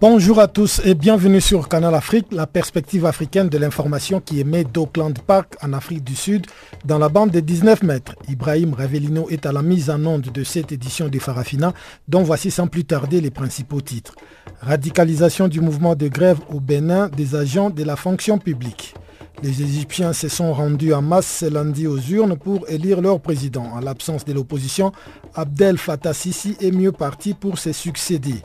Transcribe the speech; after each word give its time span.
Bonjour 0.00 0.40
à 0.40 0.48
tous 0.48 0.80
et 0.86 0.94
bienvenue 0.94 1.42
sur 1.42 1.68
Canal 1.68 1.94
Afrique, 1.94 2.28
la 2.30 2.46
perspective 2.46 3.04
africaine 3.04 3.50
de 3.50 3.58
l'information 3.58 4.18
qui 4.18 4.40
émet 4.40 4.64
d'Auckland 4.64 5.18
Park 5.18 5.58
en 5.62 5.74
Afrique 5.74 6.02
du 6.02 6.16
Sud 6.16 6.46
dans 6.86 6.96
la 6.96 7.10
bande 7.10 7.32
des 7.32 7.42
19 7.42 7.82
mètres. 7.82 8.14
Ibrahim 8.26 8.72
Ravelino 8.72 9.28
est 9.28 9.44
à 9.44 9.52
la 9.52 9.60
mise 9.60 9.90
en 9.90 10.02
onde 10.06 10.32
de 10.32 10.42
cette 10.42 10.72
édition 10.72 11.08
de 11.08 11.18
Farafina 11.18 11.74
dont 12.08 12.22
voici 12.22 12.50
sans 12.50 12.66
plus 12.66 12.86
tarder 12.86 13.20
les 13.20 13.30
principaux 13.30 13.82
titres. 13.82 14.14
Radicalisation 14.62 15.48
du 15.48 15.60
mouvement 15.60 15.94
de 15.94 16.08
grève 16.08 16.38
au 16.48 16.60
Bénin 16.60 17.10
des 17.10 17.34
agents 17.34 17.68
de 17.68 17.84
la 17.84 17.96
fonction 17.96 18.38
publique. 18.38 18.94
Les 19.42 19.62
Égyptiens 19.62 20.12
se 20.12 20.28
sont 20.28 20.52
rendus 20.52 20.92
en 20.92 21.00
masse 21.00 21.38
ce 21.40 21.46
lundi 21.46 21.86
aux 21.86 21.98
urnes 21.98 22.36
pour 22.36 22.68
élire 22.68 23.00
leur 23.00 23.20
président. 23.20 23.64
En 23.72 23.80
l'absence 23.80 24.26
de 24.26 24.34
l'opposition, 24.34 24.92
Abdel 25.34 25.78
Fattah 25.78 26.12
Sisi 26.12 26.56
est 26.60 26.70
mieux 26.70 26.92
parti 26.92 27.32
pour 27.32 27.58
se 27.58 27.72
succéder. 27.72 28.42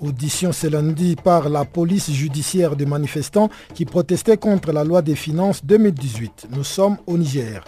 Audition 0.00 0.52
ce 0.52 0.66
lundi 0.66 1.16
par 1.16 1.48
la 1.48 1.64
police 1.64 2.10
judiciaire 2.10 2.76
des 2.76 2.84
manifestants 2.86 3.48
qui 3.74 3.84
protestaient 3.86 4.36
contre 4.36 4.72
la 4.72 4.84
loi 4.84 5.00
des 5.00 5.14
finances 5.14 5.64
2018. 5.64 6.48
Nous 6.54 6.64
sommes 6.64 6.98
au 7.06 7.16
Niger. 7.16 7.64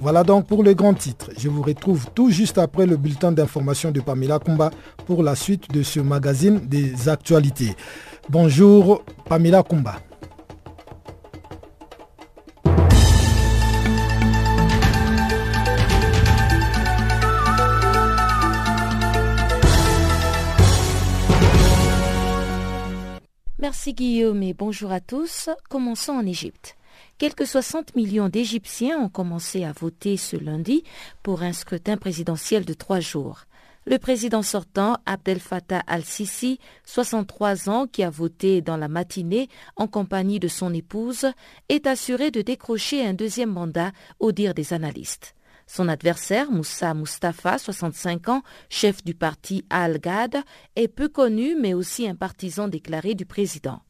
Voilà 0.00 0.22
donc 0.22 0.46
pour 0.46 0.62
le 0.62 0.74
grand 0.74 0.94
titre. 0.94 1.30
Je 1.36 1.48
vous 1.48 1.62
retrouve 1.62 2.06
tout 2.14 2.30
juste 2.30 2.58
après 2.58 2.86
le 2.86 2.96
bulletin 2.96 3.32
d'information 3.32 3.90
de 3.90 4.00
Pamela 4.00 4.38
Kumba 4.38 4.70
pour 5.06 5.22
la 5.22 5.34
suite 5.34 5.70
de 5.72 5.82
ce 5.82 6.00
magazine 6.00 6.60
des 6.66 7.08
actualités. 7.08 7.74
Bonjour 8.28 9.02
Pamela 9.28 9.62
Kumba. 9.62 9.96
Merci 23.62 23.94
Guillaume 23.94 24.42
et 24.42 24.54
bonjour 24.54 24.90
à 24.90 24.98
tous. 24.98 25.48
Commençons 25.70 26.14
en 26.14 26.26
Égypte. 26.26 26.76
Quelques 27.16 27.46
60 27.46 27.94
millions 27.94 28.28
d'Égyptiens 28.28 28.98
ont 28.98 29.08
commencé 29.08 29.62
à 29.62 29.70
voter 29.70 30.16
ce 30.16 30.34
lundi 30.34 30.82
pour 31.22 31.44
un 31.44 31.52
scrutin 31.52 31.96
présidentiel 31.96 32.64
de 32.64 32.74
trois 32.74 32.98
jours. 32.98 33.44
Le 33.86 33.98
président 33.98 34.42
sortant, 34.42 34.96
Abdel 35.06 35.38
Fattah 35.38 35.84
al-Sisi, 35.86 36.58
63 36.86 37.68
ans, 37.68 37.86
qui 37.86 38.02
a 38.02 38.10
voté 38.10 38.62
dans 38.62 38.76
la 38.76 38.88
matinée 38.88 39.48
en 39.76 39.86
compagnie 39.86 40.40
de 40.40 40.48
son 40.48 40.74
épouse, 40.74 41.28
est 41.68 41.86
assuré 41.86 42.32
de 42.32 42.42
décrocher 42.42 43.06
un 43.06 43.14
deuxième 43.14 43.52
mandat 43.52 43.92
au 44.18 44.32
dire 44.32 44.54
des 44.54 44.72
analystes. 44.72 45.36
Son 45.74 45.88
adversaire, 45.88 46.50
Moussa 46.50 46.92
Mustafa, 46.92 47.56
65 47.56 48.28
ans, 48.28 48.42
chef 48.68 49.02
du 49.02 49.14
parti 49.14 49.64
Al-Ghad, 49.70 50.42
est 50.76 50.88
peu 50.88 51.08
connu 51.08 51.56
mais 51.58 51.72
aussi 51.72 52.06
un 52.06 52.14
partisan 52.14 52.68
déclaré 52.68 53.14
du 53.14 53.24
président. 53.24 53.80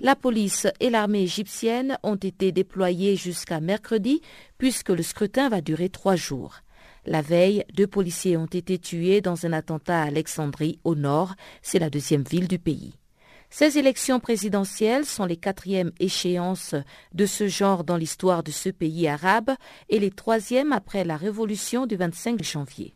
La 0.00 0.16
police 0.16 0.66
et 0.80 0.90
l'armée 0.90 1.22
égyptienne 1.22 1.98
ont 2.02 2.16
été 2.16 2.50
déployées 2.50 3.14
jusqu'à 3.14 3.60
mercredi 3.60 4.22
puisque 4.58 4.88
le 4.88 5.04
scrutin 5.04 5.48
va 5.48 5.60
durer 5.60 5.88
trois 5.88 6.16
jours. 6.16 6.62
La 7.06 7.22
veille, 7.22 7.62
deux 7.74 7.86
policiers 7.86 8.36
ont 8.36 8.46
été 8.46 8.80
tués 8.80 9.20
dans 9.20 9.46
un 9.46 9.52
attentat 9.52 10.02
à 10.02 10.06
Alexandrie, 10.06 10.80
au 10.82 10.96
nord, 10.96 11.36
c'est 11.62 11.78
la 11.78 11.90
deuxième 11.90 12.24
ville 12.24 12.48
du 12.48 12.58
pays. 12.58 12.99
Ces 13.50 13.78
élections 13.78 14.20
présidentielles 14.20 15.04
sont 15.04 15.24
les 15.24 15.36
quatrièmes 15.36 15.90
échéances 15.98 16.76
de 17.12 17.26
ce 17.26 17.48
genre 17.48 17.82
dans 17.82 17.96
l'histoire 17.96 18.44
de 18.44 18.52
ce 18.52 18.68
pays 18.68 19.08
arabe 19.08 19.50
et 19.88 19.98
les 19.98 20.12
troisièmes 20.12 20.72
après 20.72 21.04
la 21.04 21.16
révolution 21.16 21.86
du 21.86 21.96
25 21.96 22.42
janvier. 22.44 22.94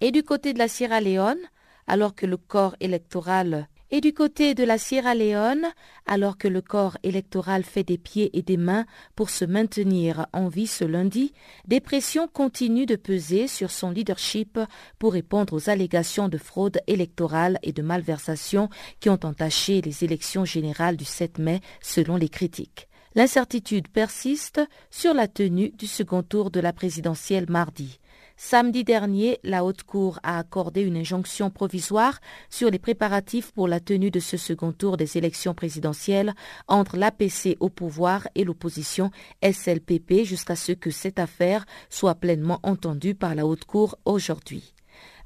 Et 0.00 0.10
du 0.10 0.24
côté 0.24 0.52
de 0.52 0.58
la 0.58 0.66
Sierra 0.66 1.00
Leone, 1.00 1.38
alors 1.86 2.14
que 2.14 2.26
le 2.26 2.36
corps 2.36 2.74
électoral 2.80 3.68
et 3.92 4.00
du 4.00 4.14
côté 4.14 4.54
de 4.54 4.64
la 4.64 4.78
Sierra 4.78 5.14
Leone, 5.14 5.66
alors 6.06 6.38
que 6.38 6.48
le 6.48 6.62
corps 6.62 6.96
électoral 7.02 7.62
fait 7.62 7.84
des 7.84 7.98
pieds 7.98 8.36
et 8.36 8.40
des 8.40 8.56
mains 8.56 8.86
pour 9.14 9.28
se 9.28 9.44
maintenir 9.44 10.26
en 10.32 10.48
vie 10.48 10.66
ce 10.66 10.84
lundi, 10.84 11.34
des 11.68 11.80
pressions 11.80 12.26
continuent 12.26 12.86
de 12.86 12.96
peser 12.96 13.46
sur 13.46 13.70
son 13.70 13.90
leadership 13.90 14.58
pour 14.98 15.12
répondre 15.12 15.52
aux 15.52 15.68
allégations 15.68 16.30
de 16.30 16.38
fraude 16.38 16.80
électorale 16.86 17.58
et 17.62 17.72
de 17.72 17.82
malversation 17.82 18.70
qui 18.98 19.10
ont 19.10 19.20
entaché 19.24 19.82
les 19.82 20.04
élections 20.04 20.46
générales 20.46 20.96
du 20.96 21.04
7 21.04 21.38
mai 21.38 21.60
selon 21.82 22.16
les 22.16 22.30
critiques. 22.30 22.88
L'incertitude 23.14 23.88
persiste 23.88 24.62
sur 24.90 25.12
la 25.12 25.28
tenue 25.28 25.70
du 25.70 25.86
second 25.86 26.22
tour 26.22 26.50
de 26.50 26.60
la 26.60 26.72
présidentielle 26.72 27.50
mardi. 27.50 27.98
Samedi 28.44 28.82
dernier, 28.82 29.38
la 29.44 29.64
Haute 29.64 29.84
Cour 29.84 30.18
a 30.24 30.36
accordé 30.36 30.82
une 30.82 30.96
injonction 30.96 31.48
provisoire 31.48 32.18
sur 32.50 32.70
les 32.70 32.80
préparatifs 32.80 33.52
pour 33.52 33.68
la 33.68 33.78
tenue 33.78 34.10
de 34.10 34.18
ce 34.18 34.36
second 34.36 34.72
tour 34.72 34.96
des 34.96 35.16
élections 35.16 35.54
présidentielles 35.54 36.34
entre 36.66 36.96
l'APC 36.96 37.56
au 37.60 37.68
pouvoir 37.68 38.26
et 38.34 38.42
l'opposition 38.42 39.12
SLPP 39.44 40.24
jusqu'à 40.24 40.56
ce 40.56 40.72
que 40.72 40.90
cette 40.90 41.20
affaire 41.20 41.64
soit 41.88 42.16
pleinement 42.16 42.58
entendue 42.64 43.14
par 43.14 43.36
la 43.36 43.46
Haute 43.46 43.64
Cour 43.64 43.96
aujourd'hui. 44.04 44.74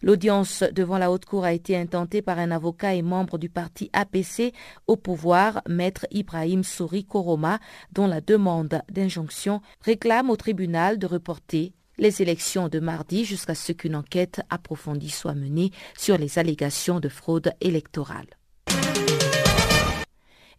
L'audience 0.02 0.62
devant 0.74 0.98
la 0.98 1.10
Haute 1.10 1.24
Cour 1.24 1.44
a 1.44 1.54
été 1.54 1.74
intentée 1.74 2.20
par 2.20 2.38
un 2.38 2.50
avocat 2.50 2.94
et 2.94 3.02
membre 3.02 3.38
du 3.38 3.48
parti 3.48 3.88
APC 3.94 4.52
au 4.86 4.96
pouvoir, 4.96 5.62
maître 5.66 6.06
Ibrahim 6.10 6.62
Souri 6.62 7.06
Koroma, 7.06 7.60
dont 7.92 8.06
la 8.06 8.20
demande 8.20 8.82
d'injonction 8.90 9.62
réclame 9.80 10.28
au 10.28 10.36
tribunal 10.36 10.98
de 10.98 11.06
reporter 11.06 11.72
les 11.98 12.22
élections 12.22 12.68
de 12.68 12.80
mardi 12.80 13.24
jusqu'à 13.24 13.54
ce 13.54 13.72
qu'une 13.72 13.96
enquête 13.96 14.40
approfondie 14.50 15.10
soit 15.10 15.34
menée 15.34 15.70
sur 15.96 16.18
les 16.18 16.38
allégations 16.38 17.00
de 17.00 17.08
fraude 17.08 17.52
électorale. 17.60 18.26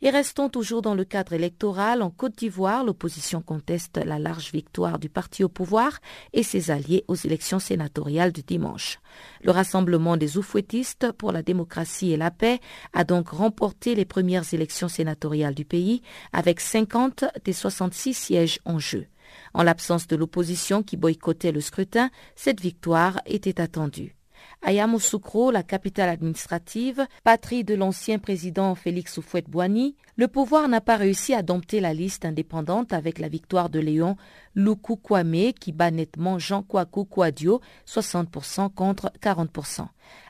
Et 0.02 0.12
restons 0.12 0.48
toujours 0.48 0.84
dans 0.84 0.94
le 0.94 1.06
cadre 1.06 1.34
électoral. 1.34 2.04
En 2.04 2.12
Côte 2.12 2.38
d'Ivoire, 2.38 2.84
l'opposition 2.84 3.42
conteste 3.42 3.98
la 3.98 4.20
large 4.20 4.52
victoire 4.52 5.00
du 5.00 5.10
parti 5.10 5.44
au 5.44 5.50
pouvoir 5.50 6.00
et 6.34 6.44
ses 6.44 6.70
alliés 6.70 7.04
aux 7.08 7.16
élections 7.16 7.58
sénatoriales 7.58 8.32
de 8.32 8.42
dimanche. 8.42 9.00
Le 9.42 9.50
Rassemblement 9.50 10.16
des 10.16 10.38
oufouettistes 10.38 11.12
pour 11.14 11.32
la 11.32 11.42
démocratie 11.42 12.12
et 12.12 12.18
la 12.18 12.30
paix 12.30 12.60
a 12.94 13.06
donc 13.06 13.30
remporté 13.30 13.96
les 13.96 14.06
premières 14.06 14.54
élections 14.54 14.88
sénatoriales 14.88 15.56
du 15.56 15.66
pays 15.66 16.04
avec 16.32 16.60
50 16.60 17.26
des 17.44 17.54
66 17.54 18.14
sièges 18.14 18.60
en 18.66 18.78
jeu. 18.78 19.08
En 19.54 19.64
l'absence 19.64 20.08
de 20.08 20.16
l'opposition 20.16 20.84
qui 20.84 20.98
boycottait 20.98 21.52
le 21.52 21.62
scrutin, 21.62 22.10
cette 22.36 22.62
victoire 22.62 23.22
était 23.26 23.62
attendue. 23.62 24.17
À 24.62 24.72
Yamoussoukro, 24.72 25.52
la 25.52 25.64
capitale 25.64 26.10
administrative, 26.10 27.06
patrie 27.24 27.64
de 27.64 27.76
l'ancien 27.76 28.20
président 28.20 28.74
Félix 28.76 29.18
Houphouët-Boigny, 29.18 29.96
le 30.16 30.28
pouvoir 30.28 30.68
n'a 30.68 30.82
pas 30.82 30.98
réussi 30.98 31.34
à 31.36 31.44
dompter 31.44 31.80
la 31.80 31.94
liste 31.94 32.26
indépendante 32.26 32.92
avec 32.92 33.20
la 33.20 33.28
victoire 33.28 33.70
de 33.70 33.80
Léon 33.80 34.18
Loukou 34.56 34.96
Kwame 34.96 35.54
qui 35.54 35.72
bat 35.72 35.92
nettement 35.92 36.40
Jean 36.40 36.64
Kwaku 36.64 37.06
Kouadio, 37.06 37.62
60% 37.86 38.74
contre 38.74 39.12
40%. 39.22 39.86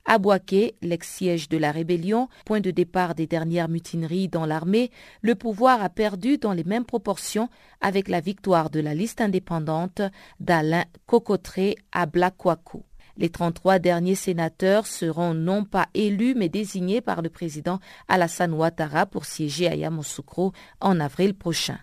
À 0.06 0.18
Boaké, 0.18 0.76
l'ex-siège 0.82 1.48
de 1.48 1.58
la 1.58 1.72
rébellion, 1.72 2.28
point 2.46 2.60
de 2.60 2.72
départ 2.72 3.16
des 3.16 3.28
dernières 3.28 3.70
mutineries 3.70 4.28
dans 4.28 4.46
l'armée, 4.46 4.92
le 5.22 5.36
pouvoir 5.36 5.82
a 5.82 5.90
perdu 5.90 6.38
dans 6.38 6.54
les 6.54 6.66
mêmes 6.66 6.86
proportions 6.86 7.50
avec 7.80 8.10
la 8.10 8.20
victoire 8.20 8.70
de 8.70 8.82
la 8.82 8.94
liste 8.94 9.22
indépendante 9.22 10.02
d'Alain 10.42 10.84
Cocotré 11.06 11.78
à 11.94 12.06
Blakwaku. 12.06 12.84
Les 13.18 13.30
33 13.30 13.80
derniers 13.80 14.16
sénateurs 14.16 14.86
seront 14.86 15.34
non 15.34 15.64
pas 15.64 15.88
élus 15.96 16.36
mais 16.36 16.50
désignés 16.50 17.02
par 17.02 17.22
le 17.24 17.30
président 17.30 17.80
Alassane 18.08 18.54
Ouattara 18.54 19.08
pour 19.08 19.26
siéger 19.26 19.68
à 19.68 19.76
Yamoussoukro 19.76 20.54
en 20.80 21.00
avril 21.00 21.34
prochain. 21.34 21.80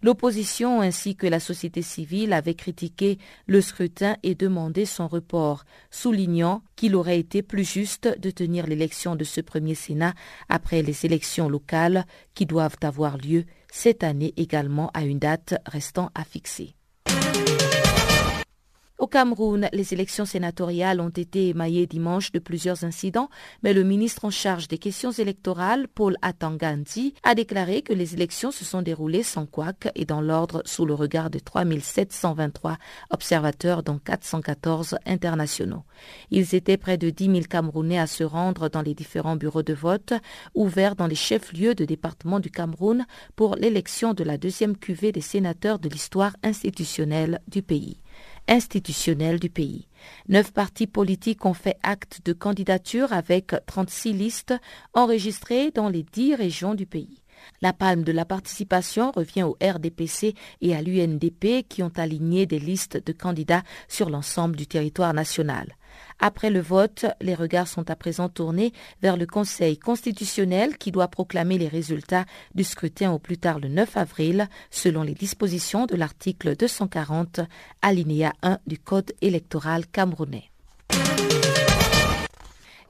L'opposition 0.00 0.80
ainsi 0.80 1.16
que 1.16 1.26
la 1.26 1.40
société 1.40 1.82
civile 1.82 2.32
avaient 2.32 2.54
critiqué 2.54 3.18
le 3.46 3.60
scrutin 3.60 4.16
et 4.22 4.36
demandé 4.36 4.84
son 4.84 5.08
report, 5.08 5.64
soulignant 5.90 6.62
qu'il 6.76 6.94
aurait 6.94 7.18
été 7.18 7.42
plus 7.42 7.68
juste 7.68 8.08
de 8.18 8.30
tenir 8.30 8.66
l'élection 8.66 9.16
de 9.16 9.24
ce 9.24 9.40
premier 9.40 9.74
Sénat 9.74 10.14
après 10.48 10.82
les 10.82 11.04
élections 11.04 11.48
locales 11.48 12.06
qui 12.34 12.46
doivent 12.46 12.76
avoir 12.82 13.18
lieu 13.18 13.44
cette 13.72 14.04
année 14.04 14.34
également 14.36 14.90
à 14.94 15.02
une 15.02 15.18
date 15.18 15.54
restant 15.66 16.10
à 16.14 16.22
fixer. 16.22 16.76
Au 18.98 19.06
Cameroun, 19.06 19.68
les 19.72 19.94
élections 19.94 20.24
sénatoriales 20.24 21.00
ont 21.00 21.08
été 21.08 21.50
émaillées 21.50 21.86
dimanche 21.86 22.32
de 22.32 22.40
plusieurs 22.40 22.82
incidents, 22.82 23.30
mais 23.62 23.72
le 23.72 23.84
ministre 23.84 24.24
en 24.24 24.30
charge 24.30 24.66
des 24.66 24.78
questions 24.78 25.12
électorales, 25.12 25.86
Paul 25.86 26.16
Atangandi, 26.20 27.14
a 27.22 27.36
déclaré 27.36 27.82
que 27.82 27.92
les 27.92 28.14
élections 28.14 28.50
se 28.50 28.64
sont 28.64 28.82
déroulées 28.82 29.22
sans 29.22 29.46
couac 29.46 29.88
et 29.94 30.04
dans 30.04 30.20
l'ordre 30.20 30.62
sous 30.64 30.84
le 30.84 30.94
regard 30.94 31.30
de 31.30 31.38
3723 31.38 32.76
observateurs, 33.10 33.84
dont 33.84 34.00
414 34.04 34.96
internationaux. 35.06 35.84
Ils 36.32 36.56
étaient 36.56 36.76
près 36.76 36.98
de 36.98 37.10
10 37.10 37.26
000 37.26 37.40
Camerounais 37.48 38.00
à 38.00 38.08
se 38.08 38.24
rendre 38.24 38.68
dans 38.68 38.82
les 38.82 38.94
différents 38.94 39.36
bureaux 39.36 39.62
de 39.62 39.74
vote 39.74 40.12
ouverts 40.56 40.96
dans 40.96 41.06
les 41.06 41.14
chefs-lieux 41.14 41.76
de 41.76 41.84
département 41.84 42.40
du 42.40 42.50
Cameroun 42.50 43.06
pour 43.36 43.54
l'élection 43.54 44.12
de 44.12 44.24
la 44.24 44.38
deuxième 44.38 44.76
cuvée 44.76 45.12
des 45.12 45.20
sénateurs 45.20 45.78
de 45.78 45.88
l'histoire 45.88 46.34
institutionnelle 46.42 47.40
du 47.46 47.62
pays 47.62 48.00
institutionnel 48.48 49.38
du 49.38 49.50
pays. 49.50 49.86
Neuf 50.28 50.52
partis 50.52 50.86
politiques 50.86 51.44
ont 51.44 51.54
fait 51.54 51.76
acte 51.82 52.20
de 52.24 52.32
candidature 52.32 53.12
avec 53.12 53.54
36 53.66 54.12
listes 54.12 54.54
enregistrées 54.94 55.70
dans 55.70 55.88
les 55.88 56.02
dix 56.02 56.34
régions 56.34 56.74
du 56.74 56.86
pays. 56.86 57.22
La 57.62 57.72
palme 57.72 58.02
de 58.02 58.12
la 58.12 58.24
participation 58.24 59.12
revient 59.12 59.44
au 59.44 59.56
RDPC 59.62 60.34
et 60.60 60.74
à 60.74 60.82
l'UNDP 60.82 61.66
qui 61.68 61.82
ont 61.82 61.92
aligné 61.96 62.46
des 62.46 62.58
listes 62.58 63.04
de 63.04 63.12
candidats 63.12 63.62
sur 63.88 64.10
l'ensemble 64.10 64.56
du 64.56 64.66
territoire 64.66 65.14
national. 65.14 65.77
Après 66.20 66.50
le 66.50 66.60
vote, 66.60 67.06
les 67.20 67.34
regards 67.34 67.68
sont 67.68 67.90
à 67.90 67.96
présent 67.96 68.28
tournés 68.28 68.72
vers 69.02 69.16
le 69.16 69.26
Conseil 69.26 69.78
constitutionnel 69.78 70.76
qui 70.76 70.90
doit 70.90 71.08
proclamer 71.08 71.58
les 71.58 71.68
résultats 71.68 72.24
du 72.54 72.64
scrutin 72.64 73.12
au 73.12 73.18
plus 73.18 73.38
tard 73.38 73.60
le 73.60 73.68
9 73.68 73.96
avril, 73.96 74.48
selon 74.70 75.02
les 75.02 75.14
dispositions 75.14 75.86
de 75.86 75.96
l'article 75.96 76.56
240, 76.56 77.40
alinéa 77.82 78.32
1 78.42 78.58
du 78.66 78.78
Code 78.78 79.12
électoral 79.20 79.86
camerounais. 79.86 80.50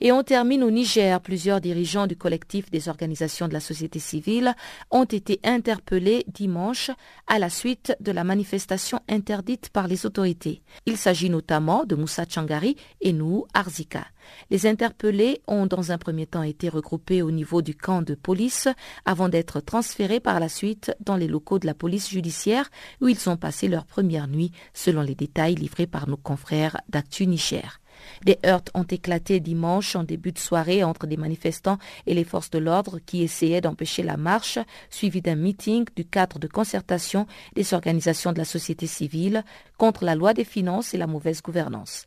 Et 0.01 0.13
on 0.13 0.23
termine 0.23 0.63
au 0.63 0.71
Niger. 0.71 1.21
Plusieurs 1.21 1.61
dirigeants 1.61 2.07
du 2.07 2.17
collectif 2.17 2.71
des 2.71 2.89
organisations 2.89 3.49
de 3.49 3.53
la 3.53 3.61
société 3.61 3.99
civile 3.99 4.55
ont 4.91 5.05
été 5.05 5.41
interpellés 5.43 6.25
dimanche 6.29 6.91
à 7.27 7.39
la 7.39 7.51
suite 7.51 7.97
de 8.01 8.13
la 8.13 8.23
manifestation 8.23 9.01
interdite 9.09 9.71
par 9.71 9.89
les 9.89 10.07
autorités. 10.07 10.63
Il 10.87 10.97
s'agit 10.97 11.31
notamment 11.31 11.85
de 11.85 11.97
Moussa 11.97 12.25
Changari 12.29 12.77
et 13.01 13.13
Nou 13.13 13.47
Arzika. 13.55 14.07
Les 14.51 14.67
interpellés 14.67 15.41
ont 15.47 15.67
dans 15.67 15.91
un 15.91 15.99
premier 15.99 16.27
temps 16.27 16.43
été 16.43 16.69
regroupés 16.69 17.23
au 17.23 17.31
niveau 17.31 17.63
du 17.63 17.75
camp 17.75 18.03
de 18.03 18.15
police 18.15 18.69
avant 19.05 19.29
d'être 19.29 19.61
transférés 19.61 20.21
par 20.21 20.39
la 20.39 20.49
suite 20.49 20.93
dans 21.01 21.17
les 21.17 21.29
locaux 21.29 21.59
de 21.59 21.67
la 21.67 21.75
police 21.75 22.09
judiciaire 22.11 22.71
où 23.01 23.09
ils 23.09 23.29
ont 23.29 23.37
passé 23.37 23.69
leur 23.69 23.85
première 23.87 24.29
nuit 24.29 24.53
selon 24.75 25.03
les 25.03 25.15
détails 25.15 25.55
livrés 25.55 25.87
par 25.87 26.09
nos 26.09 26.17
confrères 26.17 26.77
d'Actu 26.89 27.27
Niger. 27.27 27.81
Des 28.25 28.39
heurts 28.45 28.65
ont 28.75 28.85
éclaté 28.85 29.41
dimanche 29.41 29.97
en 29.97 30.05
début 30.05 30.33
de 30.33 30.39
soirée 30.39 30.85
entre 30.85 31.07
des 31.07 31.17
manifestants 31.17 31.79
et 32.07 32.15
les 32.15 32.25
forces 32.25 32.51
de 32.51 32.59
l'ordre 32.59 32.99
qui 33.05 33.23
essayaient 33.23 33.61
d'empêcher 33.61 34.03
la 34.03 34.17
marche, 34.17 34.59
suivi 34.91 35.23
d'un 35.23 35.37
meeting 35.37 35.87
du 35.97 36.05
cadre 36.05 36.39
de 36.39 36.47
concertation 36.47 37.27
des 37.55 37.75
organisations 37.75 38.33
de 38.33 38.39
la 38.39 38.45
société 38.45 38.87
civile 38.87 39.45
contre 39.77 40.05
la 40.05 40.15
loi 40.15 40.35
des 40.35 40.45
finances 40.45 40.95
et 40.95 40.99
la 40.99 41.07
mauvaise 41.07 41.43
gouvernance. 41.43 42.07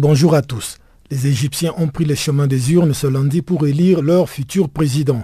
Bonjour 0.00 0.34
à 0.34 0.42
tous. 0.42 0.78
Les 1.10 1.26
Égyptiens 1.28 1.72
ont 1.76 1.88
pris 1.88 2.04
le 2.04 2.14
chemin 2.14 2.46
des 2.48 2.72
urnes 2.72 2.92
ce 2.92 3.06
lundi 3.06 3.40
pour 3.40 3.66
élire 3.66 4.02
leur 4.02 4.28
futur 4.28 4.68
président. 4.68 5.22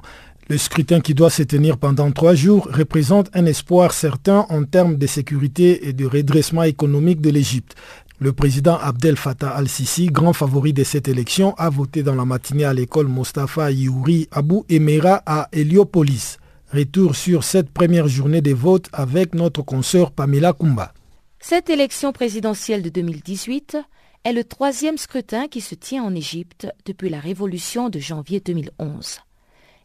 Le 0.49 0.56
scrutin 0.56 1.00
qui 1.00 1.15
doit 1.15 1.31
se 1.31 1.43
tenir 1.43 1.79
pendant 1.79 2.12
trois 2.12 2.35
jours 2.35 2.69
représente 2.73 3.29
un 3.35 3.47
espoir 3.47 3.93
certain 3.93 4.47
en 4.50 4.62
termes 4.65 4.97
de 4.97 5.06
sécurité 5.06 5.88
et 5.88 5.93
de 5.93 6.06
redressement 6.06 6.62
économique 6.62 7.20
de 7.20 7.31
l'Égypte. 7.31 7.75
Le 8.20 8.32
président 8.32 8.79
Abdel 8.79 9.17
Fattah 9.17 9.50
al-Sisi, 9.50 10.06
grand 10.06 10.32
favori 10.32 10.73
de 10.73 10.85
cette 10.85 11.09
élection, 11.09 11.55
a 11.56 11.70
voté 11.70 12.03
dans 12.03 12.15
la 12.15 12.25
matinée 12.25 12.65
à 12.65 12.73
l'école 12.73 13.09
Mostafa 13.09 13.70
Youri 13.73 14.29
Abou 14.31 14.65
Emera 14.69 15.23
à 15.26 15.49
Héliopolis. 15.53 16.38
Retour 16.70 17.17
sur 17.17 17.44
cette 17.44 17.70
première 17.70 18.09
journée 18.09 18.43
des 18.43 18.53
votes 18.53 18.91
avec 18.93 19.35
notre 19.35 19.62
consoeur 19.62 20.12
Pamela 20.12 20.53
Kumba. 20.53 20.93
Cette 21.41 21.70
élection 21.70 22.12
présidentielle 22.12 22.82
de 22.82 22.91
2018 22.91 23.79
est 24.25 24.32
le 24.35 24.44
troisième 24.44 24.99
scrutin 24.99 25.49
qui 25.49 25.62
se 25.62 25.75
tient 25.75 26.03
en 26.03 26.15
Égypte 26.15 26.67
depuis 26.85 27.09
la 27.09 27.20
révolution 27.20 27.88
de 27.88 27.99
janvier 27.99 28.41
2011. 28.41 29.20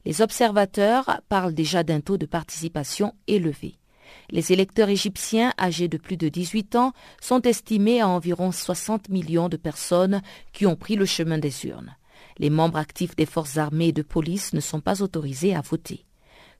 Les 0.03 0.21
observateurs 0.21 1.21
parlent 1.29 1.53
déjà 1.53 1.83
d'un 1.83 2.01
taux 2.01 2.17
de 2.17 2.25
participation 2.25 3.13
élevé. 3.27 3.75
Les 4.29 4.51
électeurs 4.51 4.89
égyptiens 4.89 5.53
âgés 5.57 5.87
de 5.87 5.97
plus 5.97 6.17
de 6.17 6.27
18 6.27 6.75
ans 6.75 6.91
sont 7.21 7.41
estimés 7.43 8.01
à 8.01 8.09
environ 8.09 8.51
60 8.51 9.07
millions 9.07 9.47
de 9.47 9.55
personnes 9.55 10.21
qui 10.51 10.65
ont 10.65 10.75
pris 10.75 10.97
le 10.97 11.05
chemin 11.05 11.37
des 11.37 11.65
urnes. 11.65 11.95
Les 12.39 12.49
membres 12.49 12.77
actifs 12.77 13.15
des 13.15 13.25
forces 13.25 13.57
armées 13.57 13.87
et 13.87 13.93
de 13.93 14.01
police 14.01 14.51
ne 14.51 14.59
sont 14.59 14.81
pas 14.81 15.01
autorisés 15.01 15.55
à 15.55 15.61
voter. 15.61 16.03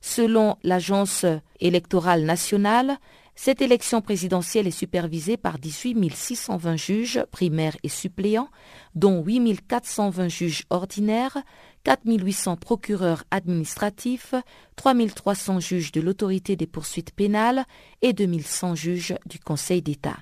Selon 0.06 0.58
l'Agence 0.62 1.24
électorale 1.60 2.24
nationale, 2.24 2.98
cette 3.34 3.62
élection 3.62 4.02
présidentielle 4.02 4.66
est 4.66 4.70
supervisée 4.70 5.38
par 5.38 5.58
18 5.58 6.14
620 6.14 6.76
juges 6.76 7.24
primaires 7.30 7.74
et 7.82 7.88
suppléants, 7.88 8.50
dont 8.94 9.24
8 9.24 9.66
420 9.66 10.28
juges 10.28 10.64
ordinaires, 10.68 11.38
4 11.84 12.02
800 12.04 12.56
procureurs 12.56 13.24
administratifs, 13.30 14.34
3 14.76 14.94
300 15.08 15.60
juges 15.60 15.90
de 15.90 16.02
l'autorité 16.02 16.54
des 16.54 16.66
poursuites 16.66 17.12
pénales 17.12 17.64
et 18.02 18.12
2 18.12 18.40
100 18.42 18.74
juges 18.74 19.14
du 19.24 19.38
Conseil 19.40 19.80
d'État. 19.80 20.18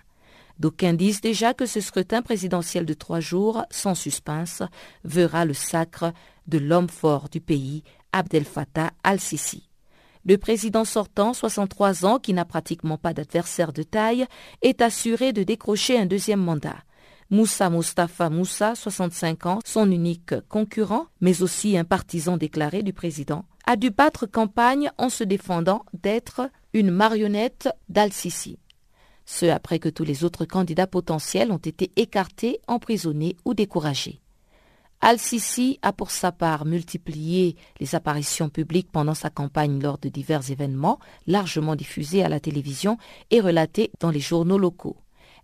D'aucuns 0.61 0.95
disent 0.95 1.21
déjà 1.21 1.55
que 1.55 1.67
ce 1.67 1.81
scrutin 1.81 2.23
présidentiel 2.23 2.87
de 2.87 2.95
trois 2.95 3.21
jours, 3.21 3.65
sans 3.71 3.97
suspense, 3.97 4.63
verra 5.03 5.45
le 5.45 5.55
sacre 5.55 6.13
de 6.47 6.59
l'homme 6.59 6.89
fort 6.89 7.29
du 7.29 7.41
pays, 7.41 7.83
Abdel 8.13 8.45
Fattah 8.45 8.93
al-Sisi. 9.03 9.72
Le 10.25 10.39
président 10.39 10.85
sortant, 10.85 11.35
63 11.35 12.07
ans, 12.07 12.19
qui 12.19 12.33
n'a 12.33 12.45
pratiquement 12.45 12.97
pas 12.97 13.13
d'adversaire 13.13 13.73
de 13.73 13.83
taille, 13.83 14.27
est 14.63 14.81
assuré 14.81 15.33
de 15.33 15.43
décrocher 15.43 15.99
un 15.99 16.07
deuxième 16.07 16.41
mandat. 16.41 16.77
Moussa 17.31 17.71
Mustafa 17.71 18.31
Moussa, 18.31 18.75
65 18.75 19.47
ans, 19.47 19.59
son 19.65 19.91
unique 19.91 20.35
concurrent, 20.49 21.07
mais 21.21 21.43
aussi 21.43 21.77
un 21.77 21.85
partisan 21.85 22.37
déclaré 22.37 22.83
du 22.83 22.93
président, 22.93 23.47
a 23.67 23.77
dû 23.77 23.91
battre 23.91 24.27
campagne 24.27 24.91
en 24.99 25.09
se 25.09 25.25
défendant 25.25 25.85
d'être 25.95 26.51
une 26.73 26.91
marionnette 26.91 27.69
d'Al-Sisi. 27.89 28.59
Ce 29.25 29.47
après 29.47 29.79
que 29.79 29.89
tous 29.89 30.05
les 30.05 30.25
autres 30.25 30.45
candidats 30.45 30.87
potentiels 30.87 31.53
ont 31.53 31.57
été 31.57 31.91
écartés, 31.97 32.61
emprisonnés 32.69 33.37
ou 33.45 33.55
découragés. 33.55 34.21
Al-Sisi 35.05 35.81
a 35.83 35.93
pour 35.93 36.13
sa 36.13 36.31
part 36.31 36.65
multiplié 36.65 37.57
les 37.81 37.97
apparitions 37.97 38.49
publiques 38.49 38.93
pendant 38.93 39.15
sa 39.15 39.31
campagne 39.31 39.83
lors 39.83 39.99
de 39.99 40.09
divers 40.09 40.49
événements 40.53 41.01
largement 41.27 41.75
diffusés 41.75 42.23
à 42.23 42.29
la 42.29 42.39
télévision 42.39 42.99
et 43.33 43.41
relatés 43.41 43.91
dans 43.99 44.13
les 44.13 44.21
journaux 44.21 44.59
locaux. 44.59 44.97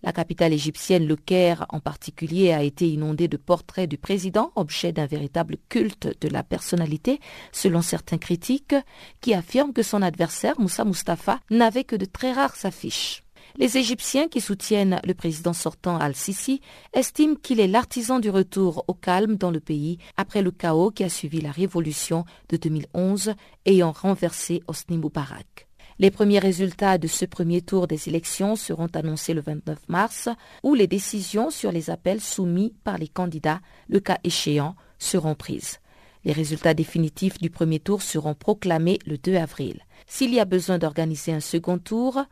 La 0.04 0.12
capitale 0.12 0.52
égyptienne, 0.52 1.08
le 1.08 1.16
Caire 1.16 1.66
en 1.70 1.80
particulier, 1.80 2.52
a 2.52 2.62
été 2.62 2.88
inondée 2.88 3.26
de 3.26 3.36
portraits 3.36 3.90
du 3.90 3.98
président, 3.98 4.52
objet 4.54 4.92
d'un 4.92 5.06
véritable 5.06 5.56
culte 5.68 6.08
de 6.20 6.28
la 6.28 6.44
personnalité, 6.44 7.18
selon 7.50 7.82
certains 7.82 8.18
critiques, 8.18 8.76
qui 9.20 9.34
affirment 9.34 9.72
que 9.72 9.82
son 9.82 10.02
adversaire, 10.02 10.60
Moussa 10.60 10.84
Mustafa, 10.84 11.40
n'avait 11.50 11.82
que 11.82 11.96
de 11.96 12.04
très 12.04 12.32
rares 12.32 12.64
affiches. 12.64 13.24
Les 13.60 13.76
Égyptiens 13.76 14.28
qui 14.28 14.40
soutiennent 14.40 15.00
le 15.04 15.14
président 15.14 15.52
sortant 15.52 15.98
Al-Sisi 15.98 16.60
estiment 16.92 17.34
qu'il 17.34 17.58
est 17.58 17.66
l'artisan 17.66 18.20
du 18.20 18.30
retour 18.30 18.84
au 18.86 18.94
calme 18.94 19.34
dans 19.34 19.50
le 19.50 19.58
pays 19.58 19.98
après 20.16 20.42
le 20.42 20.52
chaos 20.52 20.92
qui 20.92 21.02
a 21.02 21.08
suivi 21.08 21.40
la 21.40 21.50
révolution 21.50 22.24
de 22.50 22.56
2011 22.56 23.34
ayant 23.66 23.90
renversé 23.90 24.62
Hosni 24.68 24.96
Moubarak. 24.96 25.66
Les 25.98 26.12
premiers 26.12 26.38
résultats 26.38 26.98
de 26.98 27.08
ce 27.08 27.24
premier 27.24 27.60
tour 27.60 27.88
des 27.88 28.08
élections 28.08 28.54
seront 28.54 28.86
annoncés 28.94 29.34
le 29.34 29.40
29 29.40 29.88
mars, 29.88 30.28
où 30.62 30.74
les 30.74 30.86
décisions 30.86 31.50
sur 31.50 31.72
les 31.72 31.90
appels 31.90 32.20
soumis 32.20 32.76
par 32.84 32.96
les 32.96 33.08
candidats, 33.08 33.60
le 33.88 33.98
cas 33.98 34.18
échéant, 34.22 34.76
seront 35.00 35.34
prises. 35.34 35.80
Les 36.24 36.32
résultats 36.32 36.74
définitifs 36.74 37.38
du 37.38 37.50
premier 37.50 37.80
tour 37.80 38.02
seront 38.02 38.34
proclamés 38.34 39.00
le 39.04 39.18
2 39.18 39.34
avril. 39.34 39.80
S'il 40.06 40.32
y 40.32 40.38
a 40.38 40.44
besoin 40.44 40.78
d'organiser 40.78 41.32
un 41.32 41.40
second 41.40 41.78
tour, 41.78 42.24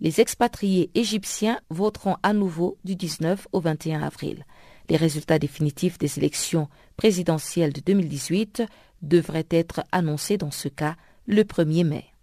les 0.00 0.20
expatriés 0.20 0.90
égyptiens 0.94 1.60
voteront 1.70 2.16
à 2.22 2.32
nouveau 2.32 2.76
du 2.84 2.96
19 2.96 3.46
au 3.52 3.60
21 3.60 4.02
avril. 4.02 4.44
Les 4.88 4.96
résultats 4.96 5.38
définitifs 5.38 5.98
des 5.98 6.18
élections 6.18 6.68
présidentielles 6.96 7.72
de 7.72 7.80
2018 7.80 8.64
devraient 9.02 9.46
être 9.50 9.84
annoncés 9.92 10.36
dans 10.36 10.50
ce 10.50 10.68
cas 10.68 10.96
le 11.26 11.42
1er 11.42 11.84
mai. 11.84 12.13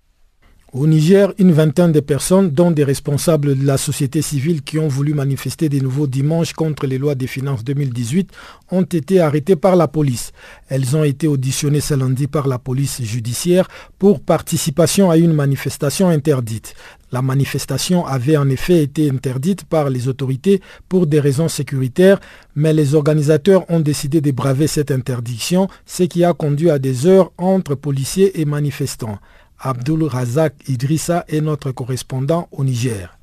Au 0.73 0.87
Niger, 0.87 1.33
une 1.37 1.51
vingtaine 1.51 1.91
de 1.91 1.99
personnes, 1.99 2.49
dont 2.49 2.71
des 2.71 2.85
responsables 2.85 3.59
de 3.59 3.65
la 3.65 3.75
société 3.75 4.21
civile 4.21 4.61
qui 4.61 4.79
ont 4.79 4.87
voulu 4.87 5.13
manifester 5.13 5.67
de 5.67 5.79
nouveau 5.79 6.07
dimanche 6.07 6.53
contre 6.53 6.87
les 6.87 6.97
lois 6.97 7.13
des 7.13 7.27
finances 7.27 7.65
2018, 7.65 8.31
ont 8.71 8.83
été 8.83 9.19
arrêtées 9.19 9.57
par 9.57 9.75
la 9.75 9.89
police. 9.89 10.31
Elles 10.69 10.95
ont 10.95 11.03
été 11.03 11.27
auditionnées 11.27 11.81
ce 11.81 11.93
lundi 11.93 12.27
par 12.27 12.47
la 12.47 12.57
police 12.57 13.01
judiciaire 13.03 13.67
pour 13.99 14.21
participation 14.21 15.11
à 15.11 15.17
une 15.17 15.33
manifestation 15.33 16.07
interdite. 16.07 16.73
La 17.11 17.21
manifestation 17.21 18.05
avait 18.05 18.37
en 18.37 18.49
effet 18.49 18.81
été 18.81 19.09
interdite 19.09 19.65
par 19.65 19.89
les 19.89 20.07
autorités 20.07 20.61
pour 20.87 21.05
des 21.05 21.19
raisons 21.19 21.49
sécuritaires, 21.49 22.21
mais 22.55 22.71
les 22.71 22.95
organisateurs 22.95 23.69
ont 23.69 23.81
décidé 23.81 24.21
de 24.21 24.31
braver 24.31 24.67
cette 24.67 24.91
interdiction, 24.91 25.67
ce 25.85 26.03
qui 26.03 26.23
a 26.23 26.31
conduit 26.31 26.69
à 26.69 26.79
des 26.79 27.07
heures 27.07 27.33
entre 27.37 27.75
policiers 27.75 28.39
et 28.39 28.45
manifestants. 28.45 29.19
Abdul 29.63 30.03
Razak 30.05 30.53
Idrissa 30.67 31.23
est 31.27 31.39
notre 31.41 31.71
correspondant 31.71 32.47
au 32.51 32.63
Niger. 32.63 33.15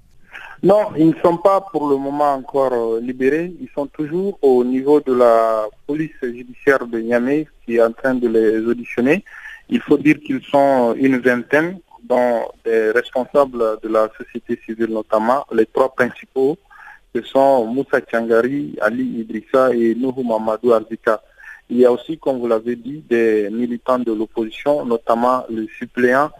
Non, 0.62 0.88
ils 0.96 1.08
ne 1.08 1.14
sont 1.22 1.36
pas 1.36 1.60
pour 1.72 1.88
le 1.88 1.96
moment 1.96 2.34
encore 2.34 2.72
euh, 2.72 3.00
libérés. 3.00 3.52
Ils 3.60 3.68
sont 3.74 3.86
toujours 3.86 4.38
au 4.42 4.64
niveau 4.64 5.00
de 5.00 5.12
la 5.14 5.66
police 5.86 6.10
judiciaire 6.22 6.86
de 6.86 6.98
Niamey 7.00 7.46
qui 7.64 7.76
est 7.76 7.82
en 7.82 7.92
train 7.92 8.14
de 8.14 8.28
les 8.28 8.58
auditionner. 8.66 9.24
Il 9.68 9.80
faut 9.80 9.98
dire 9.98 10.16
qu'ils 10.24 10.42
sont 10.50 10.94
une 10.96 11.18
vingtaine, 11.18 11.78
dont 12.08 12.42
des 12.64 12.90
responsables 12.92 13.78
de 13.82 13.88
la 13.88 14.08
société 14.16 14.58
civile 14.64 14.90
notamment, 14.92 15.44
les 15.52 15.66
trois 15.66 15.92
principaux, 15.94 16.56
ce 17.14 17.22
sont 17.22 17.66
Moussa 17.66 18.00
Tiangari, 18.00 18.76
Ali 18.80 19.20
Idrissa 19.20 19.74
et 19.74 19.94
Nuhu 19.94 20.24
Mamadou 20.24 20.72
Arzika. 20.72 21.20
Il 21.70 21.78
y 21.78 21.84
a 21.84 21.92
aussi, 21.92 22.16
comme 22.18 22.38
vous 22.38 22.46
l'avez 22.46 22.76
dit, 22.76 23.02
des 23.08 23.48
militants 23.50 23.98
de 23.98 24.12
l'opposition, 24.12 24.84
notamment 24.86 25.44
le 25.50 25.66
suppléant 25.78 26.30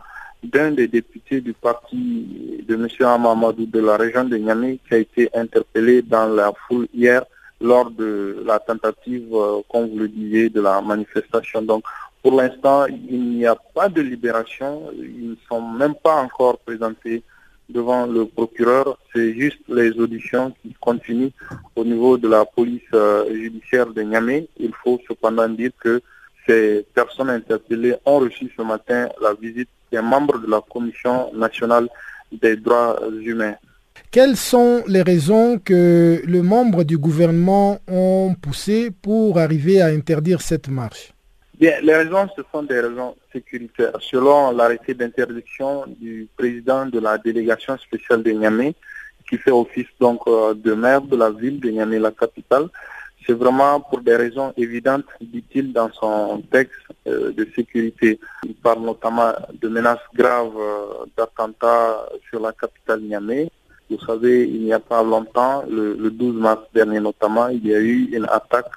d'un 0.42 0.70
des 0.70 0.88
députés 0.88 1.40
du 1.40 1.52
parti 1.52 2.64
de 2.66 2.74
M. 2.74 2.88
Amamadou 3.00 3.66
de 3.66 3.80
la 3.80 3.96
région 3.96 4.24
de 4.24 4.36
Niamey 4.36 4.78
qui 4.86 4.94
a 4.94 4.98
été 4.98 5.28
interpellé 5.34 6.00
dans 6.02 6.26
la 6.28 6.52
foule 6.66 6.86
hier 6.94 7.24
lors 7.60 7.90
de 7.90 8.42
la 8.46 8.58
tentative, 8.60 9.28
euh, 9.32 9.60
comme 9.70 9.88
vous 9.90 9.98
le 9.98 10.08
disiez, 10.08 10.48
de 10.48 10.60
la 10.60 10.80
manifestation. 10.80 11.60
Donc, 11.60 11.82
pour 12.22 12.32
l'instant, 12.40 12.86
il 12.86 13.20
n'y 13.36 13.46
a 13.46 13.56
pas 13.74 13.88
de 13.88 14.00
libération. 14.00 14.90
Ils 14.94 15.30
ne 15.30 15.34
sont 15.48 15.60
même 15.60 15.94
pas 15.96 16.16
encore 16.22 16.58
présentés 16.58 17.22
devant 17.68 18.06
le 18.06 18.26
procureur. 18.26 18.98
C'est 19.14 19.34
juste 19.34 19.58
les 19.68 19.90
auditions 19.98 20.52
qui 20.62 20.74
continuent 20.80 21.30
au 21.76 21.84
niveau 21.84 22.16
de 22.16 22.28
la 22.28 22.44
police 22.44 22.82
euh, 22.94 23.24
judiciaire 23.34 23.86
de 23.92 24.02
Niamey. 24.02 24.48
Il 24.58 24.72
faut 24.82 25.00
cependant 25.06 25.48
dire 25.48 25.70
que 25.80 26.00
ces 26.46 26.84
personnes 26.94 27.30
interpellées 27.30 27.94
ont 28.06 28.18
reçu 28.20 28.50
ce 28.56 28.62
matin 28.62 29.08
la 29.20 29.34
visite 29.34 29.68
d'un 29.92 30.02
membre 30.02 30.38
de 30.38 30.50
la 30.50 30.60
Commission 30.72 31.32
nationale 31.34 31.88
des 32.32 32.56
droits 32.56 32.98
humains. 33.22 33.54
Quelles 34.10 34.36
sont 34.36 34.82
les 34.86 35.02
raisons 35.02 35.58
que 35.58 36.22
les 36.26 36.40
membres 36.40 36.84
du 36.84 36.96
gouvernement 36.96 37.78
ont 37.88 38.34
poussées 38.40 38.90
pour 39.02 39.38
arriver 39.38 39.82
à 39.82 39.86
interdire 39.86 40.40
cette 40.40 40.68
marche? 40.68 41.12
Bien, 41.58 41.80
les 41.82 41.92
raisons, 41.96 42.28
ce 42.36 42.42
sont 42.52 42.62
des 42.62 42.78
raisons 42.78 43.16
sécuritaires. 43.32 43.96
Selon 44.00 44.52
l'arrêté 44.52 44.94
d'interdiction 44.94 45.86
du 45.88 46.28
président 46.36 46.86
de 46.86 47.00
la 47.00 47.18
délégation 47.18 47.76
spéciale 47.78 48.22
de 48.22 48.30
Niamey, 48.30 48.76
qui 49.28 49.38
fait 49.38 49.50
office 49.50 49.88
donc 49.98 50.20
euh, 50.28 50.54
de 50.54 50.72
maire 50.74 51.02
de 51.02 51.16
la 51.16 51.30
ville 51.32 51.58
de 51.58 51.68
Niamey, 51.70 51.98
la 51.98 52.12
capitale, 52.12 52.68
c'est 53.26 53.32
vraiment 53.32 53.80
pour 53.80 54.00
des 54.02 54.14
raisons 54.14 54.52
évidentes, 54.56 55.06
dit-il 55.20 55.72
dans 55.72 55.90
son 55.94 56.42
texte 56.52 56.78
euh, 57.08 57.32
de 57.32 57.44
sécurité. 57.56 58.20
Il 58.44 58.54
parle 58.54 58.82
notamment 58.82 59.32
de 59.60 59.68
menaces 59.68 59.98
graves 60.14 60.56
euh, 60.56 61.06
d'attentats 61.16 62.06
sur 62.30 62.38
la 62.38 62.52
capitale 62.52 63.00
Niamey. 63.00 63.50
Vous 63.90 63.98
savez, 64.06 64.46
il 64.46 64.62
n'y 64.62 64.72
a 64.72 64.78
pas 64.78 65.02
longtemps, 65.02 65.64
le, 65.68 65.94
le 65.94 66.10
12 66.12 66.36
mars 66.36 66.62
dernier 66.72 67.00
notamment, 67.00 67.48
il 67.48 67.66
y 67.66 67.74
a 67.74 67.80
eu 67.80 68.10
une 68.12 68.26
attaque 68.26 68.70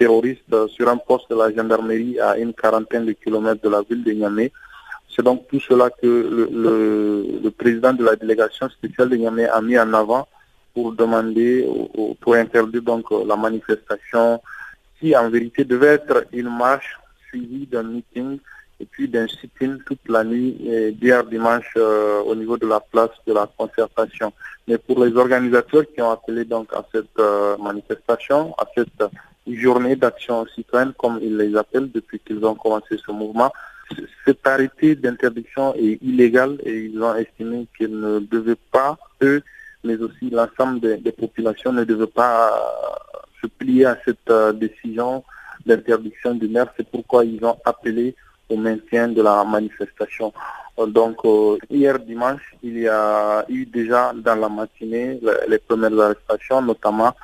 terroristes 0.00 0.56
sur 0.74 0.88
un 0.88 0.96
poste 0.96 1.28
de 1.30 1.36
la 1.36 1.52
gendarmerie 1.54 2.18
à 2.18 2.38
une 2.38 2.54
quarantaine 2.54 3.04
de 3.04 3.12
kilomètres 3.12 3.60
de 3.62 3.68
la 3.68 3.82
ville 3.88 4.02
de 4.02 4.12
Niamey. 4.12 4.50
C'est 5.14 5.22
donc 5.22 5.46
tout 5.48 5.60
cela 5.60 5.90
que 5.90 6.06
le, 6.06 7.50
président 7.50 7.92
de 7.92 8.02
la 8.04 8.16
délégation 8.16 8.66
spéciale 8.70 9.10
de 9.10 9.16
Niamey 9.16 9.44
a 9.46 9.60
mis 9.60 9.78
en 9.78 9.92
avant 9.92 10.26
pour 10.72 10.92
demander, 10.92 11.68
pour 12.20 12.34
interdire 12.34 12.80
donc 12.82 13.04
la 13.26 13.36
manifestation 13.36 14.40
qui 14.98 15.14
en 15.14 15.28
vérité 15.28 15.64
devait 15.64 15.94
être 16.00 16.24
une 16.32 16.48
marche 16.64 16.98
suivie 17.28 17.66
d'un 17.66 17.82
meeting 17.82 18.38
et 18.80 18.86
puis 18.86 19.06
d'un 19.06 19.28
sit-in 19.28 19.76
toute 19.84 20.08
la 20.08 20.24
nuit 20.24 20.52
d'hier 20.98 21.24
dimanche 21.24 21.70
euh, 21.76 22.22
au 22.22 22.34
niveau 22.34 22.56
de 22.56 22.66
la 22.66 22.80
place 22.80 23.10
de 23.26 23.34
la 23.34 23.46
concertation. 23.58 24.32
Mais 24.66 24.78
pour 24.78 25.04
les 25.04 25.14
organisateurs 25.14 25.84
qui 25.92 26.00
ont 26.00 26.10
appelé 26.10 26.46
donc 26.46 26.72
à 26.72 26.82
cette 26.92 27.18
euh, 27.18 27.58
manifestation, 27.58 28.54
à 28.56 28.64
cette 28.74 29.02
journée 29.56 29.96
d'action 29.96 30.46
citoyenne, 30.54 30.92
comme 30.98 31.18
ils 31.22 31.36
les 31.36 31.56
appellent 31.56 31.90
depuis 31.90 32.20
qu'ils 32.20 32.44
ont 32.44 32.54
commencé 32.54 32.96
ce 33.04 33.10
mouvement. 33.10 33.52
Cet 34.24 34.46
arrêté 34.46 34.94
d'interdiction 34.94 35.74
est 35.74 35.98
illégal 36.02 36.58
et 36.64 36.84
ils 36.84 37.02
ont 37.02 37.14
estimé 37.14 37.66
qu'ils 37.76 37.98
ne 37.98 38.20
devaient 38.20 38.62
pas, 38.70 38.96
eux, 39.22 39.42
mais 39.82 39.96
aussi 39.96 40.30
l'ensemble 40.30 40.80
des, 40.80 41.12
populations 41.12 41.72
ne 41.72 41.84
devaient 41.84 42.06
pas 42.06 42.50
se 43.40 43.46
plier 43.46 43.86
à 43.86 43.98
cette 44.04 44.30
euh, 44.30 44.52
décision 44.52 45.24
d'interdiction 45.66 46.34
du 46.34 46.48
maire. 46.48 46.66
C'est 46.76 46.88
pourquoi 46.88 47.24
ils 47.24 47.42
ont 47.44 47.56
appelé 47.64 48.14
au 48.48 48.56
maintien 48.56 49.08
de 49.08 49.22
la 49.22 49.42
manifestation. 49.44 50.32
Donc 50.86 51.18
euh, 51.24 51.56
hier 51.68 51.98
dimanche, 51.98 52.54
il 52.62 52.78
y 52.78 52.88
a 52.88 53.44
eu 53.48 53.66
déjà 53.66 54.12
dans 54.14 54.34
la 54.34 54.48
matinée 54.48 55.20
les 55.48 55.58
premières 55.58 55.98
arrestations, 55.98 56.62
notamment 56.62 57.14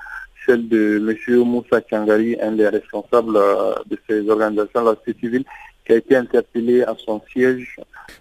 celle 0.47 0.69
de 0.69 0.99
M. 0.99 1.39
Moussa 1.45 1.81
Tiangari, 1.81 2.37
un 2.41 2.53
des 2.53 2.69
responsables 2.69 3.37
euh, 3.37 3.75
de 3.87 3.99
ces 4.09 4.29
organisations 4.31 4.83
de 4.83 4.91
la 4.91 4.95
société 4.97 5.21
civile, 5.21 5.45
qui 5.87 5.93
a 5.93 5.97
été 5.97 6.17
interpellé 6.17 6.83
à 6.83 6.95
son 7.05 7.21
siège. 7.33 7.77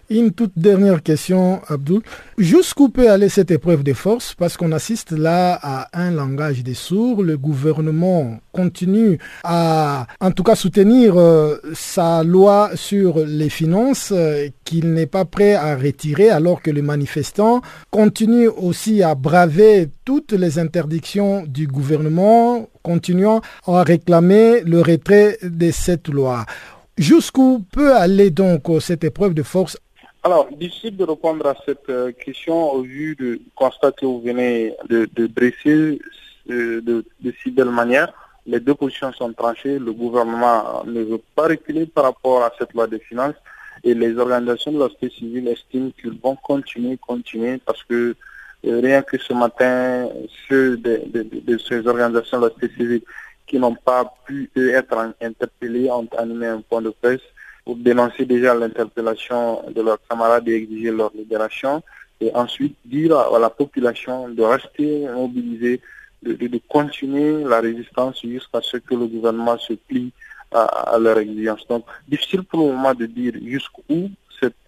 Une 0.08 0.30
toute 0.32 0.52
dernière 0.56 1.02
question, 1.02 1.60
Abdul. 1.68 2.00
Jusqu'où 2.38 2.88
peut 2.88 3.10
aller 3.10 3.28
cette 3.28 3.50
épreuve 3.50 3.82
de 3.82 3.92
force 3.92 4.34
Parce 4.34 4.56
qu'on 4.56 4.72
assiste 4.72 5.10
là 5.10 5.58
à 5.60 5.88
un 5.92 6.12
langage 6.12 6.62
des 6.62 6.74
sourds. 6.74 7.22
Le 7.22 7.36
gouvernement 7.36 8.38
continue 8.52 9.18
à, 9.42 10.06
en 10.20 10.30
tout 10.30 10.44
cas, 10.44 10.54
soutenir 10.54 11.16
euh, 11.16 11.56
sa 11.74 12.22
loi 12.22 12.70
sur 12.74 13.18
les 13.18 13.48
finances 13.48 14.12
euh, 14.12 14.48
qu'il 14.64 14.92
n'est 14.92 15.06
pas 15.06 15.24
prêt 15.24 15.54
à 15.54 15.76
retirer, 15.76 16.30
alors 16.30 16.62
que 16.62 16.70
les 16.70 16.82
manifestants 16.82 17.60
continuent 17.90 18.50
aussi 18.56 19.02
à 19.02 19.14
braver 19.14 19.88
toutes 20.04 20.32
les 20.32 20.58
interdictions 20.58 21.44
du 21.46 21.66
gouvernement, 21.66 22.68
continuant 22.82 23.40
à 23.66 23.82
réclamer 23.82 24.60
le 24.60 24.80
retrait 24.80 25.38
de 25.42 25.70
cette 25.72 26.08
loi. 26.08 26.46
Jusqu'où 26.98 27.62
peut 27.72 27.94
aller 27.94 28.30
donc 28.30 28.64
cette 28.80 29.04
épreuve 29.04 29.34
de 29.34 29.42
force? 29.42 29.78
Alors, 30.22 30.48
difficile 30.50 30.96
de 30.96 31.04
répondre 31.04 31.46
à 31.46 31.54
cette 31.64 31.88
euh, 31.88 32.10
question 32.10 32.72
au 32.72 32.82
vu 32.82 33.14
du 33.14 33.40
constat 33.54 33.92
que 33.92 34.06
vous 34.06 34.20
venez 34.20 34.74
de, 34.88 35.06
dresser 35.26 36.00
euh, 36.50 36.80
de, 36.80 37.04
si 37.42 37.50
belle 37.50 37.70
manière. 37.70 38.12
Les 38.46 38.58
deux 38.58 38.74
positions 38.74 39.12
sont 39.12 39.32
tranchées. 39.32 39.78
Le 39.78 39.92
gouvernement 39.92 40.82
ne 40.84 41.02
veut 41.02 41.22
pas 41.34 41.48
reculer 41.48 41.86
par 41.86 42.04
rapport 42.04 42.42
à 42.42 42.52
cette 42.58 42.72
loi 42.72 42.86
de 42.86 42.98
finances 42.98 43.36
et 43.84 43.94
les 43.94 44.16
organisations 44.18 44.72
de 44.72 44.78
la 44.78 44.88
société 44.88 45.10
civile 45.16 45.48
estiment 45.48 45.90
qu'ils 46.00 46.18
vont 46.20 46.36
continuer, 46.36 46.96
continuer 46.96 47.60
parce 47.64 47.84
que 47.84 48.16
euh, 48.66 48.80
rien 48.80 49.02
que 49.02 49.18
ce 49.18 49.32
matin, 49.32 50.08
ceux 50.48 50.76
de, 50.76 51.02
de, 51.12 51.58
ces 51.58 51.86
organisations 51.86 52.40
de 52.40 52.46
la 52.46 52.52
société 52.54 52.74
civile 52.74 53.02
qui 53.46 53.58
n'ont 53.58 53.74
pas 53.74 54.14
pu 54.24 54.50
être 54.56 55.14
interpellés 55.20 55.90
ont 55.90 56.08
animé 56.18 56.46
un 56.46 56.60
point 56.60 56.82
de 56.82 56.90
presse 56.90 57.20
pour 57.64 57.76
dénoncer 57.76 58.24
déjà 58.24 58.54
l'interpellation 58.54 59.62
de 59.70 59.82
leurs 59.82 59.98
camarades 60.08 60.48
et 60.48 60.54
exiger 60.54 60.90
leur 60.90 61.10
libération. 61.14 61.82
et 62.20 62.30
ensuite 62.34 62.76
dire 62.84 63.16
à, 63.18 63.38
la 63.38 63.50
population 63.50 64.28
de 64.28 64.42
rester 64.42 65.06
mobilisée, 65.08 65.80
de, 66.22 66.60
continuer 66.68 67.44
la 67.44 67.60
résistance 67.60 68.22
jusqu'à 68.22 68.60
ce 68.62 68.78
que 68.78 68.94
le 68.94 69.06
gouvernement 69.06 69.58
se 69.58 69.74
plie 69.74 70.12
à, 70.50 70.96
leur 70.98 71.18
exigence. 71.18 71.66
Donc, 71.68 71.84
difficile 72.08 72.42
pour 72.44 72.60
le 72.60 72.72
moment 72.72 72.94
de 72.94 73.06
dire 73.06 73.34
jusqu'où 73.44 74.10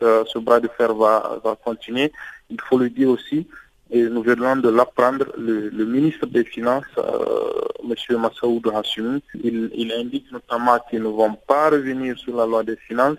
euh, 0.03 0.25
ce 0.27 0.39
bras 0.39 0.61
de 0.61 0.69
fer 0.77 0.93
va 0.95 1.41
continuer. 1.65 2.13
Il 2.51 2.61
faut 2.61 2.79
le 2.79 2.91
dire 2.91 3.09
aussi, 3.09 3.47
et 3.91 4.03
nous 4.09 4.23
venons 4.23 4.57
de 4.57 4.69
l'apprendre, 4.69 5.27
le, 5.39 5.71
ministre 5.85 6.27
des 6.27 6.45
Finances, 6.45 6.85
euh, 6.99 7.61
M. 7.85 8.19
Massaoud 8.19 8.67
Hassoumi, 8.75 9.23
il, 9.43 9.93
indique 9.93 10.31
notamment 10.31 10.79
qu'ils 10.91 11.03
ne 11.03 11.09
vont 11.09 11.37
pas 11.47 11.71
revenir 11.71 12.19
sur 12.19 12.37
la 12.37 12.45
loi 12.45 12.63
des 12.63 12.77
finances 12.77 13.19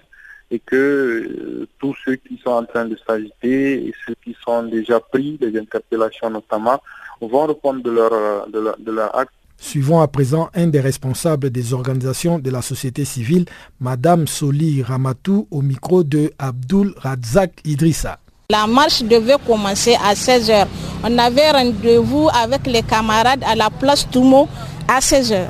et 0.51 0.59
que 0.59 0.75
euh, 0.75 1.67
tous 1.79 1.95
ceux 2.05 2.15
qui 2.15 2.39
sont 2.43 2.51
en 2.51 2.65
train 2.65 2.85
de 2.85 2.97
s'agiter 3.07 3.88
et 3.88 3.93
ceux 4.05 4.15
qui 4.23 4.35
sont 4.43 4.63
déjà 4.63 4.99
pris, 4.99 5.38
des 5.38 5.57
interpellations 5.59 6.29
notamment, 6.29 6.81
vont 7.21 7.47
répondre 7.47 7.81
de 7.81 7.91
leur, 7.91 8.47
leur 8.85 9.17
acte 9.17 9.33
Suivons 9.61 9.99
à 9.99 10.07
présent 10.07 10.49
un 10.53 10.67
des 10.67 10.79
responsables 10.79 11.49
des 11.49 11.73
organisations 11.73 12.39
de 12.39 12.49
la 12.49 12.61
société 12.61 13.03
civile, 13.03 13.45
Madame 13.81 14.25
Soli 14.25 14.81
Ramatou, 14.81 15.47
au 15.51 15.61
micro 15.61 16.03
de 16.03 16.31
Abdul 16.39 16.93
Razak 16.95 17.59
Idrissa. 17.65 18.19
La 18.51 18.65
marche 18.65 19.03
devait 19.03 19.36
commencer 19.46 19.96
à 20.03 20.15
16h. 20.15 20.65
On 21.03 21.18
avait 21.20 21.51
rendez-vous 21.51 22.29
avec 22.34 22.65
les 22.65 22.82
camarades 22.82 23.44
à 23.46 23.53
la 23.53 23.70
place 23.70 24.08
Toumo 24.10 24.48
à 24.88 24.98
16h. 25.01 25.46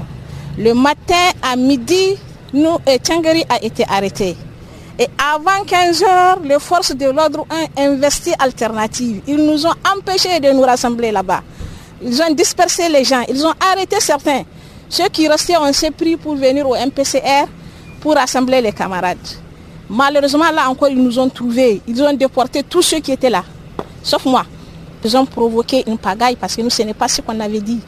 Le 0.58 0.74
matin 0.74 1.30
à 1.42 1.56
midi, 1.56 2.18
nous, 2.52 2.78
Tchangari 3.02 3.46
a 3.48 3.64
été 3.64 3.86
arrêté. 3.88 4.36
Et 5.00 5.08
avant 5.18 5.64
15h, 5.66 6.44
les 6.44 6.60
forces 6.60 6.94
de 6.94 7.06
l'ordre 7.06 7.46
ont 7.50 7.82
investi 7.82 8.34
alternative. 8.38 9.22
Ils 9.28 9.46
nous 9.46 9.66
ont 9.66 9.76
empêchés 9.96 10.42
de 10.42 10.52
nous 10.52 10.64
rassembler 10.64 11.14
là-bas. 11.14 11.42
Ils 12.04 12.22
ont 12.22 12.34
dispersé 12.34 12.90
les 12.90 13.06
gens, 13.06 13.24
ils 13.30 13.46
ont 13.46 13.54
arrêté 13.72 13.96
certains. 14.02 14.44
Ceux 14.90 15.08
qui 15.08 15.26
restaient, 15.30 15.56
on 15.56 15.72
s'est 15.72 15.92
pris 15.92 16.18
pour 16.18 16.36
venir 16.36 16.68
au 16.68 16.76
MPCR 16.76 17.48
pour 18.02 18.16
rassembler 18.16 18.60
les 18.60 18.74
camarades. 18.74 19.18
Malheureusement, 19.90 20.52
là 20.52 20.70
encore, 20.70 20.90
ils 20.90 21.02
nous 21.02 21.18
ont 21.18 21.30
trouvés. 21.30 21.82
Ils 21.88 22.02
ont 22.04 22.14
déporté 22.14 22.64
tous 22.64 22.82
ceux 22.82 23.00
qui 23.00 23.12
étaient 23.12 23.30
là, 23.30 23.44
sauf 24.04 24.24
moi. 24.26 24.46
Ils 25.04 25.18
ont 25.18 25.26
provoqué 25.26 25.84
une 25.88 25.98
pagaille 25.98 26.36
parce 26.36 26.56
que 26.56 26.62
nous, 26.62 26.70
ce 26.70 26.84
n'est 26.84 26.94
pas 26.94 27.08
ce 27.08 27.22
qu'on 27.22 27.40
avait 27.40 27.62
dit. 27.62 27.80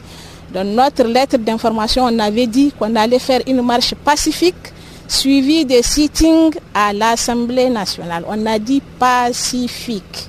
Dans 0.52 0.64
notre 0.64 1.04
lettre 1.04 1.36
d'information, 1.38 2.04
on 2.04 2.18
avait 2.18 2.46
dit 2.46 2.72
qu'on 2.78 2.94
allait 2.96 3.18
faire 3.18 3.40
une 3.46 3.62
marche 3.62 3.94
pacifique 3.94 4.72
suivie 5.06 5.64
des 5.64 5.82
sittings 5.82 6.54
à 6.74 6.92
l'Assemblée 6.92 7.68
nationale. 7.68 8.24
On 8.26 8.46
a 8.46 8.58
dit 8.58 8.82
pacifique. 8.98 10.28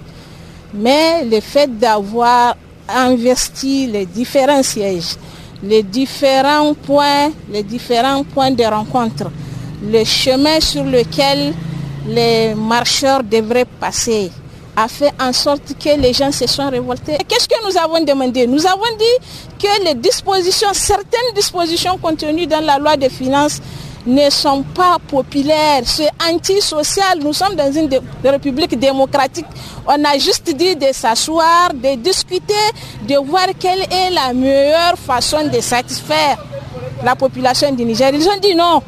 Mais 0.74 1.24
le 1.26 1.40
fait 1.40 1.78
d'avoir 1.78 2.56
investi 2.88 3.88
les 3.88 4.06
différents 4.06 4.64
sièges, 4.64 5.16
les 5.64 5.84
différents 5.84 6.74
points, 6.74 7.32
les 7.50 7.64
différents 7.64 8.24
points 8.24 8.52
de 8.52 8.64
rencontre, 8.64 9.32
le 9.84 10.04
chemin 10.04 10.60
sur 10.60 10.84
lequel 10.84 11.54
les 12.08 12.54
marcheurs 12.56 13.24
devraient 13.24 13.66
passer 13.80 14.32
a 14.76 14.88
fait 14.88 15.12
en 15.22 15.32
sorte 15.32 15.74
que 15.80 16.00
les 16.00 16.14
gens 16.14 16.32
se 16.32 16.48
sont 16.48 16.70
révoltés. 16.70 17.18
Qu'est-ce 17.28 17.48
que 17.48 17.56
nous 17.70 17.78
avons 17.78 18.04
demandé? 18.04 18.48
Nous 18.48 18.66
avons 18.66 18.82
dit 18.98 19.28
que 19.60 19.84
les 19.86 19.94
dispositions, 19.94 20.70
certaines 20.74 21.34
dispositions 21.36 21.98
contenues 21.98 22.48
dans 22.48 22.64
la 22.66 22.80
loi 22.80 22.98
des 22.98 23.10
finances 23.10 23.62
ne 24.06 24.30
sont 24.32 24.64
pas 24.64 24.98
populaires. 25.08 25.82
C'est 25.86 26.10
antisocial. 26.30 27.20
Nous 27.22 27.34
sommes 27.34 27.56
dans 27.56 27.72
une 27.72 27.88
république 28.24 28.78
démocratique. 28.80 29.46
On 29.88 30.04
a 30.04 30.18
juste 30.18 30.54
dit 30.56 30.76
de 30.76 30.88
s'asseoir, 30.92 31.70
de 31.74 31.96
discuter, 31.96 32.54
de 33.08 33.16
voir 33.18 33.48
quelle 33.60 33.82
est 33.82 34.10
la 34.12 34.34
meilleure 34.34 34.98
façon 34.98 35.48
de 35.48 35.62
satisfaire 35.62 36.38
la 37.04 37.16
population 37.16 37.72
du 37.74 37.86
Niger. 37.86 38.12
Ils 38.14 38.28
ont 38.28 38.40
dit 38.42 38.56
non. 38.56 38.82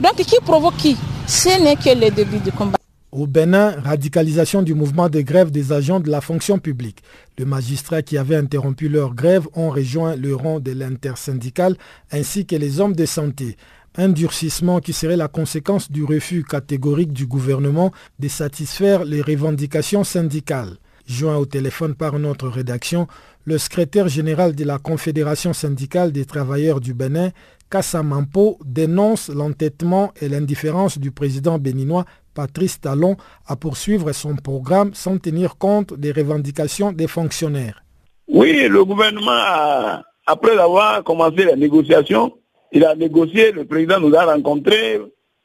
Donc 0.00 0.14
qui 0.16 0.36
provoque 0.42 0.76
qui? 0.78 0.96
Ce 1.26 1.62
n'est 1.62 1.76
que 1.76 1.90
le 1.94 2.10
début 2.10 2.38
du 2.38 2.50
combat. 2.50 2.78
Au 3.12 3.26
Bénin, 3.26 3.78
radicalisation 3.82 4.62
du 4.62 4.72
mouvement 4.72 5.10
de 5.10 5.20
grève 5.20 5.50
des 5.50 5.72
agents 5.72 6.00
de 6.00 6.08
la 6.10 6.22
fonction 6.22 6.58
publique. 6.58 7.02
Les 7.36 7.44
magistrats 7.44 8.00
qui 8.02 8.16
avaient 8.16 8.36
interrompu 8.36 8.88
leur 8.88 9.14
grève 9.14 9.46
ont 9.54 9.68
rejoint 9.68 10.16
le 10.16 10.34
rang 10.34 10.58
de 10.58 10.72
l'intersyndicale 10.72 11.76
ainsi 12.10 12.46
que 12.46 12.56
les 12.56 12.80
hommes 12.80 12.94
de 12.94 13.04
santé. 13.04 13.56
Un 13.96 14.08
durcissement 14.08 14.78
qui 14.80 14.92
serait 14.94 15.16
la 15.16 15.28
conséquence 15.28 15.90
du 15.90 16.04
refus 16.04 16.44
catégorique 16.44 17.12
du 17.12 17.26
gouvernement 17.26 17.92
de 18.20 18.28
satisfaire 18.28 19.04
les 19.04 19.20
revendications 19.20 20.04
syndicales. 20.04 20.78
Joint 21.06 21.36
au 21.36 21.44
téléphone 21.44 21.94
par 21.94 22.18
notre 22.18 22.48
rédaction, 22.48 23.08
le 23.44 23.58
secrétaire 23.58 24.08
général 24.08 24.54
de 24.54 24.64
la 24.64 24.78
Confédération 24.78 25.52
syndicale 25.52 26.12
des 26.12 26.24
travailleurs 26.24 26.80
du 26.80 26.94
Bénin, 26.94 27.32
Kassamampo 27.70 28.58
dénonce 28.64 29.28
l'entêtement 29.28 30.12
et 30.20 30.28
l'indifférence 30.28 30.98
du 30.98 31.12
président 31.12 31.58
béninois 31.58 32.04
Patrice 32.34 32.80
Talon 32.80 33.16
à 33.46 33.56
poursuivre 33.56 34.12
son 34.12 34.34
programme 34.34 34.92
sans 34.94 35.18
tenir 35.18 35.56
compte 35.56 35.94
des 35.94 36.10
revendications 36.10 36.92
des 36.92 37.06
fonctionnaires. 37.06 37.82
Oui, 38.28 38.66
le 38.68 38.84
gouvernement, 38.84 40.02
après 40.26 40.58
avoir 40.58 41.02
commencé 41.04 41.44
les 41.44 41.56
négociations, 41.56 42.32
il 42.72 42.84
a 42.84 42.94
négocié, 42.94 43.52
le 43.52 43.64
président 43.64 44.00
nous 44.00 44.14
a 44.14 44.24
rencontrés 44.24 45.00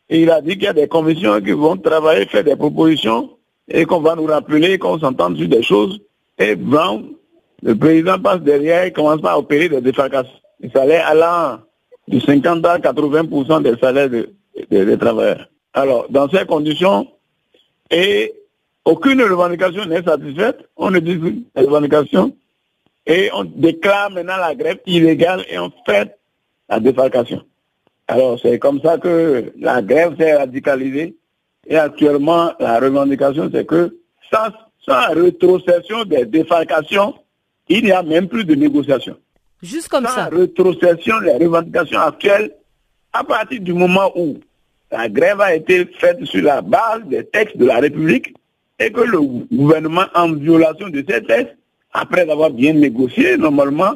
et 0.09 0.21
il 0.21 0.29
a 0.29 0.41
dit 0.41 0.53
qu'il 0.53 0.63
y 0.63 0.67
a 0.67 0.73
des 0.73 0.87
commissions 0.87 1.39
qui 1.41 1.51
vont 1.51 1.77
travailler, 1.77 2.25
faire 2.25 2.43
des 2.43 2.55
propositions 2.55 3.31
et 3.67 3.85
qu'on 3.85 4.01
va 4.01 4.15
nous 4.15 4.25
rappeler, 4.25 4.77
qu'on 4.77 4.99
s'entende 4.99 5.37
sur 5.37 5.47
des 5.47 5.63
choses. 5.63 5.99
Et 6.37 6.55
Brown, 6.55 7.05
le 7.63 7.75
président 7.75 8.19
passe 8.19 8.41
derrière, 8.41 8.85
il 8.85 8.93
commence 8.93 9.23
à 9.23 9.37
opérer 9.37 9.69
des 9.69 9.81
défalcations. 9.81 10.31
Les 10.59 10.69
salaires 10.69 11.07
allant 11.07 11.59
de 12.07 12.19
50 12.19 12.65
à 12.65 12.79
80% 12.79 13.63
des 13.63 13.77
salaires 13.79 14.09
des 14.09 14.97
travailleurs. 14.97 15.47
Alors, 15.73 16.07
dans 16.09 16.29
ces 16.29 16.45
conditions, 16.45 17.07
et 17.91 18.33
aucune 18.85 19.21
revendication 19.21 19.85
n'est 19.85 20.03
satisfaite, 20.03 20.59
on 20.77 20.91
ne 20.91 20.99
dit 20.99 21.45
les 21.55 21.65
revendications, 21.65 22.35
et 23.05 23.29
on 23.33 23.43
déclare 23.43 24.09
maintenant 24.11 24.37
la 24.37 24.55
grève 24.55 24.79
illégale 24.85 25.43
et 25.49 25.59
on 25.59 25.71
fait 25.85 26.17
la 26.69 26.79
défalcation. 26.79 27.43
Alors, 28.07 28.39
c'est 28.39 28.59
comme 28.59 28.79
ça 28.81 28.97
que 28.97 29.53
la 29.59 29.81
grève 29.81 30.15
s'est 30.17 30.35
radicalisée, 30.35 31.15
et 31.67 31.77
actuellement, 31.77 32.51
la 32.59 32.79
revendication, 32.79 33.49
c'est 33.51 33.65
que 33.65 33.97
sans, 34.31 34.49
sans 34.85 35.13
rétrocession 35.13 36.05
des 36.05 36.25
défalcations, 36.25 37.15
il 37.67 37.83
n'y 37.83 37.91
a 37.91 38.03
même 38.03 38.27
plus 38.27 38.45
de 38.45 38.53
négociation. 38.53 39.17
Juste 39.65 39.89
comme 39.89 40.05
ça. 40.05 40.29
Sans 40.29 40.37
rétrocession 40.37 41.19
des 41.21 41.43
revendications 41.43 41.99
actuelles, 41.99 42.51
à 43.11 43.23
partir 43.23 43.61
du 43.61 43.73
moment 43.73 44.11
où 44.15 44.37
la 44.91 45.09
grève 45.09 45.41
a 45.41 45.55
été 45.55 45.85
faite 45.99 46.23
sur 46.25 46.43
la 46.43 46.61
base 46.61 47.03
des 47.05 47.25
textes 47.25 47.57
de 47.57 47.65
la 47.65 47.79
République 47.79 48.33
et 48.79 48.91
que 48.91 49.01
le 49.01 49.19
gouvernement, 49.21 50.05
en 50.13 50.33
violation 50.33 50.89
de 50.89 51.03
ces 51.07 51.23
textes, 51.23 51.55
après 51.93 52.29
avoir 52.29 52.51
bien 52.51 52.73
négocié, 52.73 53.37
normalement, 53.37 53.95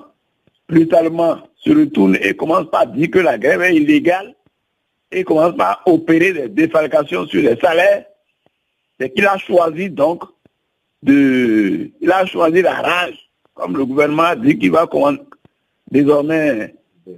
brutalement 0.68 1.40
se 1.58 1.72
retourne 1.72 2.18
et 2.22 2.34
commence 2.34 2.70
par 2.72 2.88
dire 2.88 3.12
que 3.12 3.20
la 3.20 3.38
grève 3.38 3.62
est 3.62 3.76
illégale 3.76 4.34
et 5.12 5.24
commence 5.24 5.56
par 5.56 5.82
opérer 5.86 6.32
des 6.34 6.48
défalcations 6.48 7.26
sur 7.28 7.42
les 7.42 7.58
salaires, 7.58 8.06
c'est 9.00 9.10
qu'il 9.14 9.26
a 9.28 9.38
choisi 9.38 9.90
donc 9.90 10.24
de... 11.04 11.92
Il 12.02 12.12
a 12.12 12.26
choisi 12.26 12.62
la 12.62 12.76
rage, 12.76 13.30
comme 13.54 13.76
le 13.76 13.86
gouvernement 13.86 14.24
a 14.24 14.36
dit 14.36 14.58
qu'il 14.58 14.72
va 14.72 14.88
désormais 15.92 16.76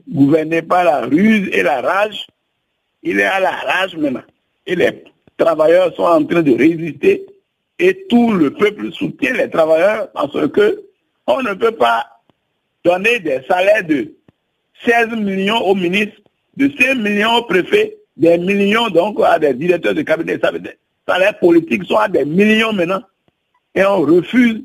gouverner 0.10 0.62
par 0.62 0.84
la 0.84 1.01
ruse 1.01 1.49
et 1.51 1.63
la 1.63 1.81
rage. 1.81 2.27
Il 3.03 3.19
est 3.19 3.25
à 3.25 3.39
la 3.39 3.51
rage 3.51 3.95
maintenant. 3.97 4.21
Et 4.65 4.75
les 4.75 5.03
travailleurs 5.38 5.93
sont 5.95 6.03
en 6.03 6.23
train 6.23 6.41
de 6.41 6.51
résister 6.51 7.25
et 7.79 8.05
tout 8.10 8.31
le 8.31 8.51
peuple 8.53 8.91
soutient 8.91 9.34
les 9.34 9.49
travailleurs 9.49 10.12
parce 10.12 10.47
que 10.49 10.84
on 11.27 11.41
ne 11.41 11.53
peut 11.53 11.71
pas 11.71 12.05
donner 12.84 13.19
des 13.19 13.41
salaires 13.47 13.84
de 13.84 14.13
16 14.86 15.10
millions 15.17 15.60
aux 15.60 15.75
ministres, 15.75 16.21
de 16.57 16.71
5 16.79 16.95
millions 16.95 17.36
aux 17.38 17.43
préfets, 17.43 17.97
des 18.17 18.38
millions 18.38 18.89
donc 18.89 19.19
à 19.23 19.39
des 19.39 19.53
directeurs 19.53 19.95
de 19.95 20.01
cabinet. 20.01 20.38
Les 20.38 20.71
salaires 21.07 21.39
politiques 21.39 21.86
sont 21.86 21.97
à 21.97 22.07
des 22.07 22.25
millions 22.25 22.73
maintenant. 22.73 23.01
Et 23.73 23.84
on 23.84 24.01
refuse 24.01 24.62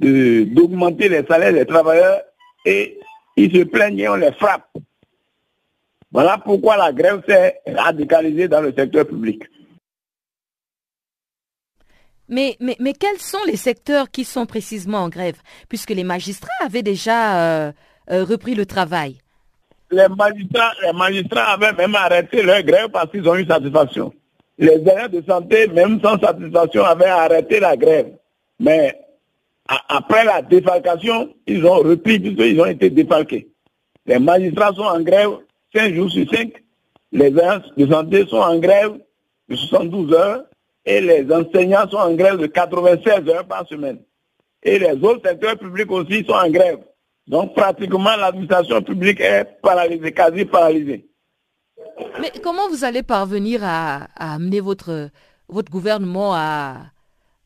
d'augmenter 0.00 1.08
les 1.08 1.24
salaires 1.26 1.52
des 1.52 1.66
travailleurs 1.66 2.22
et 2.64 2.98
ils 3.36 3.54
se 3.54 3.64
plaignent 3.64 3.98
et 3.98 4.08
on 4.08 4.16
les 4.16 4.32
frappe. 4.32 4.68
Voilà 6.10 6.38
pourquoi 6.38 6.76
la 6.76 6.92
grève 6.92 7.22
s'est 7.28 7.60
radicalisée 7.66 8.48
dans 8.48 8.60
le 8.60 8.72
secteur 8.72 9.06
public. 9.06 9.42
Mais, 12.28 12.56
mais, 12.58 12.76
mais, 12.80 12.92
quels 12.92 13.20
sont 13.20 13.44
les 13.46 13.56
secteurs 13.56 14.10
qui 14.10 14.24
sont 14.24 14.46
précisément 14.46 14.98
en 14.98 15.08
grève? 15.08 15.36
Puisque 15.68 15.90
les 15.90 16.02
magistrats 16.02 16.64
avaient 16.64 16.82
déjà 16.82 17.66
euh, 17.66 17.72
euh, 18.10 18.24
repris 18.24 18.54
le 18.54 18.66
travail. 18.66 19.18
Les 19.92 20.08
magistrats, 20.08 20.72
les 20.82 20.92
magistrats 20.92 21.52
avaient 21.52 21.72
même 21.72 21.94
arrêté 21.94 22.42
leur 22.42 22.62
grève 22.62 22.88
parce 22.88 23.10
qu'ils 23.10 23.28
ont 23.28 23.36
eu 23.36 23.46
satisfaction. 23.46 24.12
Les 24.58 24.82
agents 24.88 25.08
de 25.08 25.22
santé, 25.28 25.68
même 25.68 26.00
sans 26.00 26.18
satisfaction, 26.18 26.82
avaient 26.84 27.04
arrêté 27.06 27.60
la 27.60 27.76
grève. 27.76 28.12
Mais 28.58 28.98
après 29.68 30.24
la 30.24 30.42
défalcation, 30.42 31.34
ils 31.46 31.64
ont 31.64 31.78
repris 31.78 32.18
puisqu'ils 32.20 32.60
ont 32.60 32.66
été 32.66 32.90
défalqués. 32.90 33.48
Les 34.06 34.18
magistrats 34.18 34.72
sont 34.72 34.82
en 34.82 35.00
grève 35.00 35.30
5 35.74 35.94
jours 35.94 36.10
sur 36.10 36.28
5. 36.30 36.52
Les 37.12 37.38
agents 37.38 37.64
de 37.76 37.86
santé 37.86 38.26
sont 38.26 38.36
en 38.36 38.58
grève 38.58 38.92
de 39.48 39.56
72 39.56 40.12
heures 40.12 40.44
et 40.84 41.00
les 41.00 41.26
enseignants 41.32 41.88
sont 41.88 41.96
en 41.96 42.14
grève 42.14 42.38
de 42.38 42.46
96 42.46 43.28
heures 43.28 43.46
par 43.46 43.66
semaine. 43.66 43.98
Et 44.62 44.78
les 44.78 44.92
autres 44.92 45.28
secteurs 45.28 45.58
publics 45.58 45.90
aussi 45.90 46.24
sont 46.24 46.34
en 46.34 46.50
grève. 46.50 46.78
Donc 47.26 47.54
pratiquement 47.54 48.16
l'administration 48.16 48.82
publique 48.82 49.20
est 49.20 49.60
paralysée, 49.60 50.12
quasi 50.12 50.44
paralysée. 50.44 51.08
Mais 52.20 52.30
comment 52.42 52.68
vous 52.68 52.84
allez 52.84 53.02
parvenir 53.02 53.60
à, 53.64 54.06
amener 54.16 54.60
votre, 54.60 55.10
votre 55.48 55.70
gouvernement 55.70 56.34
à, 56.34 56.86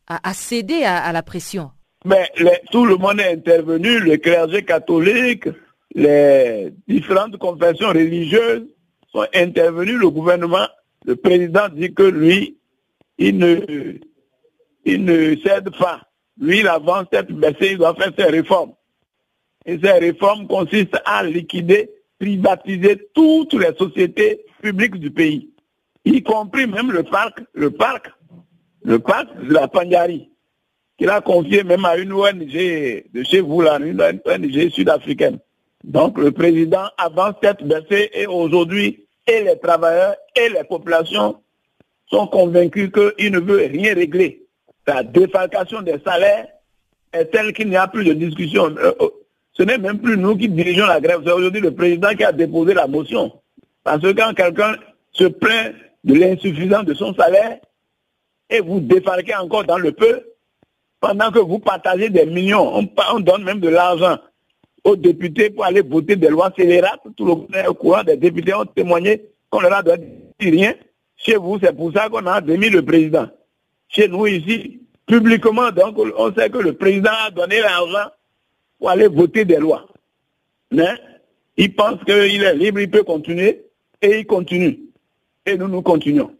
à, 0.06 0.34
céder 0.34 0.82
à, 0.84 1.12
la 1.12 1.22
pression? 1.22 1.70
Mais 2.04 2.30
tout 2.70 2.86
le 2.86 2.96
monde 2.96 3.20
est 3.20 3.32
intervenu, 3.32 3.98
le 4.00 4.16
clergé 4.16 4.64
catholique, 4.64 5.48
les 5.94 6.72
différentes 6.88 7.36
confessions 7.36 7.88
religieuses 7.88 8.66
sont 9.12 9.26
intervenues. 9.34 9.98
Le 9.98 10.08
gouvernement, 10.08 10.66
le 11.04 11.16
président 11.16 11.68
dit 11.68 11.92
que 11.92 12.04
lui, 12.04 12.56
il 13.18 13.36
ne, 13.36 13.96
il 14.84 15.04
ne 15.04 15.36
cède 15.44 15.70
pas. 15.78 16.00
Lui, 16.40 16.60
il 16.60 16.68
avance 16.68 17.04
tête 17.10 17.30
baissée, 17.30 17.72
il 17.72 17.78
doit 17.78 17.94
faire 17.94 18.12
ses 18.18 18.24
réformes. 18.24 18.72
Et 19.66 19.78
ces 19.78 19.92
réformes 19.92 20.46
consistent 20.46 21.02
à 21.04 21.22
liquider, 21.22 21.90
privatiser 22.18 23.08
toutes 23.14 23.52
les 23.52 23.74
sociétés 23.76 24.42
publiques 24.62 24.96
du 24.96 25.10
pays, 25.10 25.50
y 26.06 26.22
compris 26.22 26.66
même 26.66 26.90
le 26.92 27.02
parc, 27.02 27.40
le 27.52 27.70
parc, 27.70 28.10
le 28.84 28.98
parc 28.98 29.28
de 29.42 29.52
la 29.52 29.68
Pandjari, 29.68 30.29
qu'il 31.00 31.08
a 31.08 31.22
confié 31.22 31.64
même 31.64 31.86
à 31.86 31.96
une 31.96 32.12
ONG 32.12 32.52
de 33.14 33.22
chez 33.22 33.40
vous, 33.40 33.62
là, 33.62 33.78
une 33.80 34.02
ONG 34.02 34.68
sud-africaine. 34.68 35.38
Donc 35.82 36.18
le 36.18 36.30
président 36.30 36.84
avance 36.98 37.36
tête 37.40 37.64
baissée 37.64 38.10
et 38.12 38.26
aujourd'hui, 38.26 39.06
et 39.26 39.42
les 39.42 39.58
travailleurs 39.58 40.14
et 40.36 40.50
les 40.50 40.62
populations 40.64 41.40
sont 42.10 42.26
convaincus 42.26 42.90
qu'il 42.92 43.32
ne 43.32 43.40
veut 43.40 43.64
rien 43.64 43.94
régler. 43.94 44.42
La 44.86 45.02
défalcation 45.02 45.80
des 45.80 45.96
salaires 46.04 46.48
est 47.14 47.24
telle 47.26 47.54
qu'il 47.54 47.70
n'y 47.70 47.76
a 47.76 47.88
plus 47.88 48.04
de 48.04 48.12
discussion. 48.12 48.66
Euh, 48.66 48.92
euh, 49.00 49.08
ce 49.54 49.62
n'est 49.62 49.78
même 49.78 50.00
plus 50.00 50.18
nous 50.18 50.36
qui 50.36 50.50
dirigeons 50.50 50.86
la 50.86 51.00
grève, 51.00 51.22
c'est 51.24 51.32
aujourd'hui 51.32 51.62
le 51.62 51.74
président 51.74 52.10
qui 52.10 52.24
a 52.24 52.32
déposé 52.32 52.74
la 52.74 52.86
motion. 52.86 53.32
Parce 53.84 54.02
que 54.02 54.12
quand 54.12 54.34
quelqu'un 54.34 54.76
se 55.12 55.24
plaint 55.24 55.74
de 56.04 56.14
l'insuffisance 56.14 56.84
de 56.84 56.92
son 56.92 57.14
salaire 57.14 57.58
et 58.50 58.60
vous 58.60 58.80
défalquez 58.80 59.34
encore 59.36 59.64
dans 59.64 59.78
le 59.78 59.92
peu, 59.92 60.24
pendant 61.00 61.30
que 61.30 61.38
vous 61.38 61.58
partagez 61.58 62.10
des 62.10 62.26
millions, 62.26 62.72
on, 62.76 63.20
donne 63.20 63.42
même 63.42 63.60
de 63.60 63.68
l'argent 63.68 64.18
aux 64.84 64.96
députés 64.96 65.50
pour 65.50 65.64
aller 65.64 65.80
voter 65.80 66.16
des 66.16 66.28
lois 66.28 66.52
scélérates. 66.56 67.00
Tout 67.16 67.46
le 67.50 67.72
courant 67.72 68.04
des 68.04 68.16
députés 68.16 68.54
ont 68.54 68.66
témoigné 68.66 69.22
qu'on 69.48 69.60
leur 69.60 69.72
a 69.72 69.82
donné 69.82 70.06
rien. 70.38 70.74
Chez 71.16 71.36
vous, 71.36 71.58
c'est 71.62 71.74
pour 71.74 71.92
ça 71.92 72.08
qu'on 72.08 72.26
a 72.26 72.40
démis 72.40 72.70
le 72.70 72.84
président. 72.84 73.28
Chez 73.88 74.08
nous 74.08 74.26
ici, 74.26 74.80
publiquement, 75.06 75.70
donc 75.70 75.98
on 75.98 76.32
sait 76.34 76.50
que 76.50 76.58
le 76.58 76.74
président 76.74 77.10
a 77.26 77.30
donné 77.30 77.60
l'argent 77.60 78.10
pour 78.78 78.90
aller 78.90 79.08
voter 79.08 79.44
des 79.44 79.56
lois. 79.56 79.86
Mais 80.70 80.94
il 81.56 81.74
pense 81.74 82.02
qu'il 82.04 82.42
est 82.42 82.54
libre, 82.54 82.80
il 82.80 82.90
peut 82.90 83.02
continuer, 83.02 83.64
et 84.00 84.20
il 84.20 84.26
continue. 84.26 84.78
Et 85.44 85.56
nous, 85.56 85.68
nous 85.68 85.82
continuons. 85.82 86.34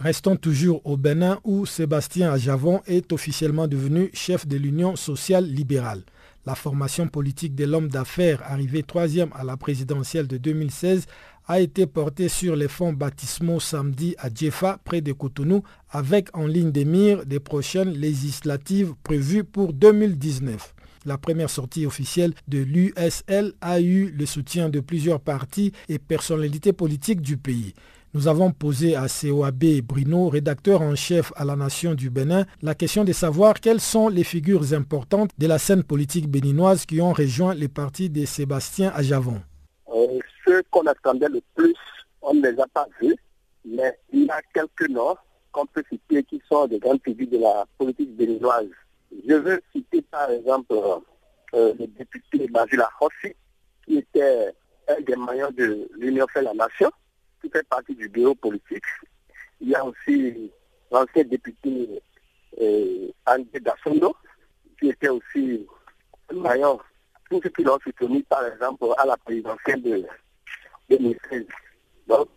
Restons 0.00 0.36
toujours 0.36 0.80
au 0.84 0.96
Bénin 0.96 1.40
où 1.42 1.66
Sébastien 1.66 2.30
Ajavon 2.30 2.80
est 2.86 3.12
officiellement 3.12 3.66
devenu 3.66 4.10
chef 4.14 4.46
de 4.46 4.56
l'Union 4.56 4.94
sociale 4.94 5.44
libérale. 5.44 6.02
La 6.46 6.54
formation 6.54 7.08
politique 7.08 7.56
de 7.56 7.64
l'homme 7.64 7.88
d'affaires 7.88 8.40
arrivé 8.44 8.84
troisième 8.84 9.30
à 9.34 9.42
la 9.42 9.56
présidentielle 9.56 10.28
de 10.28 10.36
2016 10.36 11.06
a 11.48 11.58
été 11.58 11.86
portée 11.88 12.28
sur 12.28 12.54
les 12.54 12.68
fonds 12.68 12.92
baptismaux 12.92 13.58
samedi 13.58 14.14
à 14.18 14.28
Djefa, 14.32 14.78
près 14.84 15.00
de 15.00 15.12
Cotonou, 15.12 15.64
avec 15.90 16.28
en 16.36 16.46
ligne 16.46 16.70
des 16.70 16.84
mires 16.84 17.26
des 17.26 17.40
prochaines 17.40 17.90
législatives 17.90 18.94
prévues 19.02 19.42
pour 19.42 19.72
2019. 19.72 20.74
La 21.06 21.18
première 21.18 21.50
sortie 21.50 21.86
officielle 21.86 22.34
de 22.46 22.58
l'USL 22.58 23.52
a 23.60 23.80
eu 23.80 24.10
le 24.16 24.26
soutien 24.26 24.68
de 24.68 24.78
plusieurs 24.78 25.20
partis 25.20 25.72
et 25.88 25.98
personnalités 25.98 26.72
politiques 26.72 27.20
du 27.20 27.36
pays. 27.36 27.74
Nous 28.14 28.26
avons 28.26 28.52
posé 28.52 28.96
à 28.96 29.06
COAB 29.06 29.82
Bruno, 29.82 30.30
rédacteur 30.30 30.80
en 30.80 30.94
chef 30.94 31.30
à 31.36 31.44
la 31.44 31.56
Nation 31.56 31.94
du 31.94 32.08
Bénin, 32.08 32.46
la 32.62 32.74
question 32.74 33.04
de 33.04 33.12
savoir 33.12 33.60
quelles 33.60 33.80
sont 33.80 34.08
les 34.08 34.24
figures 34.24 34.72
importantes 34.72 35.30
de 35.36 35.46
la 35.46 35.58
scène 35.58 35.82
politique 35.82 36.26
béninoise 36.26 36.86
qui 36.86 37.02
ont 37.02 37.12
rejoint 37.12 37.52
les 37.52 37.68
partis 37.68 38.08
de 38.08 38.24
Sébastien 38.24 38.90
Ajavon. 38.94 39.42
Euh, 39.94 40.18
ceux 40.46 40.62
qu'on 40.70 40.86
attendait 40.86 41.28
le 41.28 41.42
plus, 41.54 41.74
on 42.22 42.32
ne 42.32 42.48
les 42.48 42.58
a 42.58 42.66
pas 42.68 42.86
vus, 42.98 43.14
mais 43.66 43.98
il 44.10 44.24
y 44.24 44.30
a 44.30 44.40
quelques 44.54 44.88
noms 44.88 45.16
qu'on 45.52 45.66
peut 45.66 45.84
citer 45.90 46.22
qui 46.22 46.40
sont 46.50 46.66
des 46.66 46.78
grandes 46.78 47.02
figures 47.04 47.28
de 47.30 47.38
la 47.38 47.66
politique 47.76 48.16
béninoise. 48.16 48.70
Je 49.28 49.34
veux 49.34 49.60
citer 49.72 50.00
par 50.10 50.30
exemple 50.30 50.72
euh, 50.72 51.74
le 51.78 51.86
député 51.86 52.48
Majula 52.50 52.88
Rossi, 52.98 53.34
qui 53.86 53.98
était 53.98 54.54
un 54.88 55.00
des 55.02 55.16
maillons 55.16 55.50
de 55.54 55.90
l'Union 55.98 56.26
fait 56.32 56.40
la 56.40 56.54
nation, 56.54 56.90
qui 57.40 57.50
fait 57.50 57.66
partie 57.68 57.94
du 57.94 58.08
bureau 58.08 58.34
politique. 58.34 58.84
Il 59.60 59.70
y 59.70 59.74
a 59.74 59.84
aussi 59.84 60.50
l'ancien 60.90 61.24
député 61.24 62.00
euh, 62.60 63.08
André 63.26 63.60
Dassondo, 63.60 64.14
qui 64.78 64.90
était 64.90 65.08
aussi 65.08 65.66
maillon, 66.32 66.78
tous 67.30 67.40
ceux 67.42 67.50
qui 67.50 67.62
l'ont 67.62 67.78
soutenu 67.80 68.22
par 68.24 68.46
exemple 68.46 68.86
à 68.96 69.06
la 69.06 69.16
présidentielle 69.16 69.82
de 69.82 70.04
2016. 70.90 71.44
Donc, 72.06 72.28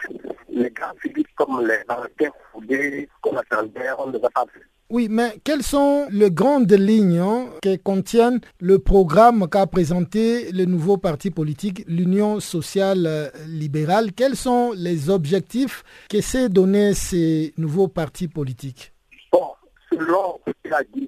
les 0.50 0.70
grands 0.72 0.96
figures 1.02 1.24
comme 1.36 1.66
les 1.66 1.84
Valentin 1.88 2.30
Foudé, 2.52 3.10
comme 3.22 3.38
attendait, 3.38 3.90
on 3.98 4.08
ne 4.08 4.18
va 4.18 4.30
pas 4.30 4.46
vu. 4.54 4.71
Oui, 4.94 5.08
mais 5.10 5.40
quelles 5.46 5.64
sont 5.64 6.08
les 6.12 6.30
grandes 6.30 6.74
lignes 6.74 7.24
qui 7.62 7.80
contiennent 7.80 8.42
le 8.60 8.78
programme 8.78 9.48
qu'a 9.50 9.66
présenté 9.66 10.52
le 10.52 10.66
nouveau 10.66 10.98
parti 10.98 11.32
politique, 11.32 11.86
l'Union 11.88 12.42
sociale 12.42 13.32
libérale? 13.48 14.12
Quels 14.12 14.36
sont 14.36 14.74
les 14.76 15.10
objectifs 15.10 15.86
qu'essaient 16.10 16.50
de 16.50 16.54
donner 16.56 16.94
ces 16.94 17.54
nouveaux 17.58 17.88
partis 17.88 18.28
politiques 18.28 18.92
Bon, 19.32 19.52
selon 19.90 20.42
ce 20.46 20.52
qu'il 20.62 20.74
a 20.74 20.84
dit, 20.84 21.08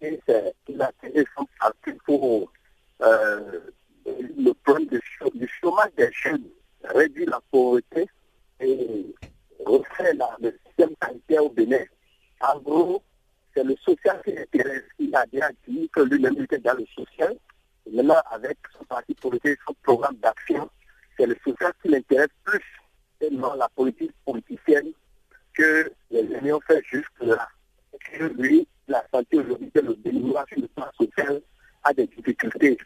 c'est 0.00 0.54
qu'il 0.64 0.80
a 0.80 0.92
créé 1.02 1.24
pour 2.04 2.52
euh, 3.02 3.40
le 4.06 4.52
problème 4.62 4.86
du 5.34 5.48
chômage 5.60 5.90
des 5.96 6.10
jeunes, 6.12 6.44
réduire 6.84 7.30
la 7.30 7.40
pauvreté 7.50 8.06
et 8.60 9.04
refaire 9.64 10.14
le 10.40 10.56
système 10.64 10.90
sanitaire 11.02 11.44
au 11.44 11.50
Bénin. 11.50 11.82
En 12.40 12.60
gros, 12.60 13.02
c'est 13.56 13.64
le 13.64 13.76
social 13.84 14.20
qui 14.22 14.32
l'intéresse. 14.32 14.84
Il 14.98 15.14
a 15.16 15.24
déjà 15.26 15.48
dit 15.66 15.88
que 15.88 16.00
lui-même 16.02 16.38
était 16.42 16.58
dans 16.58 16.74
le 16.74 16.84
social. 16.94 17.34
maintenant, 17.90 18.20
avec 18.30 18.58
son 18.76 18.84
parti 18.84 19.14
politique, 19.14 19.58
son 19.66 19.74
programme 19.82 20.16
d'action, 20.16 20.68
c'est 21.16 21.26
le 21.26 21.36
social 21.44 21.72
qui 21.82 21.88
l'intéresse 21.88 22.28
plus 22.44 22.62
et 23.22 23.30
non 23.30 23.54
la 23.54 23.68
politique 23.70 24.12
politicienne 24.26 24.92
que 25.54 25.90
les 26.10 26.22
unions 26.22 26.60
fait 26.66 26.82
jusque-là. 26.92 27.48
Et 28.12 28.18
lui, 28.28 28.68
la 28.88 29.02
santé 29.12 29.38
aujourd'hui, 29.38 29.70
c'est 29.74 29.82
le 29.82 29.94
dénouement 29.96 30.44
sur 30.48 30.60
le 30.60 30.68
plan 30.68 30.90
social 31.00 31.40
a 31.84 31.94
des 31.94 32.06
difficultés. 32.08 32.76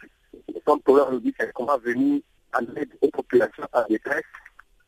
Son 0.67 0.79
programme 0.79 1.09
aujourd'hui, 1.09 1.35
c'est 1.39 1.53
comment 1.53 1.79
venir 1.79 2.21
en 2.55 2.77
aide 2.77 2.91
aux 3.01 3.09
populations 3.09 3.67
en 3.73 3.85
détresse 3.89 4.23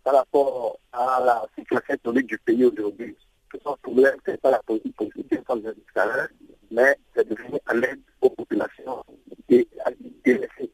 par 0.05 0.15
rapport 0.15 0.79
à 0.93 1.21
la 1.25 1.45
situation 1.59 1.95
économique 1.95 2.29
du 2.29 2.39
pays 2.39 2.65
aujourd'hui 2.65 3.17
son 3.65 3.77
problème, 3.83 4.15
ce 4.27 4.33
n'est 4.33 4.37
pas 4.39 4.51
la 4.51 4.61
politique 4.61 4.97
politique 4.97 5.29
tout 5.31 6.01
à 6.01 6.07
l'heure, 6.07 6.29
mais 6.71 6.97
c'est 7.15 7.29
de 7.29 7.35
venir 7.35 7.61
à 7.67 7.75
l'aide 7.75 8.01
aux 8.21 8.31
populations 8.31 9.03
délaissées. 9.49 10.71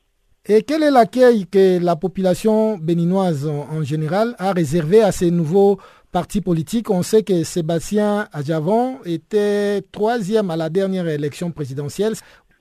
Et 0.50 0.62
quel 0.62 0.82
est 0.82 0.90
l'accueil 0.90 1.46
que 1.46 1.78
la 1.78 1.94
population 1.94 2.78
béninoise 2.78 3.46
en, 3.46 3.82
général 3.82 4.34
a 4.38 4.52
réservé 4.52 5.02
à 5.02 5.12
ces 5.12 5.30
nouveaux 5.30 5.78
partis 6.10 6.40
politiques? 6.40 6.88
On 6.88 7.02
sait 7.02 7.22
que 7.22 7.44
Sébastien 7.44 8.28
Adjavon 8.32 9.00
était 9.04 9.82
troisième 9.92 10.50
à 10.50 10.56
la 10.56 10.70
dernière 10.70 11.06
élection 11.06 11.50
présidentielle. 11.50 12.14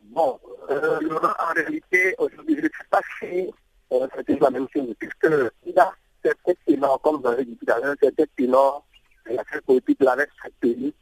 Bon, 0.09 0.37
euh, 0.69 0.99
en 1.39 1.53
réalité, 1.55 2.13
aujourd'hui, 2.17 2.55
je 2.57 2.63
ne 2.63 2.67
sais 2.67 2.87
pas 2.89 2.99
si 3.19 3.49
euh, 3.93 4.07
c'était 4.17 4.37
la 4.41 4.49
même 4.49 4.67
chose, 4.75 4.93
puisqu'il 4.99 5.79
a 5.79 5.93
certains 6.21 6.53
pilons, 6.65 6.97
comme 7.01 7.21
vous 7.21 7.27
avez 7.27 7.45
dit 7.45 7.55
tout 7.55 7.71
à 7.71 7.79
l'heure, 7.79 7.95
certains 8.01 8.25
pilons 8.35 8.81
la 9.29 9.43
classe 9.43 9.61
politique 9.61 10.01
l'avait 10.01 10.27
pays 10.59 10.93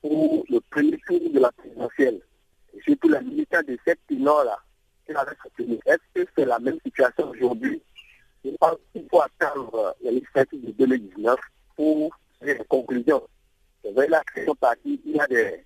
pour 0.00 0.44
le 0.48 0.60
premier 0.70 0.98
tour 1.06 1.20
de 1.32 1.40
la 1.40 1.52
présidentielle. 1.52 2.20
Et 2.74 2.80
surtout 2.82 3.08
la 3.08 3.20
militaire 3.20 3.64
de 3.64 3.78
cette 3.86 3.98
nord-là, 4.10 4.58
qui. 5.56 5.80
Est-ce 5.86 6.22
que 6.22 6.28
c'est 6.36 6.44
la 6.44 6.58
même 6.58 6.78
situation 6.84 7.30
aujourd'hui? 7.30 7.82
Je 8.44 8.50
pense 8.60 8.76
qu'il 8.92 9.06
faut 9.10 9.22
attendre 9.22 9.94
la 10.02 10.10
législative 10.10 10.66
de 10.66 10.72
2019 10.72 11.38
pour 11.76 12.10
les 12.42 12.56
conclusions. 12.68 13.22
Vous 13.84 13.92
voyez 13.94 14.10
la 14.10 14.22
création 14.24 14.54
partie, 14.54 15.00
il 15.04 15.16
y 15.16 15.20
a 15.20 15.26
des, 15.26 15.64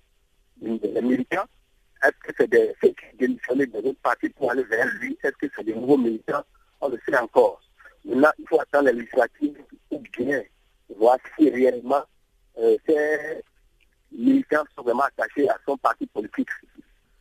des 0.61 1.01
militants 1.01 1.45
Est-ce 2.03 2.11
que 2.23 2.33
c'est 2.37 2.49
des 2.49 2.73
ceux 2.81 2.89
qui 2.89 3.17
démissionnaient 3.17 3.65
de 3.65 3.77
autres 3.77 3.99
partis 4.01 4.29
pour 4.29 4.51
aller 4.51 4.63
vers 4.63 4.87
lui? 4.99 5.17
Est-ce 5.23 5.35
que 5.35 5.47
c'est 5.55 5.63
des 5.63 5.73
nouveaux 5.73 5.97
militants? 5.97 6.43
On 6.81 6.89
le 6.89 6.99
sait 7.05 7.17
encore. 7.17 7.61
Maintenant, 8.05 8.31
il 8.39 8.47
faut 8.47 8.59
attendre 8.59 8.85
les 8.85 8.93
législatives 8.93 9.57
ou 9.91 9.99
bien 10.17 10.41
voir 10.97 11.17
si 11.37 11.49
réellement 11.49 12.03
euh, 12.57 12.77
ces 12.87 13.43
militants 14.11 14.63
sont 14.75 14.83
vraiment 14.83 15.03
attachés 15.03 15.49
à 15.49 15.57
son 15.65 15.77
parti 15.77 16.05
politique. 16.07 16.49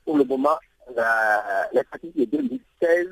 Pour 0.05 0.17
le 0.17 0.25
moment, 0.25 0.57
la, 0.95 1.85
partis 1.91 2.11
de 2.15 2.25
2016, 2.25 3.09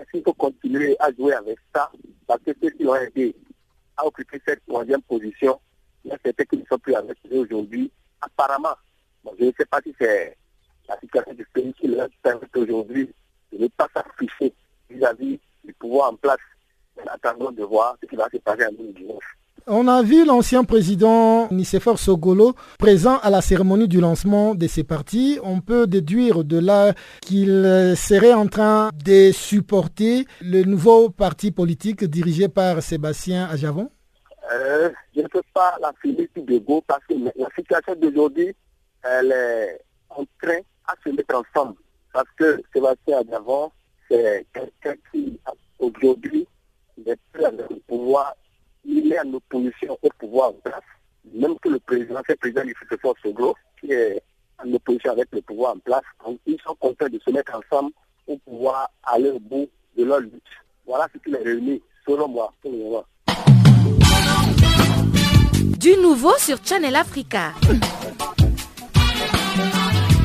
est-ce 0.00 0.10
qu'il 0.10 0.22
faut 0.22 0.34
continuer 0.34 0.96
à 0.98 1.12
jouer 1.12 1.34
avec 1.34 1.58
ça? 1.74 1.90
Parce 2.26 2.40
que 2.42 2.52
ceux 2.62 2.70
qui 2.70 2.86
ont 2.86 2.94
aidé 2.94 3.34
à 3.96 4.06
occuper 4.06 4.40
cette 4.46 4.64
troisième 4.66 5.02
position, 5.02 5.60
il 6.04 6.12
y 6.12 6.46
qui 6.46 6.56
ne 6.56 6.64
sont 6.66 6.78
plus 6.78 6.94
avec 6.94 7.18
eux 7.30 7.38
aujourd'hui. 7.38 7.90
Apparemment, 8.20 8.76
je 9.38 9.44
ne 9.44 9.52
sais 9.58 9.66
pas 9.66 9.80
si 9.82 9.94
c'est 10.00 10.36
la 10.88 10.98
situation 11.00 11.34
du 11.34 11.44
pays 11.46 11.74
qui 11.74 11.88
leur 11.88 12.08
permet 12.22 12.48
aujourd'hui 12.56 13.12
de 13.52 13.58
ne 13.58 13.68
pas 13.68 13.88
s'afficher 13.94 14.54
vis-à-vis 14.88 15.38
du 15.64 15.72
pouvoir 15.74 16.12
en 16.12 16.16
place. 16.16 16.38
Attendons 17.06 17.52
de 17.52 17.62
voir 17.62 17.96
ce 18.00 18.06
qui 18.06 18.16
va 18.16 18.28
se 18.32 18.38
passer 18.38 18.66
en 18.66 18.72
2019. 18.72 19.18
On 19.70 19.86
a 19.86 20.02
vu 20.02 20.24
l'ancien 20.24 20.64
président 20.64 21.46
Nicéphore 21.50 21.98
Sogolo 21.98 22.54
présent 22.78 23.18
à 23.18 23.28
la 23.28 23.42
cérémonie 23.42 23.86
du 23.86 24.00
lancement 24.00 24.54
de 24.54 24.66
ces 24.66 24.82
partis. 24.82 25.38
On 25.42 25.60
peut 25.60 25.86
déduire 25.86 26.42
de 26.42 26.58
là 26.58 26.94
qu'il 27.20 27.94
serait 27.94 28.32
en 28.32 28.46
train 28.46 28.88
de 29.04 29.30
supporter 29.30 30.24
le 30.40 30.62
nouveau 30.62 31.10
parti 31.10 31.50
politique 31.50 32.02
dirigé 32.04 32.48
par 32.48 32.80
Sébastien 32.80 33.46
Ajavon 33.50 33.90
euh, 34.54 34.88
Je 35.14 35.20
ne 35.20 35.28
peux 35.28 35.42
pas 35.52 35.76
la 35.82 35.92
Philippe 36.00 36.42
de 36.46 36.56
Go 36.60 36.82
parce 36.86 37.04
que 37.04 37.12
la 37.36 37.48
situation 37.54 37.94
d'aujourd'hui, 37.96 38.56
elle 39.02 39.32
est 39.32 39.82
en 40.08 40.24
train 40.42 40.60
à 40.86 40.94
se 41.04 41.10
mettre 41.10 41.44
ensemble. 41.44 41.74
Parce 42.14 42.30
que 42.38 42.62
Sébastien 42.72 43.18
Ajavon, 43.18 43.70
c'est 44.10 44.46
quelqu'un 44.54 44.94
qui 45.12 45.38
aujourd'hui 45.78 46.48
n'est 47.06 47.18
plus 47.32 47.44
avec 47.44 47.68
le 47.68 47.76
pouvoir 47.86 48.34
est 49.18 49.26
en 49.26 49.34
opposition 49.34 49.98
au 50.02 50.08
pouvoir 50.18 50.50
en 50.50 50.52
place, 50.54 50.82
même 51.32 51.58
que 51.60 51.68
le 51.68 51.78
président, 51.78 52.20
c'est 52.26 52.34
le 52.34 52.38
président 52.38 52.64
du 52.64 52.74
Futur 52.74 53.14
Soglo, 53.22 53.54
qui 53.80 53.92
est 53.92 54.22
en 54.64 54.72
opposition 54.72 55.12
avec 55.12 55.28
le 55.32 55.40
pouvoir 55.42 55.74
en 55.74 55.78
place. 55.78 56.02
Ils 56.46 56.58
sont 56.64 56.74
contents 56.76 57.08
de 57.08 57.18
se 57.24 57.30
mettre 57.30 57.52
ensemble 57.54 57.92
pour 58.26 58.40
pouvoir 58.40 58.90
aller 59.04 59.30
au 59.30 59.40
bout 59.40 59.68
de 59.96 60.04
leur 60.04 60.20
lutte. 60.20 60.42
Voilà 60.86 61.06
ce 61.12 61.18
qui 61.18 61.30
les 61.30 61.42
réunit, 61.42 61.82
selon 62.06 62.28
moi, 62.28 62.52
pour 62.62 62.72
le 62.72 62.78
moment. 62.78 63.04
Du 65.78 65.96
nouveau 65.96 66.36
sur 66.38 66.58
Channel 66.64 66.96
Africa. 66.96 67.52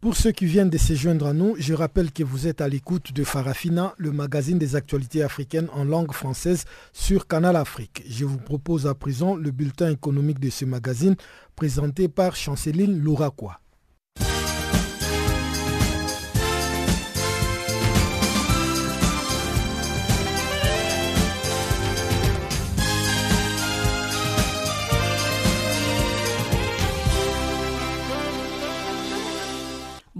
Pour 0.00 0.14
ceux 0.14 0.30
qui 0.30 0.46
viennent 0.46 0.70
de 0.70 0.78
se 0.78 0.94
joindre 0.94 1.26
à 1.26 1.32
nous, 1.32 1.56
je 1.58 1.74
rappelle 1.74 2.12
que 2.12 2.22
vous 2.22 2.46
êtes 2.46 2.60
à 2.60 2.68
l'écoute 2.68 3.12
de 3.12 3.24
Farafina, 3.24 3.94
le 3.98 4.12
magazine 4.12 4.56
des 4.56 4.76
actualités 4.76 5.24
africaines 5.24 5.68
en 5.72 5.82
langue 5.82 6.12
française 6.12 6.66
sur 6.92 7.26
Canal 7.26 7.56
Afrique. 7.56 8.04
Je 8.08 8.24
vous 8.24 8.38
propose 8.38 8.86
à 8.86 8.94
présent 8.94 9.34
le 9.34 9.50
bulletin 9.50 9.90
économique 9.90 10.38
de 10.38 10.50
ce 10.50 10.64
magazine 10.64 11.16
présenté 11.56 12.06
par 12.06 12.36
Chanceline 12.36 12.96
Louraquois. 12.96 13.58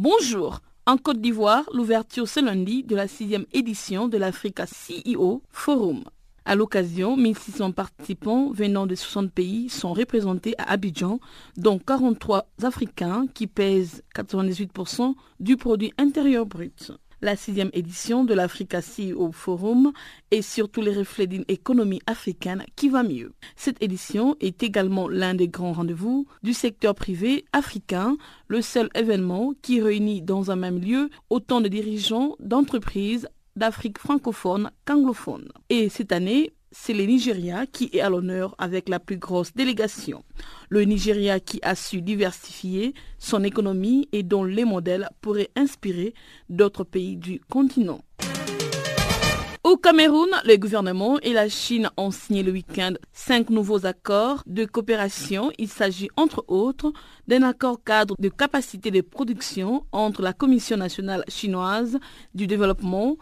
Bonjour. 0.00 0.61
En 0.87 0.96
Côte 0.96 1.20
d'Ivoire, 1.20 1.68
l'ouverture 1.74 2.28
ce 2.28 2.38
lundi 2.38 2.84
de 2.84 2.94
la 2.94 3.08
sixième 3.08 3.46
édition 3.52 4.06
de 4.06 4.16
l'Africa 4.16 4.64
CEO 4.64 5.42
Forum. 5.50 6.04
À 6.44 6.54
l'occasion, 6.54 7.16
1600 7.16 7.72
participants 7.72 8.52
venant 8.52 8.87
de 8.87 8.94
60 8.94 9.32
pays 9.32 9.68
sont 9.68 9.92
représentés 9.92 10.54
à 10.56 10.70
Abidjan, 10.70 11.18
dont 11.56 11.80
43 11.80 12.48
Africains 12.62 13.26
qui 13.34 13.48
pèsent 13.48 14.04
98% 14.14 15.16
du 15.40 15.56
produit 15.56 15.92
intérieur 15.98 16.46
brut. 16.46 16.92
La 17.20 17.35
sixième 17.35 17.70
édition 17.72 18.24
de 18.24 18.33
l'Africa 18.33 18.78
CEO 18.78 19.33
Forum 19.33 19.92
est 20.31 20.42
surtout 20.42 20.81
les 20.81 20.94
reflets 20.94 21.26
d'une 21.26 21.44
économie 21.48 22.00
africaine 22.07 22.64
qui 22.76 22.88
va 22.88 23.02
mieux. 23.02 23.33
Cette 23.57 23.83
édition 23.83 24.37
est 24.40 24.62
également 24.62 25.09
l'un 25.09 25.35
des 25.35 25.48
grands 25.48 25.72
rendez-vous 25.72 26.28
du 26.44 26.54
secteur 26.54 26.94
privé 26.94 27.44
africain, 27.52 28.16
le 28.46 28.62
seul 28.62 28.88
événement 28.94 29.52
qui 29.62 29.81
réunit 29.81 30.22
dans 30.22 30.52
un 30.52 30.57
même 30.57 30.78
lieu 30.78 31.11
autant 31.28 31.61
de 31.61 31.66
dirigeants 31.66 32.37
d'entreprises 32.38 33.28
d'Afrique 33.57 33.98
francophone 33.98 34.70
qu'anglophone. 34.85 35.48
Et 35.70 35.88
cette 35.88 36.12
année, 36.12 36.52
c'est 36.70 36.94
le 36.94 37.04
Nigeria 37.04 37.66
qui 37.66 37.90
est 37.92 38.00
à 38.00 38.11
l'honneur 38.11 38.54
avec 38.59 38.88
la 38.88 39.00
plus 39.00 39.16
grosse 39.16 39.52
délégation. 39.54 40.24
Le 40.68 40.83
Nigeria 40.83 41.40
qui 41.40 41.59
a 41.62 41.74
su 41.74 42.02
diversifier 42.02 42.94
son 43.18 43.44
économie 43.44 44.09
et 44.12 44.22
dont 44.22 44.44
les 44.44 44.64
modèles 44.64 45.09
pourraient 45.20 45.50
inspirer 45.57 46.14
d'autres 46.48 46.85
pays 46.85 47.16
du 47.16 47.40
continent. 47.50 48.02
Au 49.64 49.76
Cameroun, 49.76 50.31
le 50.46 50.57
gouvernement 50.57 51.18
et 51.20 51.35
la 51.35 51.48
Chine 51.50 51.90
ont 51.98 52.11
signé 52.11 52.42
le 52.42 52.52
week-end 52.52 52.94
cinq 53.12 53.50
nouveaux 53.50 53.85
accords 53.85 54.42
de 54.46 54.64
coopération. 54.64 55.50
Il 55.59 55.68
s'agit 55.68 56.09
entre 56.16 56.42
autres 56.48 56.90
d'un 57.26 57.42
accord 57.42 57.83
cadre 57.85 58.14
de 58.18 58.31
capacité 58.31 58.90
de 58.90 59.02
production 59.02 59.85
entre 59.92 60.22
la 60.22 60.33
Commission 60.33 60.78
nationale 60.78 61.22
chinoise 61.28 61.98
du 62.35 62.46
développement, 62.46 63.16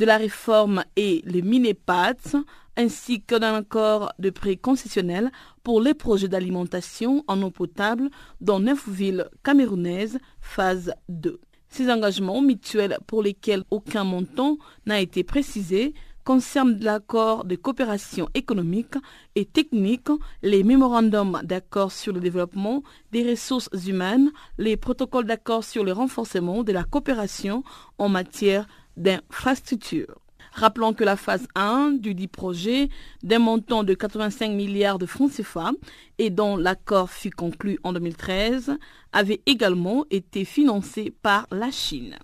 de 0.00 0.06
la 0.06 0.16
réforme 0.16 0.82
et 0.96 1.22
le 1.26 1.42
MINEPATS, 1.42 2.34
ainsi 2.78 3.20
que 3.20 3.34
d'un 3.34 3.54
accord 3.54 4.14
de 4.18 4.30
prix 4.30 4.56
concessionnel 4.56 5.30
pour 5.62 5.82
les 5.82 5.92
projets 5.92 6.26
d'alimentation 6.26 7.22
en 7.28 7.42
eau 7.42 7.50
potable 7.50 8.08
dans 8.40 8.60
neuf 8.60 8.88
villes 8.88 9.28
camerounaises, 9.44 10.18
phase 10.40 10.94
2. 11.10 11.38
Ces 11.68 11.90
engagements 11.90 12.40
mutuels 12.40 12.96
pour 13.06 13.22
lesquels 13.22 13.64
aucun 13.70 14.04
montant 14.04 14.56
n'a 14.86 15.00
été 15.00 15.22
précisé 15.22 15.92
concernent 16.24 16.78
l'accord 16.80 17.44
de 17.44 17.56
coopération 17.56 18.28
économique 18.32 18.94
et 19.34 19.44
technique, 19.44 20.08
les 20.42 20.62
mémorandums 20.62 21.40
d'accord 21.44 21.92
sur 21.92 22.14
le 22.14 22.20
développement 22.20 22.82
des 23.12 23.28
ressources 23.28 23.68
humaines, 23.86 24.30
les 24.56 24.78
protocoles 24.78 25.26
d'accord 25.26 25.64
sur 25.64 25.84
le 25.84 25.92
renforcement 25.92 26.62
de 26.62 26.72
la 26.72 26.84
coopération 26.84 27.64
en 27.98 28.08
matière 28.08 28.66
d'infrastructures. 28.96 30.20
Rappelons 30.52 30.94
que 30.94 31.04
la 31.04 31.16
phase 31.16 31.46
1 31.54 31.92
du 31.92 32.14
dit 32.14 32.26
projet, 32.26 32.88
d'un 33.22 33.38
montant 33.38 33.84
de 33.84 33.94
85 33.94 34.50
milliards 34.50 34.98
de 34.98 35.06
francs 35.06 35.32
CFA 35.32 35.72
et 36.18 36.30
dont 36.30 36.56
l'accord 36.56 37.10
fut 37.10 37.30
conclu 37.30 37.78
en 37.84 37.92
2013, 37.92 38.76
avait 39.12 39.40
également 39.46 40.04
été 40.10 40.44
financé 40.44 41.14
par 41.22 41.46
la 41.50 41.70
Chine. 41.70 42.16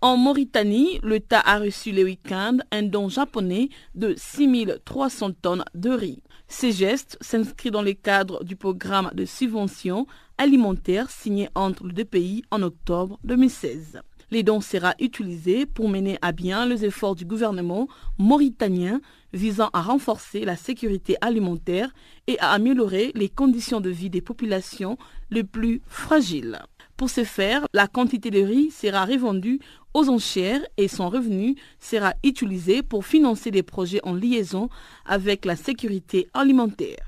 En 0.00 0.16
Mauritanie, 0.16 1.00
l'État 1.02 1.40
a 1.40 1.58
reçu 1.58 1.90
le 1.90 2.04
week-end 2.04 2.58
un 2.70 2.82
don 2.84 3.08
japonais 3.08 3.68
de 3.96 4.14
6300 4.16 5.32
tonnes 5.42 5.64
de 5.74 5.90
riz. 5.90 6.22
Ces 6.46 6.70
gestes 6.70 7.18
s'inscrivent 7.20 7.72
dans 7.72 7.82
le 7.82 7.94
cadre 7.94 8.44
du 8.44 8.54
programme 8.54 9.10
de 9.12 9.24
subvention 9.24 10.06
alimentaire 10.38 11.10
signé 11.10 11.48
entre 11.56 11.84
les 11.84 11.92
deux 11.92 12.04
pays 12.04 12.42
en 12.52 12.62
octobre 12.62 13.18
2016. 13.24 14.00
Les 14.30 14.42
dons 14.42 14.60
sera 14.60 14.94
utilisé 15.00 15.64
pour 15.64 15.88
mener 15.88 16.18
à 16.20 16.32
bien 16.32 16.66
les 16.66 16.84
efforts 16.84 17.14
du 17.14 17.24
gouvernement 17.24 17.88
mauritanien 18.18 19.00
visant 19.32 19.70
à 19.72 19.82
renforcer 19.82 20.44
la 20.44 20.56
sécurité 20.56 21.16
alimentaire 21.20 21.92
et 22.26 22.38
à 22.38 22.50
améliorer 22.50 23.12
les 23.14 23.28
conditions 23.28 23.80
de 23.80 23.90
vie 23.90 24.10
des 24.10 24.20
populations 24.20 24.98
les 25.30 25.44
plus 25.44 25.80
fragiles. 25.86 26.58
Pour 26.96 27.10
ce 27.10 27.24
faire, 27.24 27.66
la 27.72 27.86
quantité 27.86 28.30
de 28.30 28.40
riz 28.40 28.70
sera 28.70 29.04
revendue 29.04 29.60
aux 29.94 30.08
enchères 30.08 30.66
et 30.76 30.88
son 30.88 31.08
revenu 31.08 31.56
sera 31.78 32.12
utilisé 32.24 32.82
pour 32.82 33.06
financer 33.06 33.50
des 33.50 33.62
projets 33.62 34.00
en 34.02 34.14
liaison 34.14 34.68
avec 35.06 35.44
la 35.44 35.56
sécurité 35.56 36.28
alimentaire. 36.34 37.07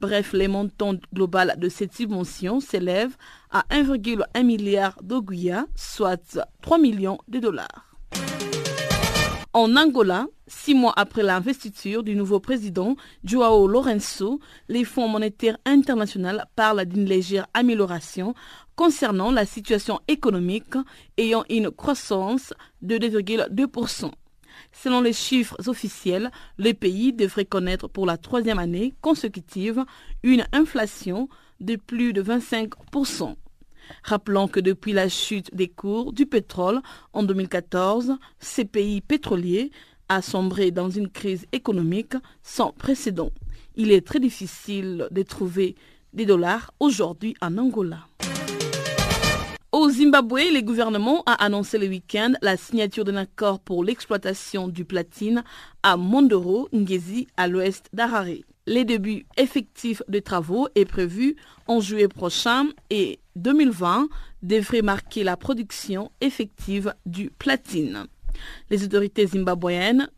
Bref, 0.00 0.32
les 0.32 0.48
montants 0.48 0.94
global 1.14 1.54
de 1.58 1.68
cette 1.68 1.94
subvention 1.94 2.60
s'élèvent 2.60 3.16
à 3.50 3.64
1,1 3.70 4.42
milliard 4.44 4.96
d'Oguya, 5.02 5.66
soit 5.74 6.38
3 6.62 6.78
millions 6.78 7.18
de 7.28 7.38
dollars. 7.38 7.92
En 9.54 9.76
Angola, 9.76 10.28
six 10.46 10.74
mois 10.74 10.94
après 10.96 11.22
l'investiture 11.22 12.02
du 12.02 12.16
nouveau 12.16 12.40
président 12.40 12.96
Joao 13.22 13.66
Lourenço, 13.66 14.40
les 14.68 14.84
fonds 14.84 15.08
monétaires 15.08 15.58
internationaux 15.66 16.38
parlent 16.56 16.86
d'une 16.86 17.04
légère 17.04 17.46
amélioration 17.52 18.34
concernant 18.76 19.30
la 19.30 19.44
situation 19.44 20.00
économique 20.08 20.74
ayant 21.18 21.44
une 21.50 21.70
croissance 21.70 22.54
de 22.80 22.96
2,2%. 22.96 24.10
Selon 24.72 25.00
les 25.00 25.12
chiffres 25.12 25.56
officiels, 25.66 26.30
le 26.58 26.72
pays 26.72 27.12
devrait 27.12 27.44
connaître 27.44 27.88
pour 27.88 28.06
la 28.06 28.16
troisième 28.16 28.58
année 28.58 28.94
consécutive 29.00 29.84
une 30.22 30.46
inflation 30.52 31.28
de 31.60 31.76
plus 31.76 32.12
de 32.12 32.22
25%. 32.22 33.36
Rappelons 34.02 34.48
que 34.48 34.60
depuis 34.60 34.92
la 34.92 35.08
chute 35.08 35.54
des 35.54 35.68
cours 35.68 36.12
du 36.12 36.26
pétrole 36.26 36.80
en 37.12 37.22
2014, 37.22 38.16
ces 38.38 38.64
pays 38.64 39.00
pétroliers 39.00 39.70
a 40.08 40.22
sombré 40.22 40.70
dans 40.70 40.90
une 40.90 41.08
crise 41.08 41.46
économique 41.52 42.14
sans 42.42 42.72
précédent. 42.72 43.30
Il 43.76 43.90
est 43.92 44.06
très 44.06 44.20
difficile 44.20 45.08
de 45.10 45.22
trouver 45.22 45.74
des 46.12 46.26
dollars 46.26 46.72
aujourd'hui 46.80 47.34
en 47.40 47.56
Angola. 47.58 48.06
Au 49.82 49.90
Zimbabwe, 49.90 50.52
le 50.54 50.60
gouvernement 50.60 51.24
a 51.26 51.32
annoncé 51.44 51.76
le 51.76 51.88
week-end 51.88 52.34
la 52.40 52.56
signature 52.56 53.02
d'un 53.02 53.16
accord 53.16 53.58
pour 53.58 53.82
l'exploitation 53.82 54.68
du 54.68 54.84
platine 54.84 55.42
à 55.82 55.96
Mondoro, 55.96 56.68
Ngezi, 56.72 57.26
à 57.36 57.48
l'ouest 57.48 57.88
d'Harare. 57.92 58.44
Les 58.68 58.84
débuts 58.84 59.26
effectifs 59.36 60.00
des 60.06 60.22
travaux 60.22 60.68
est 60.76 60.84
prévu 60.84 61.34
en 61.66 61.80
juillet 61.80 62.06
prochain 62.06 62.68
et 62.90 63.18
2020 63.34 64.06
devrait 64.44 64.82
marquer 64.82 65.24
la 65.24 65.36
production 65.36 66.12
effective 66.20 66.94
du 67.04 67.30
platine. 67.30 68.06
Les 68.70 68.84
autorités 68.84 69.26
zimbabwéennes 69.26 70.08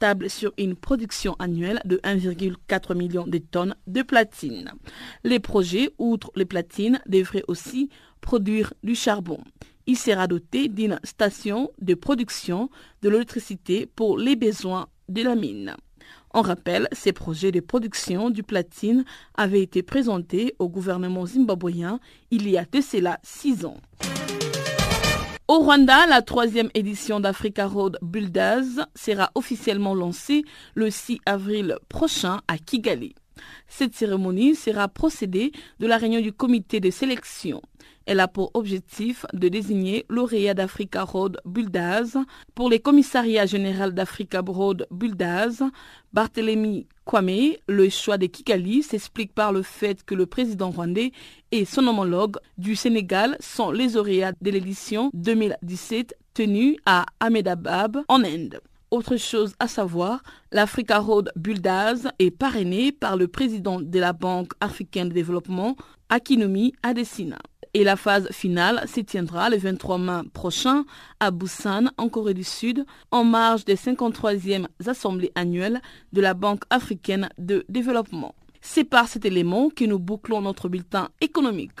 tablent 0.00 0.28
sur 0.28 0.52
une 0.58 0.74
production 0.74 1.36
annuelle 1.38 1.80
de 1.84 1.98
1,4 1.98 2.96
million 2.96 3.28
de 3.28 3.38
tonnes 3.38 3.76
de 3.86 4.02
platine. 4.02 4.72
Les 5.22 5.38
projets, 5.38 5.90
outre 5.98 6.32
les 6.34 6.44
platines, 6.44 7.00
devraient 7.06 7.44
aussi 7.46 7.90
produire 8.24 8.72
du 8.82 8.94
charbon. 8.94 9.38
Il 9.86 9.98
sera 9.98 10.26
doté 10.26 10.68
d'une 10.68 10.98
station 11.04 11.70
de 11.82 11.92
production 11.92 12.70
de 13.02 13.10
l'électricité 13.10 13.84
pour 13.84 14.16
les 14.16 14.34
besoins 14.34 14.86
de 15.10 15.22
la 15.22 15.34
mine. 15.34 15.76
On 16.32 16.40
rappelle, 16.40 16.88
ces 16.92 17.12
projets 17.12 17.52
de 17.52 17.60
production 17.60 18.30
du 18.30 18.42
platine 18.42 19.04
avaient 19.34 19.60
été 19.60 19.82
présentés 19.82 20.54
au 20.58 20.70
gouvernement 20.70 21.26
zimbabwéen 21.26 22.00
il 22.30 22.48
y 22.48 22.56
a 22.56 22.64
de 22.64 22.80
cela 22.80 23.20
six 23.22 23.66
ans. 23.66 23.76
Au 25.46 25.58
Rwanda, 25.58 26.06
la 26.06 26.22
troisième 26.22 26.70
édition 26.72 27.20
d'Africa 27.20 27.66
Road 27.66 27.98
Builders 28.00 28.88
sera 28.94 29.30
officiellement 29.34 29.94
lancée 29.94 30.44
le 30.74 30.90
6 30.90 31.20
avril 31.26 31.76
prochain 31.90 32.40
à 32.48 32.56
Kigali. 32.56 33.14
Cette 33.68 33.94
cérémonie 33.94 34.54
sera 34.54 34.88
procédée 34.88 35.52
de 35.78 35.86
la 35.86 35.98
réunion 35.98 36.22
du 36.22 36.32
comité 36.32 36.80
de 36.80 36.90
sélection. 36.90 37.60
Elle 38.06 38.20
a 38.20 38.28
pour 38.28 38.50
objectif 38.54 39.24
de 39.32 39.48
désigner 39.48 40.04
lauréat 40.08 40.54
d'Africa 40.54 41.02
Road 41.02 41.38
Builders 41.44 42.16
pour 42.54 42.68
les 42.68 42.78
commissariats 42.78 43.46
généraux 43.46 43.90
d'Africa 43.90 44.40
Road 44.46 44.86
Builders. 44.90 45.62
Barthélemy 46.12 46.86
Kwame, 47.04 47.54
le 47.66 47.88
choix 47.88 48.18
de 48.18 48.26
Kigali 48.26 48.82
s'explique 48.82 49.34
par 49.34 49.52
le 49.52 49.62
fait 49.62 50.04
que 50.04 50.14
le 50.14 50.26
président 50.26 50.70
rwandais 50.70 51.12
et 51.50 51.64
son 51.64 51.86
homologue 51.86 52.36
du 52.58 52.76
Sénégal 52.76 53.36
sont 53.40 53.70
les 53.70 53.88
lauréats 53.88 54.32
de 54.40 54.50
l'édition 54.50 55.10
2017 55.14 56.14
tenue 56.34 56.76
à 56.86 57.06
Ahmedabad 57.20 58.02
en 58.08 58.22
Inde. 58.24 58.60
Autre 58.90 59.16
chose 59.16 59.54
à 59.58 59.66
savoir, 59.66 60.22
l'Africa 60.52 61.00
Road 61.00 61.32
Builders 61.34 62.12
est 62.20 62.30
parrainé 62.30 62.92
par 62.92 63.16
le 63.16 63.26
président 63.26 63.80
de 63.80 63.98
la 63.98 64.12
Banque 64.12 64.52
africaine 64.60 65.08
de 65.08 65.14
développement, 65.14 65.74
Akinumi 66.10 66.74
Adesina. 66.84 67.38
Et 67.76 67.82
la 67.82 67.96
phase 67.96 68.28
finale 68.30 68.84
s'y 68.86 69.04
tiendra 69.04 69.50
le 69.50 69.56
23 69.56 69.98
mai 69.98 70.28
prochain 70.32 70.84
à 71.18 71.32
Busan, 71.32 71.90
en 71.98 72.08
Corée 72.08 72.32
du 72.32 72.44
Sud, 72.44 72.86
en 73.10 73.24
marge 73.24 73.64
des 73.64 73.74
53e 73.74 74.66
assemblées 74.86 75.32
annuelles 75.34 75.82
de 76.12 76.20
la 76.20 76.34
Banque 76.34 76.62
africaine 76.70 77.28
de 77.36 77.64
développement. 77.68 78.36
C'est 78.60 78.84
par 78.84 79.08
cet 79.08 79.24
élément 79.24 79.70
que 79.70 79.84
nous 79.84 79.98
bouclons 79.98 80.40
notre 80.40 80.68
bulletin 80.68 81.08
économique. 81.20 81.80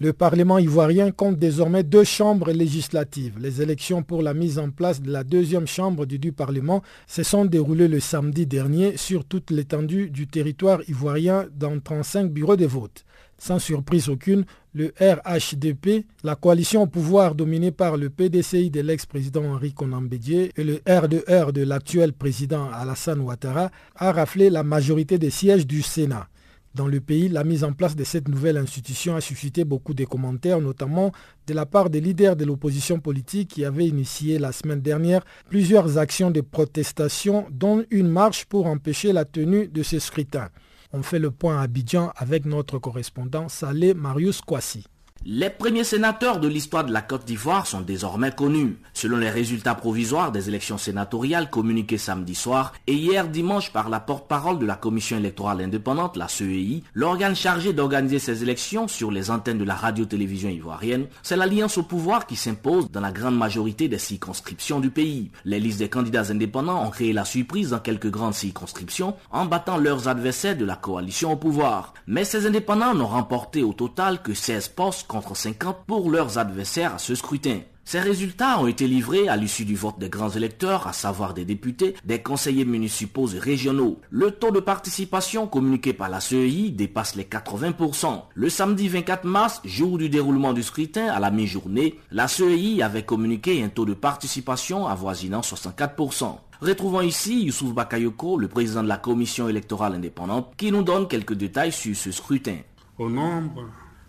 Le 0.00 0.12
Parlement 0.12 0.58
ivoirien 0.58 1.12
compte 1.12 1.38
désormais 1.38 1.84
deux 1.84 2.02
chambres 2.02 2.50
législatives. 2.50 3.38
Les 3.38 3.62
élections 3.62 4.02
pour 4.02 4.22
la 4.22 4.34
mise 4.34 4.58
en 4.58 4.70
place 4.70 5.00
de 5.00 5.08
la 5.08 5.22
deuxième 5.22 5.68
chambre 5.68 6.04
du, 6.04 6.32
Parlement 6.32 6.82
se 7.06 7.22
sont 7.22 7.44
déroulées 7.44 7.86
le 7.86 8.00
samedi 8.00 8.44
dernier 8.44 8.96
sur 8.96 9.24
toute 9.24 9.52
l'étendue 9.52 10.10
du 10.10 10.26
territoire 10.26 10.80
ivoirien 10.88 11.46
dans 11.56 11.78
35 11.78 12.32
bureaux 12.32 12.56
de 12.56 12.66
vote. 12.66 13.04
Sans 13.38 13.60
surprise 13.60 14.08
aucune, 14.08 14.44
le 14.72 14.92
RHDP, 15.00 16.06
la 16.24 16.34
coalition 16.34 16.82
au 16.82 16.86
pouvoir 16.88 17.36
dominée 17.36 17.70
par 17.70 17.96
le 17.96 18.10
PDCI 18.10 18.70
de 18.70 18.80
l'ex-président 18.80 19.44
Henri 19.44 19.74
Konambedje 19.74 20.50
et 20.56 20.64
le 20.64 20.80
RDR 20.88 21.52
de 21.52 21.62
l'actuel 21.62 22.14
président 22.14 22.68
Alassane 22.72 23.20
Ouattara, 23.20 23.70
a 23.94 24.10
raflé 24.10 24.50
la 24.50 24.64
majorité 24.64 25.18
des 25.18 25.30
sièges 25.30 25.68
du 25.68 25.82
Sénat. 25.82 26.26
Dans 26.74 26.88
le 26.88 27.00
pays, 27.00 27.28
la 27.28 27.44
mise 27.44 27.62
en 27.62 27.72
place 27.72 27.94
de 27.94 28.02
cette 28.02 28.26
nouvelle 28.26 28.56
institution 28.56 29.14
a 29.14 29.20
suscité 29.20 29.64
beaucoup 29.64 29.94
de 29.94 30.04
commentaires, 30.04 30.60
notamment 30.60 31.12
de 31.46 31.54
la 31.54 31.66
part 31.66 31.88
des 31.88 32.00
leaders 32.00 32.34
de 32.34 32.44
l'opposition 32.44 32.98
politique 32.98 33.50
qui 33.50 33.64
avaient 33.64 33.86
initié 33.86 34.40
la 34.40 34.50
semaine 34.50 34.80
dernière 34.80 35.24
plusieurs 35.48 35.98
actions 35.98 36.32
de 36.32 36.40
protestation, 36.40 37.46
dont 37.52 37.84
une 37.90 38.08
marche 38.08 38.46
pour 38.46 38.66
empêcher 38.66 39.12
la 39.12 39.24
tenue 39.24 39.68
de 39.68 39.84
ce 39.84 40.00
scrutin. 40.00 40.48
On 40.92 41.04
fait 41.04 41.20
le 41.20 41.30
point 41.30 41.60
à 41.60 41.62
Abidjan 41.62 42.12
avec 42.16 42.44
notre 42.44 42.80
correspondant 42.80 43.48
Salé 43.48 43.94
Marius 43.94 44.40
Kwasi. 44.40 44.84
Les 45.26 45.48
premiers 45.48 45.84
sénateurs 45.84 46.38
de 46.38 46.48
l'histoire 46.48 46.84
de 46.84 46.92
la 46.92 47.00
Côte 47.00 47.24
d'Ivoire 47.24 47.66
sont 47.66 47.80
désormais 47.80 48.32
connus. 48.32 48.76
Selon 48.92 49.16
les 49.16 49.30
résultats 49.30 49.74
provisoires 49.74 50.32
des 50.32 50.50
élections 50.50 50.76
sénatoriales 50.76 51.48
communiquées 51.48 51.96
samedi 51.96 52.34
soir 52.34 52.74
et 52.86 52.92
hier 52.92 53.26
dimanche 53.28 53.72
par 53.72 53.88
la 53.88 54.00
porte-parole 54.00 54.58
de 54.58 54.66
la 54.66 54.74
Commission 54.74 55.16
électorale 55.16 55.62
indépendante, 55.62 56.18
la 56.18 56.28
CEI, 56.28 56.82
l'organe 56.92 57.34
chargé 57.34 57.72
d'organiser 57.72 58.18
ces 58.18 58.42
élections 58.42 58.86
sur 58.86 59.10
les 59.10 59.30
antennes 59.30 59.56
de 59.56 59.64
la 59.64 59.74
radio-télévision 59.74 60.50
ivoirienne, 60.50 61.06
c'est 61.22 61.38
l'alliance 61.38 61.78
au 61.78 61.84
pouvoir 61.84 62.26
qui 62.26 62.36
s'impose 62.36 62.90
dans 62.90 63.00
la 63.00 63.10
grande 63.10 63.38
majorité 63.38 63.88
des 63.88 63.96
circonscriptions 63.96 64.78
du 64.78 64.90
pays. 64.90 65.30
Les 65.46 65.58
listes 65.58 65.78
des 65.78 65.88
candidats 65.88 66.30
indépendants 66.30 66.84
ont 66.84 66.90
créé 66.90 67.14
la 67.14 67.24
surprise 67.24 67.70
dans 67.70 67.78
quelques 67.78 68.10
grandes 68.10 68.34
circonscriptions 68.34 69.16
en 69.30 69.46
battant 69.46 69.78
leurs 69.78 70.06
adversaires 70.06 70.58
de 70.58 70.66
la 70.66 70.76
coalition 70.76 71.32
au 71.32 71.36
pouvoir. 71.36 71.94
Mais 72.06 72.24
ces 72.26 72.46
indépendants 72.46 72.92
n'ont 72.92 73.06
remporté 73.06 73.62
au 73.62 73.72
total 73.72 74.20
que 74.20 74.34
16 74.34 74.68
postes 74.68 75.06
contre 75.14 75.36
50 75.36 75.84
pour 75.86 76.10
leurs 76.10 76.38
adversaires 76.38 76.94
à 76.94 76.98
ce 76.98 77.14
scrutin. 77.14 77.60
Ces 77.84 78.00
résultats 78.00 78.58
ont 78.58 78.66
été 78.66 78.88
livrés 78.88 79.28
à 79.28 79.36
l'issue 79.36 79.64
du 79.64 79.76
vote 79.76 79.98
des 80.00 80.08
grands 80.08 80.30
électeurs, 80.30 80.88
à 80.88 80.92
savoir 80.92 81.34
des 81.34 81.44
députés, 81.44 81.94
des 82.04 82.20
conseillers 82.20 82.64
municipaux 82.64 83.28
et 83.28 83.38
régionaux. 83.38 84.00
Le 84.10 84.32
taux 84.32 84.50
de 84.50 84.58
participation 84.58 85.46
communiqué 85.46 85.92
par 85.92 86.08
la 86.08 86.18
CEI 86.18 86.70
dépasse 86.70 87.14
les 87.14 87.24
80%. 87.24 88.22
Le 88.34 88.48
samedi 88.48 88.88
24 88.88 89.24
mars, 89.24 89.60
jour 89.64 89.98
du 89.98 90.08
déroulement 90.08 90.52
du 90.52 90.64
scrutin 90.64 91.06
à 91.06 91.20
la 91.20 91.30
mi-journée, 91.30 92.00
la 92.10 92.26
CEI 92.26 92.82
avait 92.82 93.04
communiqué 93.04 93.62
un 93.62 93.68
taux 93.68 93.84
de 93.84 93.94
participation 93.94 94.88
avoisinant 94.88 95.42
64%. 95.42 96.38
Retrouvons 96.60 97.02
ici 97.02 97.44
Youssouf 97.44 97.72
Bakayoko, 97.72 98.38
le 98.38 98.48
président 98.48 98.82
de 98.82 98.88
la 98.88 98.96
commission 98.96 99.48
électorale 99.48 99.94
indépendante, 99.94 100.54
qui 100.56 100.72
nous 100.72 100.82
donne 100.82 101.06
quelques 101.06 101.34
détails 101.34 101.72
sur 101.72 101.94
ce 101.94 102.10
scrutin. 102.10 102.56
Au 102.98 103.10
nombre 103.10 103.68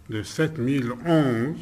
de 0.09 0.21
7011, 0.21 1.55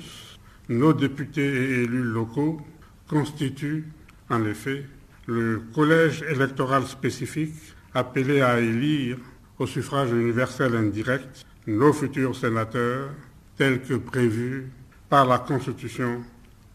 nos 0.70 0.94
députés 0.94 1.42
et 1.42 1.84
élus 1.84 2.04
locaux 2.04 2.62
constituent 3.08 3.86
en 4.30 4.46
effet 4.46 4.86
le 5.28 5.62
collège 5.74 6.24
électoral 6.24 6.86
spécifique 6.86 7.56
appelé 7.94 8.42
à 8.42 8.60
élire 8.60 9.18
au 9.60 9.68
suffrage 9.68 10.12
universel 10.12 10.76
indirect 10.76 11.46
nos 11.68 11.94
futurs 11.94 12.36
sénateurs 12.36 13.10
tels 13.56 13.82
que 13.82 13.94
prévus 13.94 14.70
par 15.10 15.26
la 15.26 15.40
Constitution, 15.40 16.24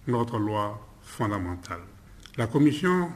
notre 0.07 0.39
loi 0.39 0.81
fondamentale. 1.03 1.81
La 2.37 2.47
commission 2.47 3.11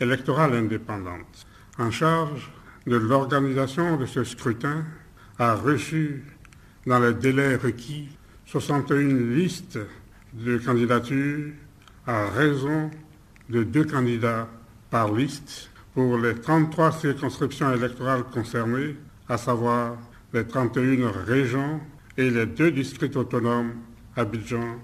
électorale 0.00 0.54
indépendante 0.54 1.46
en 1.78 1.90
charge 1.90 2.50
de 2.86 2.96
l'organisation 2.96 3.96
de 3.96 4.06
ce 4.06 4.24
scrutin 4.24 4.84
a 5.38 5.54
reçu 5.54 6.24
dans 6.86 7.00
les 7.00 7.14
délais 7.14 7.56
requis 7.56 8.08
61 8.46 9.34
listes 9.34 9.78
de 10.32 10.58
candidatures 10.58 11.52
à 12.06 12.28
raison 12.30 12.90
de 13.48 13.64
deux 13.64 13.84
candidats 13.84 14.48
par 14.90 15.12
liste 15.12 15.70
pour 15.94 16.18
les 16.18 16.34
33 16.34 16.92
circonscriptions 16.92 17.72
électorales 17.74 18.24
concernées, 18.24 18.96
à 19.28 19.36
savoir 19.36 19.96
les 20.32 20.46
31 20.46 21.10
régions 21.26 21.80
et 22.16 22.30
les 22.30 22.46
deux 22.46 22.70
districts 22.70 23.16
autonomes, 23.16 23.72
Abidjan 24.14 24.78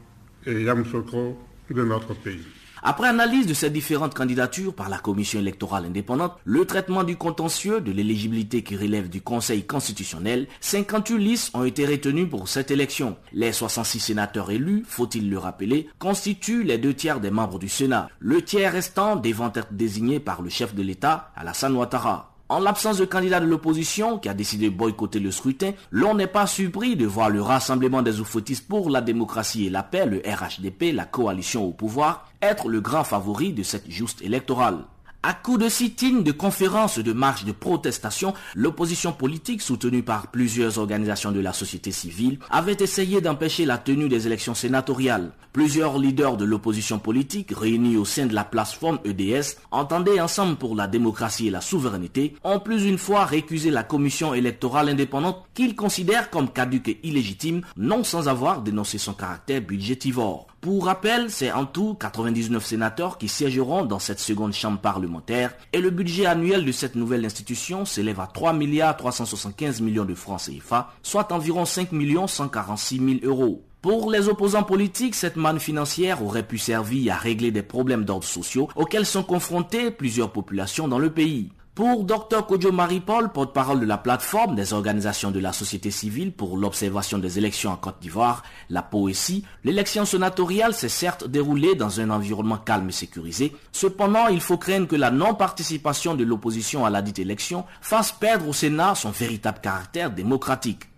et 0.47 0.63
Yamoussoukro, 0.63 1.39
de 1.71 1.85
notre 1.85 2.15
pays. 2.15 2.62
Après 2.85 3.07
analyse 3.07 3.47
de 3.47 3.55
ces 3.55 3.71
différentes 3.71 4.15
candidatures 4.15 4.75
par 4.75 4.89
la 4.89 4.99
commission 4.99 5.39
électorale 5.39 5.85
indépendante, 5.85 6.37
le 6.45 6.65
traitement 6.65 7.05
du 7.05 7.17
contentieux 7.17 7.81
de 7.81 7.93
l'éligibilité 7.93 8.65
qui 8.65 8.77
relève 8.77 9.09
du 9.09 9.21
Conseil 9.21 9.65
constitutionnel, 9.65 10.49
58 10.61 11.19
listes 11.19 11.55
ont 11.55 11.63
été 11.63 11.87
retenues 11.87 12.27
pour 12.27 12.49
cette 12.49 12.73
élection. 12.73 13.17
Les 13.33 13.53
66 13.53 14.01
sénateurs 14.01 14.51
élus, 14.51 14.83
faut-il 14.85 15.31
le 15.31 15.39
rappeler, 15.39 15.89
constituent 16.01 16.65
les 16.65 16.79
deux 16.79 16.95
tiers 16.95 17.21
des 17.21 17.31
membres 17.31 17.61
du 17.61 17.69
Sénat. 17.69 18.09
Le 18.19 18.43
tiers 18.43 18.73
restant 18.73 19.15
devant 19.15 19.53
être 19.55 19.73
désigné 19.73 20.19
par 20.19 20.43
le 20.43 20.51
chef 20.51 20.75
de 20.75 20.83
l'État, 20.83 21.31
Alassane 21.37 21.77
Ouattara. 21.77 22.33
En 22.49 22.59
l'absence 22.59 22.99
de 22.99 23.07
candidat 23.07 23.41
de 23.41 23.47
l'opposition 23.47 24.19
qui 24.19 24.29
a 24.29 24.35
décidé 24.35 24.69
de 24.69 24.77
boycotter 24.77 25.21
le 25.21 25.31
scrutin, 25.31 25.73
l'on 25.91 26.15
n'est 26.15 26.27
pas 26.27 26.47
surpris 26.47 26.97
de 26.97 27.07
voir 27.07 27.31
le 27.31 27.41
Rassemblement 27.41 28.03
des 28.03 28.21
oufoutistes 28.21 28.69
pour 28.69 28.91
la 28.91 29.01
démocratie 29.01 29.67
et 29.67 29.71
la 29.71 29.83
paix, 29.83 30.05
le 30.05 30.19
RHDP, 30.19 30.93
la 30.93 31.07
coalition 31.07 31.65
au 31.65 31.71
pouvoir, 31.71 32.32
être 32.43 32.69
le 32.69 32.81
grand 32.81 33.05
favori 33.05 33.53
de 33.53 33.63
cette 33.63 33.91
juste 33.91 34.21
électorale. 34.23 34.85
À 35.25 35.35
coup 35.35 35.57
de 35.57 35.69
sit-in, 35.69 36.23
de 36.23 36.33
conférences, 36.33 36.99
de 36.99 37.13
marches 37.13 37.45
de 37.45 37.53
protestation, 37.53 38.35
l'opposition 38.57 39.13
politique 39.13 39.63
soutenue 39.63 40.03
par 40.03 40.33
plusieurs 40.33 40.79
organisations 40.79 41.31
de 41.31 41.39
la 41.39 41.53
société 41.53 41.93
civile 41.93 42.41
avait 42.51 42.79
essayé 42.81 43.21
d'empêcher 43.21 43.65
la 43.65 43.79
tenue 43.79 44.09
des 44.09 44.27
élections 44.27 44.57
sénatoriales. 44.57 45.31
Plusieurs 45.53 45.97
leaders 45.97 46.37
de 46.37 46.45
l'opposition 46.45 46.99
politique 46.99 47.53
réunis 47.57 47.97
au 47.97 48.05
sein 48.05 48.27
de 48.27 48.35
la 48.35 48.43
plateforme 48.43 48.99
EDS, 49.05 49.59
entendaient 49.71 50.21
ensemble 50.21 50.57
pour 50.57 50.75
la 50.75 50.89
démocratie 50.89 51.47
et 51.47 51.53
la 51.53 51.61
souveraineté, 51.61 52.35
ont 52.43 52.59
plus 52.59 52.85
une 52.85 52.99
fois 52.99 53.25
récusé 53.25 53.71
la 53.71 53.85
commission 53.85 54.35
électorale 54.35 54.89
indépendante 54.89 55.45
qu'ils 55.55 55.77
considèrent 55.77 56.31
comme 56.31 56.51
caduque 56.51 56.89
et 56.89 57.01
illégitime, 57.05 57.63
non 57.77 58.03
sans 58.03 58.27
avoir 58.27 58.61
dénoncé 58.61 58.99
son 58.99 59.13
caractère 59.13 59.61
budgétivore. 59.61 60.52
Pour 60.63 60.85
rappel, 60.85 61.29
c'est 61.29 61.51
en 61.51 61.67
tout 61.67 61.95
99 61.95 62.65
sénateurs 62.65 63.19
qui 63.19 63.27
siégeront 63.27 63.85
dans 63.85 63.99
cette 63.99 64.21
seconde 64.21 64.53
chambre 64.53 64.79
parlementaire 64.79 65.55
et 65.73 65.81
le 65.81 65.91
budget 65.91 66.25
annuel 66.25 66.65
de 66.65 66.71
cette 66.71 66.95
nouvelle 66.95 67.25
institution 67.25 67.85
s'élève 67.85 68.21
à 68.21 68.29
3 68.29 68.53
milliards 68.53 68.97
375 68.97 69.81
millions 69.81 70.05
de 70.05 70.15
francs 70.15 70.43
CFA, 70.43 70.93
soit 71.03 71.33
environ 71.33 71.65
5 71.65 71.91
millions 71.91 72.29
146 72.29 72.99
000 72.99 73.11
euros. 73.25 73.65
Pour 73.81 74.13
les 74.13 74.29
opposants 74.29 74.63
politiques, 74.63 75.17
cette 75.17 75.35
manne 75.35 75.59
financière 75.59 76.23
aurait 76.23 76.47
pu 76.47 76.59
servir 76.59 77.15
à 77.15 77.19
régler 77.19 77.51
des 77.51 77.63
problèmes 77.63 78.05
d'ordre 78.05 78.23
sociaux 78.23 78.69
auxquels 78.77 79.05
sont 79.05 79.25
confrontées 79.25 79.91
plusieurs 79.91 80.31
populations 80.31 80.87
dans 80.87 81.01
le 81.01 81.11
pays. 81.11 81.51
Pour 81.75 82.05
Dr 82.05 82.47
Kojo 82.47 82.71
Marie-Paul, 82.71 83.33
porte-parole 83.33 83.81
de 83.81 83.87
la 83.87 83.97
plateforme 83.97 84.55
des 84.55 84.75
organisations 84.75 85.31
de 85.31 85.39
la 85.39 85.55
société 85.55 85.91
civile 85.91 86.31
pour 86.31 86.59
l'observation 86.59 87.17
des 87.17 87.39
élections 87.39 87.71
en 87.71 87.77
Côte 87.77 87.97
d'Ivoire, 87.99 88.43
la 88.69 88.83
POESI, 88.83 89.47
l'élection 89.65 90.05
sénatoriale 90.05 90.75
s'est 90.75 90.91
certes 90.91 91.27
déroulée 91.27 91.75
dans 91.75 91.99
un 91.99 92.11
environnement 92.11 92.59
calme 92.59 92.91
et 92.91 92.93
sécurisé. 92.93 93.57
Cependant, 93.73 94.29
il 94.29 94.43
faut 94.43 94.59
craindre 94.59 94.87
que 94.87 94.97
la 94.97 95.11
non-participation 95.11 96.15
de 96.15 96.25
l'opposition 96.25 96.85
à 96.85 96.91
la 96.91 97.01
dite 97.01 97.21
élection 97.21 97.65
fasse 97.81 98.13
perdre 98.13 98.49
au 98.49 98.53
Sénat 98.53 98.95
son 98.95 99.11
véritable 99.11 99.61
caractère 99.63 100.11
démocratique. 100.11 100.91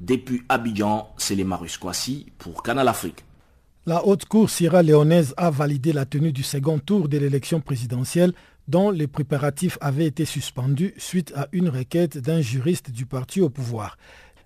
Depuis 0.00 0.42
Abidjan, 0.48 1.08
c'est 1.18 1.36
les 1.36 1.44
Marus 1.44 1.78
pour 2.36 2.64
Canal 2.64 2.88
Afrique. 2.88 3.24
La 3.88 4.04
haute 4.04 4.24
cour 4.24 4.50
sierra-léonaise 4.50 5.32
a 5.36 5.48
validé 5.48 5.92
la 5.92 6.04
tenue 6.04 6.32
du 6.32 6.42
second 6.42 6.80
tour 6.80 7.08
de 7.08 7.18
l'élection 7.18 7.60
présidentielle 7.60 8.32
dont 8.68 8.90
les 8.90 9.06
préparatifs 9.06 9.78
avaient 9.80 10.06
été 10.06 10.24
suspendus 10.24 10.94
suite 10.96 11.32
à 11.36 11.48
une 11.52 11.68
requête 11.68 12.18
d'un 12.18 12.40
juriste 12.40 12.90
du 12.90 13.06
parti 13.06 13.40
au 13.40 13.50
pouvoir. 13.50 13.96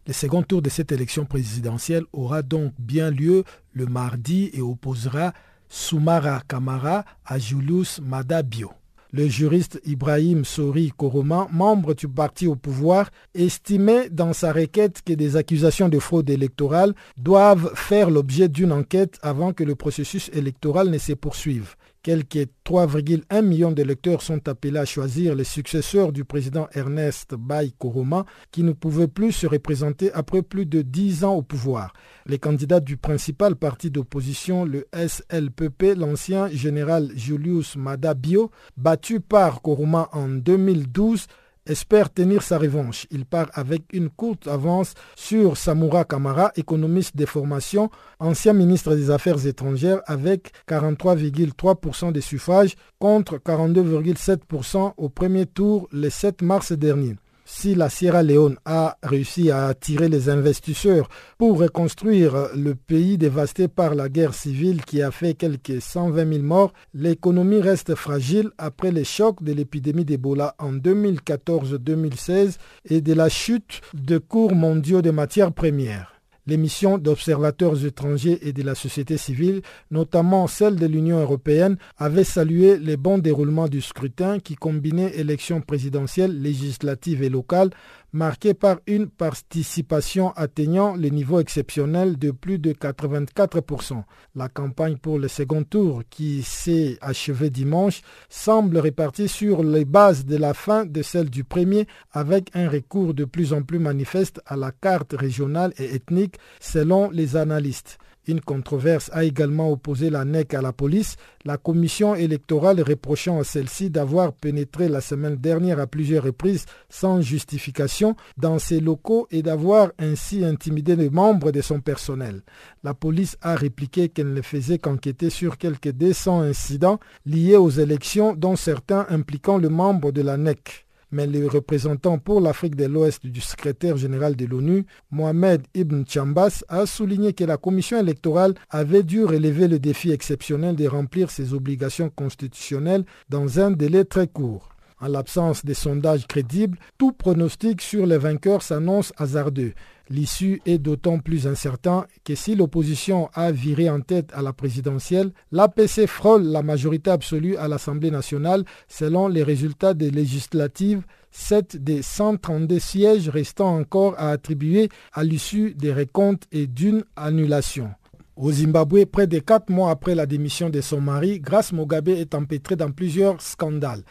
Le 0.06 0.12
second 0.12 0.42
tour 0.42 0.62
de 0.62 0.70
cette 0.70 0.92
élection 0.92 1.24
présidentielle 1.24 2.04
aura 2.12 2.42
donc 2.42 2.72
bien 2.78 3.10
lieu 3.10 3.44
le 3.72 3.86
mardi 3.86 4.50
et 4.54 4.62
opposera 4.62 5.32
Soumara 5.68 6.42
Kamara 6.48 7.04
à 7.24 7.38
Julius 7.38 8.00
Madabio. 8.00 8.72
Le 9.12 9.26
juriste 9.26 9.80
Ibrahim 9.84 10.44
Sori 10.44 10.92
Koroma, 10.96 11.48
membre 11.50 11.94
du 11.94 12.06
parti 12.06 12.46
au 12.46 12.54
pouvoir, 12.54 13.10
estimait 13.34 14.08
dans 14.08 14.32
sa 14.32 14.52
requête 14.52 15.02
que 15.04 15.12
des 15.12 15.36
accusations 15.36 15.88
de 15.88 15.98
fraude 15.98 16.30
électorale 16.30 16.94
doivent 17.16 17.72
faire 17.74 18.08
l'objet 18.08 18.48
d'une 18.48 18.72
enquête 18.72 19.18
avant 19.22 19.52
que 19.52 19.64
le 19.64 19.74
processus 19.74 20.30
électoral 20.32 20.90
ne 20.90 20.98
se 20.98 21.12
poursuive. 21.12 21.74
Quelques 22.02 22.48
3,1 22.64 23.42
millions 23.42 23.72
d'électeurs 23.72 24.22
sont 24.22 24.48
appelés 24.48 24.78
à 24.78 24.86
choisir 24.86 25.34
les 25.34 25.44
successeurs 25.44 26.12
du 26.12 26.24
président 26.24 26.66
Ernest 26.72 27.34
Bay 27.34 27.72
Koroma, 27.78 28.24
qui 28.50 28.62
ne 28.62 28.72
pouvait 28.72 29.06
plus 29.06 29.32
se 29.32 29.46
représenter 29.46 30.10
après 30.12 30.40
plus 30.40 30.64
de 30.64 30.80
10 30.80 31.24
ans 31.24 31.34
au 31.34 31.42
pouvoir. 31.42 31.92
Les 32.24 32.38
candidats 32.38 32.80
du 32.80 32.96
principal 32.96 33.54
parti 33.54 33.90
d'opposition, 33.90 34.64
le 34.64 34.88
SLPP, 34.94 35.94
l'ancien 35.94 36.48
général 36.48 37.10
Julius 37.14 37.76
Madabio, 37.76 38.50
battu 38.78 39.20
par 39.20 39.60
Koroma 39.60 40.08
en 40.12 40.28
2012, 40.28 41.26
espère 41.70 42.12
tenir 42.12 42.42
sa 42.42 42.58
revanche. 42.58 43.06
Il 43.10 43.24
part 43.24 43.50
avec 43.54 43.84
une 43.92 44.10
courte 44.10 44.46
avance 44.46 44.94
sur 45.16 45.56
Samura 45.56 46.04
Kamara, 46.04 46.52
économiste 46.56 47.16
de 47.16 47.26
formation, 47.26 47.90
ancien 48.18 48.52
ministre 48.52 48.94
des 48.94 49.10
Affaires 49.10 49.46
étrangères, 49.46 50.02
avec 50.06 50.52
43,3% 50.68 52.12
des 52.12 52.20
suffrages 52.20 52.74
contre 52.98 53.36
42,7% 53.38 54.94
au 54.96 55.08
premier 55.08 55.46
tour 55.46 55.88
le 55.92 56.10
7 56.10 56.42
mars 56.42 56.72
dernier 56.72 57.16
si 57.52 57.74
la 57.74 57.90
Sierra 57.90 58.22
Leone 58.22 58.56
a 58.64 58.96
réussi 59.02 59.50
à 59.50 59.66
attirer 59.66 60.08
les 60.08 60.28
investisseurs 60.28 61.08
pour 61.36 61.58
reconstruire 61.58 62.48
le 62.54 62.74
pays 62.76 63.18
dévasté 63.18 63.66
par 63.66 63.94
la 63.94 64.08
guerre 64.08 64.34
civile 64.34 64.84
qui 64.84 65.02
a 65.02 65.10
fait 65.10 65.34
quelques 65.34 65.82
120 65.82 66.32
000 66.32 66.44
morts, 66.44 66.72
l'économie 66.94 67.60
reste 67.60 67.96
fragile 67.96 68.50
après 68.56 68.92
les 68.92 69.04
chocs 69.04 69.42
de 69.42 69.52
l'épidémie 69.52 70.04
d'Ebola 70.04 70.54
en 70.58 70.72
2014-2016 70.72 72.56
et 72.88 73.00
de 73.00 73.12
la 73.12 73.28
chute 73.28 73.80
de 73.94 74.18
cours 74.18 74.54
mondiaux 74.54 75.02
des 75.02 75.12
matières 75.12 75.52
premières. 75.52 76.19
Les 76.50 76.56
missions 76.56 76.98
d'observateurs 76.98 77.86
étrangers 77.86 78.40
et 78.42 78.52
de 78.52 78.64
la 78.64 78.74
société 78.74 79.16
civile, 79.16 79.62
notamment 79.92 80.48
celle 80.48 80.74
de 80.74 80.86
l'Union 80.86 81.20
européenne, 81.20 81.76
avaient 81.96 82.24
salué 82.24 82.76
les 82.76 82.96
bons 82.96 83.18
déroulements 83.18 83.68
du 83.68 83.80
scrutin 83.80 84.40
qui 84.40 84.56
combinait 84.56 85.16
élections 85.16 85.60
présidentielles, 85.60 86.42
législatives 86.42 87.22
et 87.22 87.28
locales 87.28 87.70
marqué 88.12 88.54
par 88.54 88.78
une 88.86 89.08
participation 89.08 90.32
atteignant 90.32 90.96
le 90.96 91.08
niveau 91.08 91.40
exceptionnel 91.40 92.18
de 92.18 92.30
plus 92.30 92.58
de 92.58 92.72
84%. 92.72 94.02
La 94.34 94.48
campagne 94.48 94.96
pour 94.96 95.18
le 95.18 95.28
second 95.28 95.64
tour, 95.64 96.02
qui 96.10 96.42
s'est 96.42 96.98
achevée 97.00 97.50
dimanche, 97.50 98.02
semble 98.28 98.78
répartie 98.78 99.28
sur 99.28 99.62
les 99.62 99.84
bases 99.84 100.24
de 100.24 100.36
la 100.36 100.54
fin 100.54 100.84
de 100.84 101.02
celle 101.02 101.30
du 101.30 101.44
premier, 101.44 101.86
avec 102.12 102.50
un 102.54 102.68
recours 102.68 103.14
de 103.14 103.24
plus 103.24 103.52
en 103.52 103.62
plus 103.62 103.78
manifeste 103.78 104.40
à 104.46 104.56
la 104.56 104.72
carte 104.72 105.14
régionale 105.16 105.72
et 105.78 105.94
ethnique 105.94 106.36
selon 106.60 107.10
les 107.10 107.36
analystes. 107.36 107.98
Une 108.26 108.40
controverse 108.40 109.10
a 109.12 109.24
également 109.24 109.70
opposé 109.70 110.10
la 110.10 110.24
NEC 110.24 110.52
à 110.54 110.60
la 110.60 110.72
police, 110.72 111.16
la 111.44 111.56
commission 111.56 112.14
électorale 112.14 112.82
reprochant 112.82 113.40
à 113.40 113.44
celle-ci 113.44 113.88
d'avoir 113.88 114.34
pénétré 114.34 114.88
la 114.88 115.00
semaine 115.00 115.36
dernière 115.36 115.80
à 115.80 115.86
plusieurs 115.86 116.24
reprises 116.24 116.66
sans 116.90 117.22
justification 117.22 118.16
dans 118.36 118.58
ses 118.58 118.80
locaux 118.80 119.26
et 119.30 119.42
d'avoir 119.42 119.92
ainsi 119.98 120.44
intimidé 120.44 120.96
les 120.96 121.08
membres 121.08 121.50
de 121.50 121.62
son 121.62 121.80
personnel. 121.80 122.42
La 122.84 122.92
police 122.92 123.38
a 123.40 123.54
répliqué 123.54 124.10
qu'elle 124.10 124.34
ne 124.34 124.42
faisait 124.42 124.78
qu'enquêter 124.78 125.30
sur 125.30 125.56
quelques 125.56 125.92
200 125.92 126.42
incidents 126.42 127.00
liés 127.24 127.56
aux 127.56 127.70
élections 127.70 128.34
dont 128.34 128.56
certains 128.56 129.06
impliquant 129.08 129.56
le 129.56 129.70
membre 129.70 130.12
de 130.12 130.20
la 130.20 130.36
NEC 130.36 130.86
mais 131.12 131.26
le 131.26 131.46
représentant 131.46 132.18
pour 132.18 132.40
l'Afrique 132.40 132.76
de 132.76 132.86
l'Ouest 132.86 133.26
du 133.26 133.40
secrétaire 133.40 133.96
général 133.96 134.36
de 134.36 134.46
l'ONU, 134.46 134.86
Mohamed 135.10 135.62
Ibn 135.74 136.02
Chambas, 136.06 136.62
a 136.68 136.86
souligné 136.86 137.32
que 137.32 137.44
la 137.44 137.56
commission 137.56 137.98
électorale 137.98 138.54
avait 138.70 139.02
dû 139.02 139.24
relever 139.24 139.68
le 139.68 139.78
défi 139.78 140.10
exceptionnel 140.10 140.76
de 140.76 140.86
remplir 140.86 141.30
ses 141.30 141.54
obligations 141.54 142.10
constitutionnelles 142.10 143.04
dans 143.28 143.60
un 143.60 143.70
délai 143.70 144.04
très 144.04 144.26
court. 144.26 144.70
En 145.00 145.08
l'absence 145.08 145.64
de 145.64 145.72
sondages 145.72 146.26
crédibles, 146.26 146.78
tout 146.98 147.12
pronostic 147.12 147.80
sur 147.80 148.04
les 148.04 148.18
vainqueurs 148.18 148.62
s'annonce 148.62 149.14
hasardeux. 149.16 149.72
L'issue 150.10 150.60
est 150.66 150.78
d'autant 150.78 151.20
plus 151.20 151.46
incertain 151.46 152.04
que 152.24 152.34
si 152.34 152.56
l'opposition 152.56 153.30
a 153.32 153.52
viré 153.52 153.88
en 153.88 154.00
tête 154.00 154.32
à 154.34 154.42
la 154.42 154.52
présidentielle, 154.52 155.30
l'APC 155.52 156.08
frôle 156.08 156.42
la 156.42 156.64
majorité 156.64 157.10
absolue 157.10 157.56
à 157.56 157.68
l'Assemblée 157.68 158.10
nationale 158.10 158.64
selon 158.88 159.28
les 159.28 159.44
résultats 159.44 159.94
des 159.94 160.10
législatives 160.10 161.04
7 161.30 161.76
des 161.76 162.02
132 162.02 162.80
sièges 162.80 163.28
restant 163.28 163.78
encore 163.78 164.16
à 164.18 164.30
attribuer 164.30 164.88
à 165.12 165.22
l'issue 165.22 165.74
des 165.74 165.92
récomptes 165.92 166.48
et 166.50 166.66
d'une 166.66 167.04
annulation. 167.14 167.90
Au 168.34 168.50
Zimbabwe, 168.50 169.04
près 169.04 169.28
de 169.28 169.38
quatre 169.38 169.70
mois 169.70 169.90
après 169.90 170.16
la 170.16 170.26
démission 170.26 170.70
de 170.70 170.80
son 170.80 171.00
mari, 171.00 171.38
Grace 171.38 171.72
Mugabe 171.72 172.08
est 172.08 172.34
empêtrée 172.34 172.74
dans 172.74 172.90
plusieurs 172.90 173.40
scandales. 173.40 174.02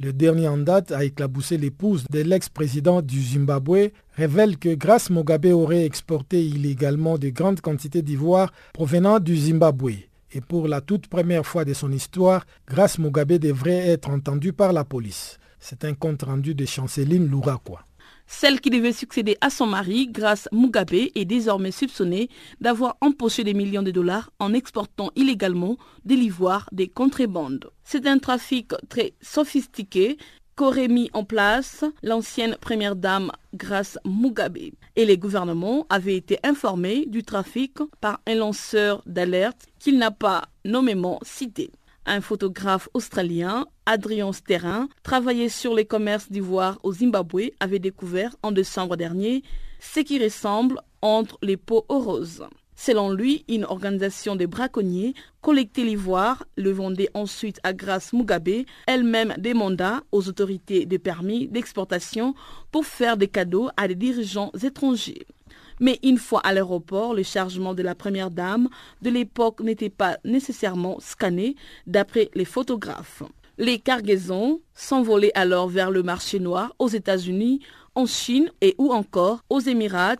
Le 0.00 0.12
dernier 0.12 0.46
en 0.46 0.58
date 0.58 0.92
a 0.92 1.02
éclaboussé 1.04 1.58
l'épouse 1.58 2.04
de 2.08 2.20
l'ex-président 2.20 3.02
du 3.02 3.20
Zimbabwe, 3.20 3.90
révèle 4.12 4.56
que 4.56 4.72
Grace 4.76 5.10
Mugabe 5.10 5.46
aurait 5.46 5.84
exporté 5.84 6.40
illégalement 6.46 7.18
de 7.18 7.30
grandes 7.30 7.60
quantités 7.60 8.02
d'ivoire 8.02 8.52
provenant 8.72 9.18
du 9.18 9.36
Zimbabwe. 9.36 9.94
Et 10.30 10.40
pour 10.40 10.68
la 10.68 10.80
toute 10.80 11.08
première 11.08 11.44
fois 11.44 11.64
de 11.64 11.74
son 11.74 11.90
histoire, 11.90 12.46
Grace 12.68 13.00
Mugabe 13.00 13.32
devrait 13.32 13.88
être 13.88 14.10
entendue 14.10 14.52
par 14.52 14.72
la 14.72 14.84
police. 14.84 15.40
C'est 15.58 15.84
un 15.84 15.94
compte 15.94 16.22
rendu 16.22 16.54
de 16.54 16.64
Chanceline 16.64 17.26
Louraquois. 17.26 17.82
Celle 18.30 18.60
qui 18.60 18.68
devait 18.68 18.92
succéder 18.92 19.38
à 19.40 19.48
son 19.48 19.66
mari, 19.66 20.06
Grace 20.06 20.48
Mugabe, 20.52 20.92
est 20.92 21.24
désormais 21.24 21.72
soupçonnée 21.72 22.28
d'avoir 22.60 22.98
empoché 23.00 23.42
des 23.42 23.54
millions 23.54 23.82
de 23.82 23.90
dollars 23.90 24.30
en 24.38 24.52
exportant 24.52 25.10
illégalement 25.16 25.78
de 26.04 26.14
l'ivoire 26.14 26.68
des 26.70 26.88
contrebandes. 26.88 27.70
C'est 27.84 28.06
un 28.06 28.18
trafic 28.18 28.72
très 28.90 29.14
sophistiqué 29.22 30.18
qu'aurait 30.56 30.88
mis 30.88 31.08
en 31.14 31.24
place 31.24 31.84
l'ancienne 32.02 32.58
première 32.60 32.96
dame 32.96 33.32
Grace 33.54 33.98
Mugabe. 34.04 34.58
Et 34.94 35.06
les 35.06 35.16
gouvernements 35.16 35.86
avaient 35.88 36.16
été 36.16 36.38
informés 36.44 37.06
du 37.06 37.22
trafic 37.22 37.78
par 38.00 38.20
un 38.26 38.34
lanceur 38.34 39.02
d'alerte 39.06 39.66
qu'il 39.78 39.96
n'a 39.96 40.10
pas 40.10 40.48
nommément 40.66 41.18
cité. 41.22 41.70
Un 42.04 42.20
photographe 42.20 42.88
australien, 42.92 43.66
Adrien 43.88 44.34
Sterrin, 44.34 44.90
travaillait 45.02 45.48
sur 45.48 45.74
les 45.74 45.86
commerces 45.86 46.30
d'ivoire 46.30 46.78
au 46.82 46.92
Zimbabwe, 46.92 47.52
avait 47.58 47.78
découvert 47.78 48.36
en 48.42 48.52
décembre 48.52 48.96
dernier 48.96 49.42
ce 49.80 50.00
qui 50.00 50.22
ressemble 50.22 50.78
entre 51.00 51.38
les 51.40 51.56
pots 51.56 51.86
aux 51.88 51.98
roses. 51.98 52.44
Selon 52.76 53.10
lui, 53.10 53.46
une 53.48 53.64
organisation 53.64 54.36
de 54.36 54.44
braconniers 54.44 55.14
collectait 55.40 55.84
l'ivoire, 55.84 56.44
le 56.58 56.70
vendait 56.70 57.08
ensuite 57.14 57.60
à 57.62 57.72
Grace 57.72 58.12
Mugabe, 58.12 58.66
elle-même 58.86 59.34
demanda 59.38 60.02
aux 60.12 60.28
autorités 60.28 60.84
de 60.84 60.98
permis 60.98 61.48
d'exportation 61.48 62.34
pour 62.70 62.84
faire 62.84 63.16
des 63.16 63.28
cadeaux 63.28 63.70
à 63.78 63.88
des 63.88 63.94
dirigeants 63.94 64.52
étrangers. 64.62 65.26
Mais 65.80 65.98
une 66.02 66.18
fois 66.18 66.40
à 66.40 66.52
l'aéroport, 66.52 67.14
le 67.14 67.22
chargement 67.22 67.72
de 67.72 67.82
la 67.82 67.94
première 67.94 68.30
dame 68.30 68.68
de 69.00 69.08
l'époque 69.08 69.60
n'était 69.60 69.88
pas 69.88 70.18
nécessairement 70.24 71.00
scanné 71.00 71.56
d'après 71.86 72.30
les 72.34 72.44
photographes. 72.44 73.22
Les 73.60 73.80
cargaisons 73.80 74.60
s'envolaient 74.72 75.32
alors 75.34 75.68
vers 75.68 75.90
le 75.90 76.04
marché 76.04 76.38
noir 76.38 76.76
aux 76.78 76.86
États-Unis, 76.86 77.58
en 77.96 78.06
Chine 78.06 78.52
et 78.60 78.76
ou 78.78 78.92
encore 78.92 79.42
aux 79.50 79.58
Émirats 79.58 80.14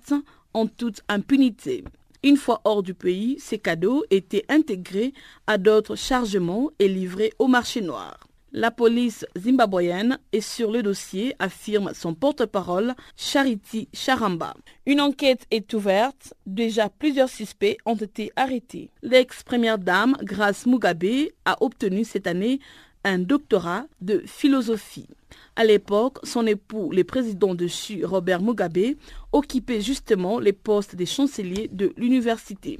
en 0.54 0.66
toute 0.66 1.02
impunité. 1.08 1.84
Une 2.24 2.36
fois 2.36 2.60
hors 2.64 2.82
du 2.82 2.94
pays, 2.94 3.36
ces 3.38 3.60
cadeaux 3.60 4.02
étaient 4.10 4.44
intégrés 4.48 5.12
à 5.46 5.56
d'autres 5.56 5.94
chargements 5.94 6.70
et 6.80 6.88
livrés 6.88 7.32
au 7.38 7.46
marché 7.46 7.80
noir. 7.80 8.18
La 8.50 8.72
police 8.72 9.24
zimbabwéenne 9.36 10.18
est 10.32 10.40
sur 10.40 10.72
le 10.72 10.82
dossier, 10.82 11.36
affirme 11.38 11.92
son 11.94 12.14
porte-parole 12.14 12.94
Charity 13.16 13.88
Charamba. 13.92 14.54
Une 14.86 15.02
enquête 15.02 15.46
est 15.50 15.72
ouverte. 15.74 16.34
Déjà 16.46 16.88
plusieurs 16.88 17.28
suspects 17.28 17.76
ont 17.84 17.94
été 17.94 18.32
arrêtés. 18.34 18.90
L'ex-première 19.02 19.78
dame, 19.78 20.16
Grace 20.22 20.66
Mugabe, 20.66 21.28
a 21.44 21.62
obtenu 21.62 22.04
cette 22.04 22.26
année 22.26 22.58
un 23.04 23.18
doctorat 23.18 23.86
de 24.00 24.22
philosophie. 24.26 25.08
À 25.56 25.64
l'époque, 25.64 26.18
son 26.22 26.46
époux, 26.46 26.90
le 26.92 27.04
président 27.04 27.54
de 27.54 27.66
CHU, 27.66 28.04
Robert 28.04 28.40
Mugabe, 28.40 28.94
occupait 29.32 29.80
justement 29.80 30.38
les 30.38 30.52
postes 30.52 30.94
des 30.94 31.06
chanceliers 31.06 31.68
de 31.72 31.92
l'université. 31.96 32.78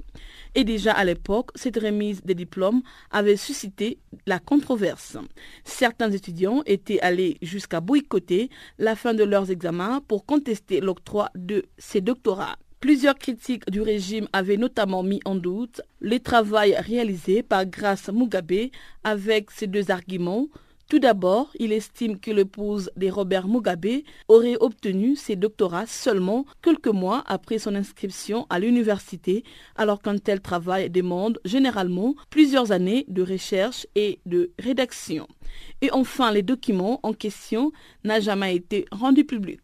Et 0.55 0.65
déjà 0.65 0.93
à 0.93 1.05
l'époque, 1.05 1.51
cette 1.55 1.77
remise 1.77 2.23
des 2.23 2.35
diplômes 2.35 2.83
avait 3.11 3.37
suscité 3.37 3.99
la 4.27 4.39
controverse. 4.39 5.17
Certains 5.65 6.11
étudiants 6.11 6.63
étaient 6.67 7.01
allés 7.01 7.37
jusqu'à 7.43 7.81
boycotter 7.81 8.49
la 8.79 8.97
fin 8.97 9.15
de 9.15 9.25
leurs 9.25 9.51
examens 9.51 10.01
pour 10.07 10.25
contester 10.25 10.81
l'octroi 10.81 11.31
de 11.35 11.65
ces 11.79 12.01
doctorats. 12.01 12.57
Plusieurs 12.81 13.17
critiques 13.19 13.69
du 13.69 13.81
régime 13.81 14.29
avaient 14.33 14.57
notamment 14.57 15.03
mis 15.03 15.21
en 15.25 15.35
doute 15.35 15.81
le 16.01 16.21
travail 16.21 16.77
réalisé 16.79 17.43
par 17.43 17.67
Grace 17.67 18.09
Mugabe 18.09 18.71
avec 19.03 19.51
ces 19.51 19.67
deux 19.67 19.91
arguments 19.91 20.47
tout 20.89 21.01
d'abord, 21.01 21.51
il 21.59 21.75
estime 21.75 22.19
que 22.19 22.31
l'épouse 22.31 22.91
de 22.97 23.11
Robert 23.11 23.47
Mugabe 23.47 24.01
aurait 24.27 24.57
obtenu 24.59 25.17
ses 25.17 25.37
doctorats 25.37 25.85
seulement 25.85 26.47
quelques 26.63 26.89
mois 26.89 27.23
après 27.27 27.59
son 27.59 27.75
inscription 27.75 28.47
à 28.49 28.59
l'université, 28.59 29.45
alors 29.77 30.01
qu'un 30.01 30.17
tel 30.17 30.41
travail 30.41 30.89
demande 30.89 31.41
généralement 31.45 32.15
plusieurs 32.31 32.73
années 32.73 33.05
de 33.09 33.23
recherche 33.23 33.87
et 33.97 34.19
de 34.25 34.51
rédaction. 34.59 35.29
Et 35.83 35.93
enfin, 35.93 36.33
les 36.33 36.43
documents 36.43 37.01
en 37.03 37.13
question 37.13 37.71
n'ont 38.05 38.21
jamais 38.21 38.57
été 38.57 38.87
rendus 38.91 39.27
publics. 39.27 39.61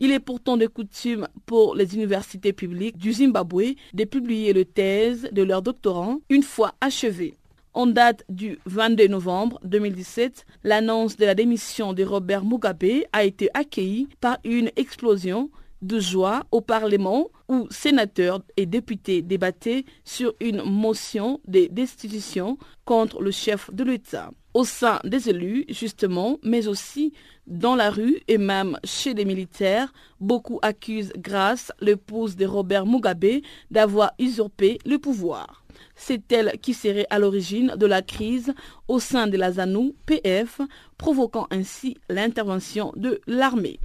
Il 0.00 0.10
est 0.10 0.20
pourtant 0.20 0.56
de 0.56 0.66
coutume 0.66 1.28
pour 1.46 1.76
les 1.76 1.94
universités 1.94 2.52
publiques 2.52 2.98
du 2.98 3.12
Zimbabwe 3.12 3.74
de 3.92 4.04
publier 4.04 4.52
le 4.52 4.64
thèse 4.64 5.28
de 5.30 5.42
leurs 5.42 5.62
doctorants 5.62 6.18
une 6.28 6.42
fois 6.42 6.74
achevés. 6.80 7.34
En 7.74 7.86
date 7.86 8.24
du 8.28 8.58
22 8.66 9.08
novembre 9.08 9.60
2017, 9.64 10.46
l'annonce 10.64 11.16
de 11.16 11.24
la 11.24 11.34
démission 11.34 11.92
de 11.92 12.04
Robert 12.04 12.44
Mugabe 12.44 13.04
a 13.12 13.24
été 13.24 13.48
accueillie 13.54 14.08
par 14.20 14.38
une 14.44 14.70
explosion 14.76 15.50
de 15.82 16.00
joie 16.00 16.44
au 16.50 16.60
Parlement 16.60 17.28
où 17.48 17.66
sénateurs 17.70 18.40
et 18.56 18.66
députés 18.66 19.22
débattaient 19.22 19.84
sur 20.04 20.34
une 20.40 20.62
motion 20.62 21.40
de 21.46 21.66
destitution 21.70 22.58
contre 22.84 23.20
le 23.22 23.30
chef 23.30 23.72
de 23.72 23.84
l'État. 23.84 24.30
Au 24.54 24.64
sein 24.64 25.00
des 25.02 25.28
élus, 25.28 25.64
justement, 25.68 26.38
mais 26.44 26.68
aussi 26.68 27.12
dans 27.48 27.74
la 27.74 27.90
rue 27.90 28.20
et 28.28 28.38
même 28.38 28.78
chez 28.84 29.12
des 29.12 29.24
militaires, 29.24 29.92
beaucoup 30.20 30.60
accusent 30.62 31.12
grâce 31.18 31.72
l'épouse 31.80 32.36
de 32.36 32.46
Robert 32.46 32.86
Mugabe 32.86 33.42
d'avoir 33.72 34.12
usurpé 34.20 34.78
le 34.86 34.98
pouvoir. 34.98 35.64
C'est 35.96 36.30
elle 36.32 36.52
qui 36.62 36.72
serait 36.72 37.06
à 37.10 37.18
l'origine 37.18 37.74
de 37.76 37.86
la 37.86 38.00
crise 38.00 38.54
au 38.86 39.00
sein 39.00 39.26
de 39.26 39.36
la 39.36 39.50
ZANU-PF, 39.50 40.60
provoquant 40.98 41.48
ainsi 41.50 41.96
l'intervention 42.08 42.92
de 42.94 43.20
l'armée. 43.26 43.80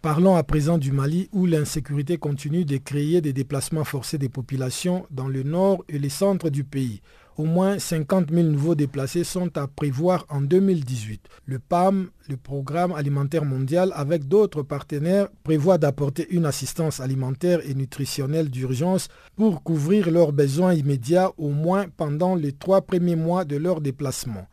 Parlons 0.00 0.34
à 0.34 0.42
présent 0.42 0.78
du 0.78 0.90
Mali 0.90 1.28
où 1.32 1.46
l'insécurité 1.46 2.16
continue 2.16 2.64
de 2.64 2.76
créer 2.76 3.20
des 3.20 3.32
déplacements 3.32 3.84
forcés 3.84 4.18
des 4.18 4.28
populations 4.28 5.06
dans 5.10 5.28
le 5.28 5.44
nord 5.44 5.84
et 5.88 5.98
les 5.98 6.08
centres 6.08 6.50
du 6.50 6.64
pays. 6.64 7.02
Au 7.38 7.44
moins 7.44 7.78
50 7.78 8.30
000 8.30 8.48
nouveaux 8.48 8.74
déplacés 8.74 9.24
sont 9.24 9.56
à 9.56 9.66
prévoir 9.66 10.26
en 10.28 10.42
2018. 10.42 11.28
Le 11.46 11.58
PAM, 11.58 12.10
le 12.28 12.36
Programme 12.36 12.92
alimentaire 12.92 13.46
mondial, 13.46 13.90
avec 13.94 14.28
d'autres 14.28 14.62
partenaires, 14.62 15.28
prévoit 15.42 15.78
d'apporter 15.78 16.26
une 16.30 16.44
assistance 16.44 17.00
alimentaire 17.00 17.60
et 17.66 17.74
nutritionnelle 17.74 18.50
d'urgence 18.50 19.08
pour 19.34 19.62
couvrir 19.62 20.10
leurs 20.10 20.32
besoins 20.32 20.74
immédiats 20.74 21.32
au 21.38 21.48
moins 21.48 21.86
pendant 21.96 22.34
les 22.34 22.52
trois 22.52 22.82
premiers 22.82 23.16
mois 23.16 23.46
de 23.46 23.56
leur 23.56 23.80
déplacement. 23.80 24.46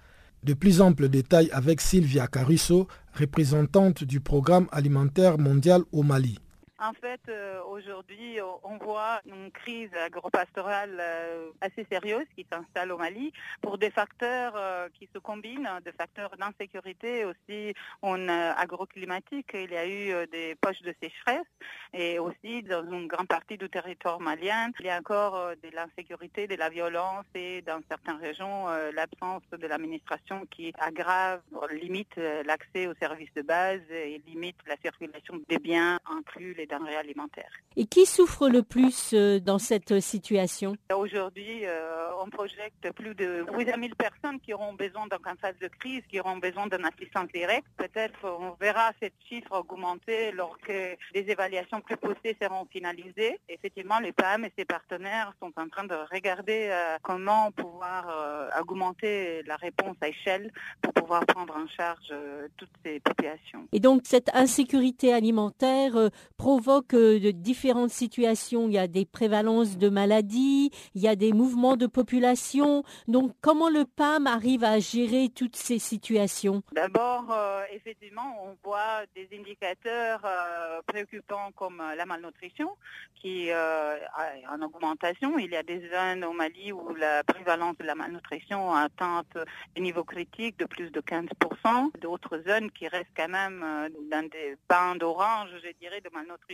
De 0.46 0.54
plus 0.54 0.80
amples 0.80 1.10
détails 1.10 1.50
avec 1.52 1.82
Sylvia 1.82 2.28
Caruso, 2.28 2.88
représentante 3.14 4.06
du 4.06 4.22
Programme 4.22 4.68
alimentaire 4.72 5.38
mondial 5.38 5.82
au 5.92 6.02
Mali. 6.04 6.40
En 6.82 6.94
fait, 6.94 7.20
euh, 7.28 7.62
aujourd'hui, 7.64 8.40
on 8.64 8.78
voit 8.78 9.20
une 9.26 9.52
crise 9.52 9.94
agropastorale 9.96 10.98
euh, 11.02 11.52
assez 11.60 11.86
sérieuse 11.92 12.26
qui 12.38 12.46
s'installe 12.50 12.94
au 12.94 12.98
Mali 12.98 13.34
pour 13.62 13.78
des 13.78 13.90
facteurs 13.90 14.54
euh, 14.56 14.88
qui 14.98 15.10
se 15.14 15.20
combinent, 15.20 15.70
des 15.84 15.92
facteurs 15.92 16.38
d'insécurité 16.38 17.26
aussi 17.26 17.74
en 18.02 18.30
agroclimatique. 18.30 19.50
Il 19.54 19.72
y 19.72 19.76
a 19.76 19.86
eu 19.86 20.28
des 20.28 20.56
poches 20.56 20.82
de 20.82 20.96
sécheresse 21.02 21.48
et 21.94 22.18
aussi 22.18 22.64
dans 22.64 22.90
une 22.90 23.08
grande 23.08 23.28
partie 23.28 23.58
du 23.58 23.70
territoire 23.70 24.22
malien, 24.22 24.72
il 24.80 24.86
y 24.86 24.90
a 24.90 24.98
encore 24.98 25.52
de 25.62 25.70
l'insécurité, 25.76 26.48
de 26.48 26.56
la 26.56 26.70
violence 26.70 27.26
et 27.36 27.62
dans 27.64 27.82
certaines 27.90 28.22
régions, 28.22 28.68
l'absence 28.94 29.44
de 29.52 29.68
l'administration 29.68 30.46
qui 30.50 30.72
aggrave, 30.80 31.42
limite 31.72 32.16
l'accès 32.46 32.88
aux 32.88 32.96
services 32.96 33.34
de 33.36 33.42
base 33.42 33.82
et 33.92 34.22
limite 34.28 34.58
la 34.68 34.78
circulation 34.78 35.42
des 35.50 35.60
biens 35.60 36.00
inclus 36.06 36.54
les 36.54 36.69
denrées 36.70 36.96
alimentaires. 36.96 37.52
Et 37.76 37.86
qui 37.86 38.06
souffre 38.06 38.50
le 38.50 38.64
plus 38.64 39.14
euh, 39.14 39.40
dans 39.40 39.60
cette 39.60 40.00
situation? 40.00 40.76
Aujourd'hui, 40.94 41.66
euh, 41.66 42.10
on 42.22 42.30
projette 42.30 42.74
plus 42.96 43.16
de 43.16 43.46
8 43.58 43.66
000 43.66 43.80
personnes 43.98 44.40
qui 44.42 44.54
auront 44.54 44.74
besoin, 44.74 45.08
dans 45.08 45.18
une 45.18 45.38
phase 45.38 45.58
de 45.62 45.68
crise, 45.68 46.02
qui 46.10 46.20
auront 46.20 46.38
besoin 46.38 46.68
d'une 46.68 46.86
assistance 46.86 47.28
directe. 47.34 47.68
Peut-être 47.78 48.20
on 48.26 48.52
verra 48.60 48.92
cette 49.02 49.14
chiffre 49.28 49.52
augmenter 49.52 50.32
lorsque 50.32 50.68
des 51.14 51.26
évaluations 51.30 51.82
plus 51.82 51.98
poussées 51.98 52.36
seront 52.42 52.66
finalisées. 52.72 53.40
Effectivement, 53.48 54.00
les 54.00 54.12
PAM 54.12 54.46
et 54.46 54.52
ses 54.58 54.66
partenaires 54.66 55.34
sont 55.40 55.54
en 55.56 55.68
train 55.70 55.86
de 55.86 55.96
regarder 56.12 56.68
euh, 56.70 56.98
comment 57.02 57.52
pouvoir 57.52 58.08
augmenter 58.60 59.44
la 59.44 59.56
réponse 59.56 59.96
à 60.02 60.10
échelle 60.10 60.52
pour 60.82 60.94
pouvoir 60.94 61.26
prendre 61.26 61.56
en 61.56 61.68
charge 61.68 62.14
toutes 62.58 62.70
ces 62.84 63.00
populations. 63.00 63.68
Et 63.72 63.80
donc 63.80 64.02
cette 64.04 64.30
insécurité 64.36 65.14
alimentaire 65.14 65.94
provoque 66.38 66.59
de 66.60 67.32
différentes 67.32 67.90
situations. 67.90 68.68
Il 68.68 68.74
y 68.74 68.78
a 68.78 68.88
des 68.88 69.06
prévalences 69.06 69.78
de 69.78 69.90
maladies, 69.90 70.72
il 70.96 71.02
y 71.02 71.08
a 71.08 71.16
des 71.16 71.32
mouvements 71.32 71.78
de 71.78 71.88
population. 71.88 72.84
Donc 73.08 73.34
comment 73.42 73.70
le 73.70 73.86
PAM 73.86 74.28
arrive 74.28 74.64
à 74.64 74.80
gérer 74.80 75.30
toutes 75.34 75.56
ces 75.56 75.80
situations? 75.80 76.62
D'abord, 76.74 77.26
euh, 77.32 77.62
effectivement, 77.74 78.36
on 78.44 78.58
voit 78.64 79.04
des 79.16 79.28
indicateurs 79.34 80.22
euh, 80.26 80.82
préoccupants 80.86 81.52
comme 81.56 81.82
la 81.96 82.06
malnutrition 82.06 82.70
qui 83.16 83.52
euh, 83.52 83.96
est 83.96 84.48
en 84.48 84.62
augmentation. 84.62 85.38
Il 85.40 85.52
y 85.52 85.56
a 85.56 85.64
des 85.64 85.82
zones 85.90 86.24
au 86.24 86.34
Mali 86.34 86.72
où 86.72 86.94
la 86.96 87.24
prévalence 87.24 87.78
de 87.78 87.86
la 87.86 87.96
malnutrition 87.96 88.74
atteint 88.74 89.24
des 89.76 89.82
niveaux 89.82 90.04
critiques 90.04 90.58
de 90.58 90.66
plus 90.66 90.90
de 90.92 91.02
15%. 91.02 92.00
D'autres 92.02 92.42
zones 92.48 92.72
qui 92.72 92.88
restent 92.88 93.08
quand 93.16 93.30
même 93.30 93.60
dans 94.12 94.30
des 94.30 94.56
bandes 94.70 95.04
orange, 95.04 95.50
je 95.64 95.72
dirais, 95.80 96.02
de 96.02 96.10
malnutrition. 96.14 96.49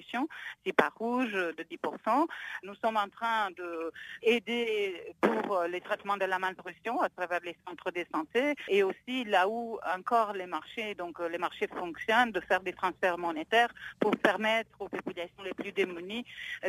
C'est 0.66 0.74
pas 0.74 0.90
rouge 0.96 1.34
de 1.34 1.64
10%. 1.64 2.26
Nous 2.64 2.76
sommes 2.76 2.98
en 2.98 3.10
train 3.10 3.50
d'aider 3.52 5.14
pour 5.22 5.64
les 5.64 5.82
traitements 5.82 6.18
de 6.18 6.26
la 6.26 6.40
malnutrition 6.40 7.02
à 7.02 7.10
travers 7.10 7.40
les 7.42 7.56
centres 7.68 7.92
de 7.92 8.06
santé 8.14 8.56
et 8.68 8.84
aussi 8.84 9.24
là 9.26 9.48
où 9.48 9.78
encore 9.96 10.34
les 10.34 10.46
marchés, 10.46 10.96
donc 10.96 11.20
les 11.20 11.38
marchés 11.38 11.68
fonctionnent, 11.68 12.32
de 12.32 12.40
faire 12.40 12.62
des 12.62 12.74
transferts 12.74 13.18
monétaires 13.18 13.74
pour 14.00 14.12
permettre 14.12 14.70
aux 14.80 14.90
populations 14.90 15.44
les 15.44 15.54
plus 15.54 15.72
démunies 15.72 16.26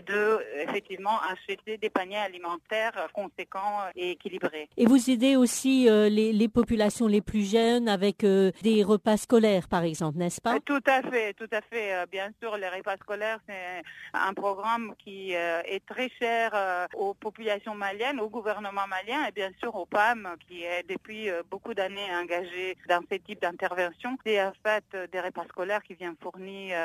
de 0.06 0.38
effectivement 0.60 1.18
acheter 1.22 1.78
des 1.78 1.90
paniers 1.90 2.18
alimentaires 2.18 3.08
conséquents 3.12 3.80
et 3.94 4.12
équilibrés. 4.12 4.68
Et 4.76 4.86
vous 4.86 5.10
aidez 5.10 5.36
aussi 5.36 5.88
euh, 5.88 6.08
les, 6.08 6.48
populations 6.48 7.06
les 7.06 7.20
plus 7.20 7.50
jeunes 7.50 7.88
avec 7.88 8.24
euh, 8.24 8.52
des 8.62 8.82
repas 8.82 9.16
scolaires, 9.16 9.68
par 9.68 9.82
exemple, 9.82 10.18
n'est-ce 10.18 10.40
pas? 10.40 10.58
Tout 10.60 10.82
à 10.86 11.02
fait, 11.02 11.34
tout 11.34 11.48
à 11.52 11.60
fait. 11.60 11.94
Euh, 11.94 12.06
bien 12.10 12.30
sûr, 12.40 12.56
les 12.56 12.68
repas 12.68 12.96
scolaires, 12.96 13.15
c'est 13.48 13.82
un 14.12 14.34
programme 14.34 14.94
qui 14.98 15.32
est 15.32 15.84
très 15.86 16.08
cher 16.18 16.88
aux 16.94 17.14
populations 17.14 17.74
maliennes, 17.74 18.20
au 18.20 18.28
gouvernement 18.28 18.86
malien 18.86 19.26
et 19.26 19.32
bien 19.32 19.50
sûr 19.60 19.74
au 19.74 19.86
PAM 19.86 20.36
qui 20.46 20.64
est 20.64 20.82
depuis 20.88 21.28
beaucoup 21.50 21.74
d'années 21.74 22.14
engagé 22.14 22.76
dans 22.88 23.02
ce 23.10 23.16
type 23.16 23.40
d'intervention. 23.40 24.18
C'est 24.24 24.42
en 24.42 24.52
fait 24.64 24.84
des 25.10 25.20
repas 25.20 25.44
scolaires 25.48 25.82
qui 25.82 25.94
viennent 25.94 26.16
fournir 26.22 26.76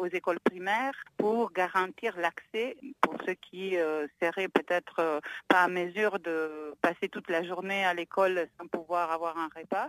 aux 0.00 0.06
écoles 0.06 0.40
primaires 0.40 0.94
pour 1.16 1.52
garantir 1.52 2.16
l'accès 2.18 2.76
pour 3.00 3.16
ceux 3.26 3.34
qui 3.34 3.76
seraient 4.20 4.48
peut-être 4.48 5.20
pas 5.48 5.62
à 5.62 5.68
mesure 5.68 6.18
de 6.18 6.74
passer 6.80 7.08
toute 7.08 7.28
la 7.30 7.42
journée 7.44 7.84
à 7.84 7.94
l'école 7.94 8.48
sans 8.58 8.66
pouvoir 8.66 9.10
avoir 9.10 9.36
un 9.38 9.48
repas. 9.54 9.88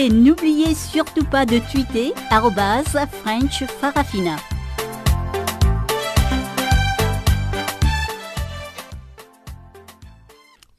Et 0.00 0.08
n'oubliez 0.08 0.74
surtout 0.74 1.26
pas 1.26 1.44
de 1.44 1.58
tweeter 1.58 2.14
French 3.22 3.64
Farafina. 3.66 4.36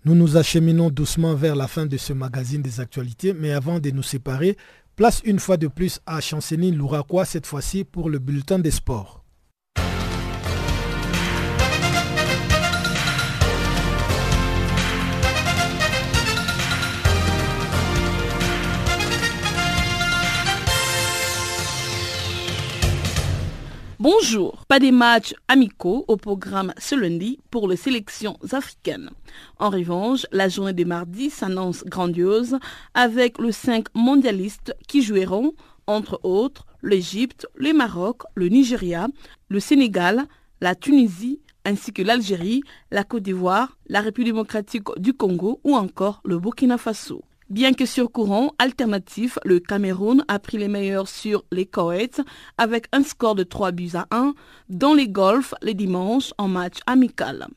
Nous 0.05 0.15
nous 0.15 0.38
acheminons 0.38 0.89
doucement 0.89 1.36
vers 1.36 1.55
la 1.55 1.67
fin 1.67 1.86
de 1.86 1.97
ce 1.97 2.13
magazine 2.13 2.63
des 2.63 2.80
actualités, 2.80 3.34
mais 3.34 3.51
avant 3.51 3.80
de 3.80 3.91
nous 3.91 4.01
séparer, 4.01 4.57
place 4.95 5.22
une 5.24 5.38
fois 5.38 5.57
de 5.57 5.67
plus 5.67 5.99
à 6.07 6.19
Chanceny 6.19 6.72
Louraquois, 6.72 7.26
cette 7.26 7.45
fois-ci 7.45 7.84
pour 7.84 8.09
le 8.09 8.17
bulletin 8.17 8.57
des 8.57 8.72
sports. 8.72 9.20
Bonjour, 24.02 24.66
pas 24.66 24.80
des 24.80 24.89
matchs 24.91 25.36
amicaux 25.47 26.06
au 26.08 26.18
programme 26.18 26.74
ce 26.80 26.95
lundi 26.95 27.38
pour 27.52 27.68
les 27.68 27.76
sélections 27.76 28.36
africaines. 28.52 29.12
En 29.60 29.70
revanche, 29.70 30.26
la 30.32 30.49
journée 30.49 30.74
de 30.74 30.84
mardi 30.84 31.30
s'annonce 31.30 31.84
grandiose 31.84 32.58
avec 32.95 33.38
les 33.38 33.52
cinq 33.52 33.86
mondialistes 33.93 34.76
qui 34.88 35.04
joueront, 35.04 35.54
entre 35.86 36.20
autres, 36.24 36.66
l'Égypte, 36.82 37.45
le 37.54 37.74
Maroc, 37.74 38.24
le 38.34 38.47
Nigeria, 38.47 39.08
le 39.49 39.60
Sénégal, 39.60 40.26
la 40.62 40.74
Tunisie, 40.74 41.39
ainsi 41.64 41.93
que 41.93 42.02
l'Algérie, 42.02 42.64
la 42.89 43.04
Côte 43.04 43.22
d'Ivoire, 43.22 43.78
la 43.86 44.02
République 44.02 44.34
démocratique 44.34 44.88
du 44.97 45.14
Congo 45.14 45.60
ou 45.64 45.76
encore 45.76 46.22
le 46.26 46.39
Burkina 46.39 46.80
Faso. 46.80 47.24
Bien 47.52 47.74
que 47.74 47.86
sur 47.86 48.10
courant 48.14 48.54
alternatif, 48.60 49.38
le 49.43 49.60
Cameroun 49.60 50.24
a 50.30 50.39
pris 50.39 50.58
les 50.58 50.70
meilleurs 50.70 51.10
sur 51.10 51.43
les 51.52 51.66
Koweït 51.66 52.22
avec 52.58 52.86
un 52.93 53.04
score 53.04 53.36
de 53.36 53.43
3 53.43 53.74
buts 53.74 53.91
à 53.93 54.08
1 54.12 54.34
dans 54.70 54.93
les 54.93 55.10
golfs 55.10 55.54
les 55.62 55.74
dimanches 55.74 56.32
en 56.38 56.47
match 56.47 56.78
amical. 56.86 57.47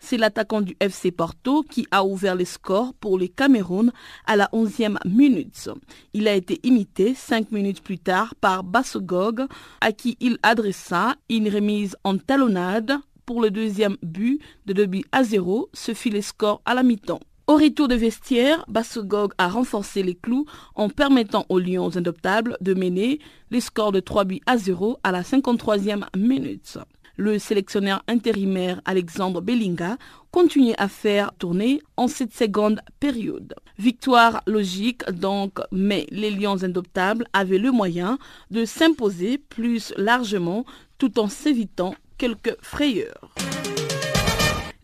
C'est 0.00 0.16
l'attaquant 0.16 0.60
du 0.60 0.76
FC 0.80 1.12
Porto 1.12 1.62
qui 1.62 1.86
a 1.92 2.04
ouvert 2.04 2.34
les 2.34 2.46
scores 2.46 2.94
pour 2.94 3.16
les 3.16 3.28
Cameroun 3.28 3.92
à 4.26 4.34
la 4.34 4.48
11e 4.52 4.96
minute. 5.06 5.70
Il 6.14 6.26
a 6.26 6.34
été 6.34 6.58
imité 6.64 7.14
5 7.14 7.52
minutes 7.52 7.80
plus 7.80 8.00
tard 8.00 8.34
par 8.34 8.64
Bassogog 8.64 9.46
à 9.80 9.92
qui 9.92 10.16
il 10.18 10.36
adressa 10.42 11.14
une 11.30 11.48
remise 11.48 11.96
en 12.02 12.18
talonnade 12.18 12.98
pour 13.24 13.40
le 13.40 13.52
deuxième 13.52 13.98
but 14.02 14.40
de 14.66 14.72
2 14.72 14.86
buts 14.86 15.04
à 15.12 15.22
0. 15.22 15.68
Ce 15.72 15.94
fut 15.94 16.10
les 16.10 16.22
scores 16.22 16.60
à 16.64 16.74
la 16.74 16.82
mi-temps. 16.82 17.20
Au 17.46 17.56
retour 17.56 17.88
de 17.88 17.94
vestiaire, 17.94 18.64
Bassogog 18.68 19.32
a 19.36 19.48
renforcé 19.48 20.02
les 20.02 20.14
clous 20.14 20.46
en 20.74 20.88
permettant 20.88 21.44
aux 21.50 21.58
Lions 21.58 21.94
indoptables 21.94 22.56
de 22.62 22.72
mener 22.72 23.20
les 23.50 23.60
scores 23.60 23.92
de 23.92 24.00
3 24.00 24.24
buts 24.24 24.40
à 24.46 24.56
0 24.56 24.98
à 25.02 25.12
la 25.12 25.20
53e 25.20 26.04
minute. 26.16 26.78
Le 27.16 27.38
sélectionneur 27.38 28.02
intérimaire 28.08 28.80
Alexandre 28.86 29.42
Bellinga 29.42 29.98
continue 30.30 30.72
à 30.78 30.88
faire 30.88 31.32
tourner 31.38 31.82
en 31.98 32.08
cette 32.08 32.32
seconde 32.32 32.80
période. 32.98 33.54
Victoire 33.78 34.42
logique 34.46 35.04
donc, 35.10 35.58
mais 35.70 36.06
les 36.10 36.30
Lions 36.30 36.64
indoptables 36.64 37.26
avaient 37.34 37.58
le 37.58 37.70
moyen 37.70 38.18
de 38.50 38.64
s'imposer 38.64 39.36
plus 39.36 39.92
largement 39.98 40.64
tout 40.96 41.18
en 41.18 41.28
s'évitant 41.28 41.94
quelques 42.16 42.56
frayeurs. 42.62 43.34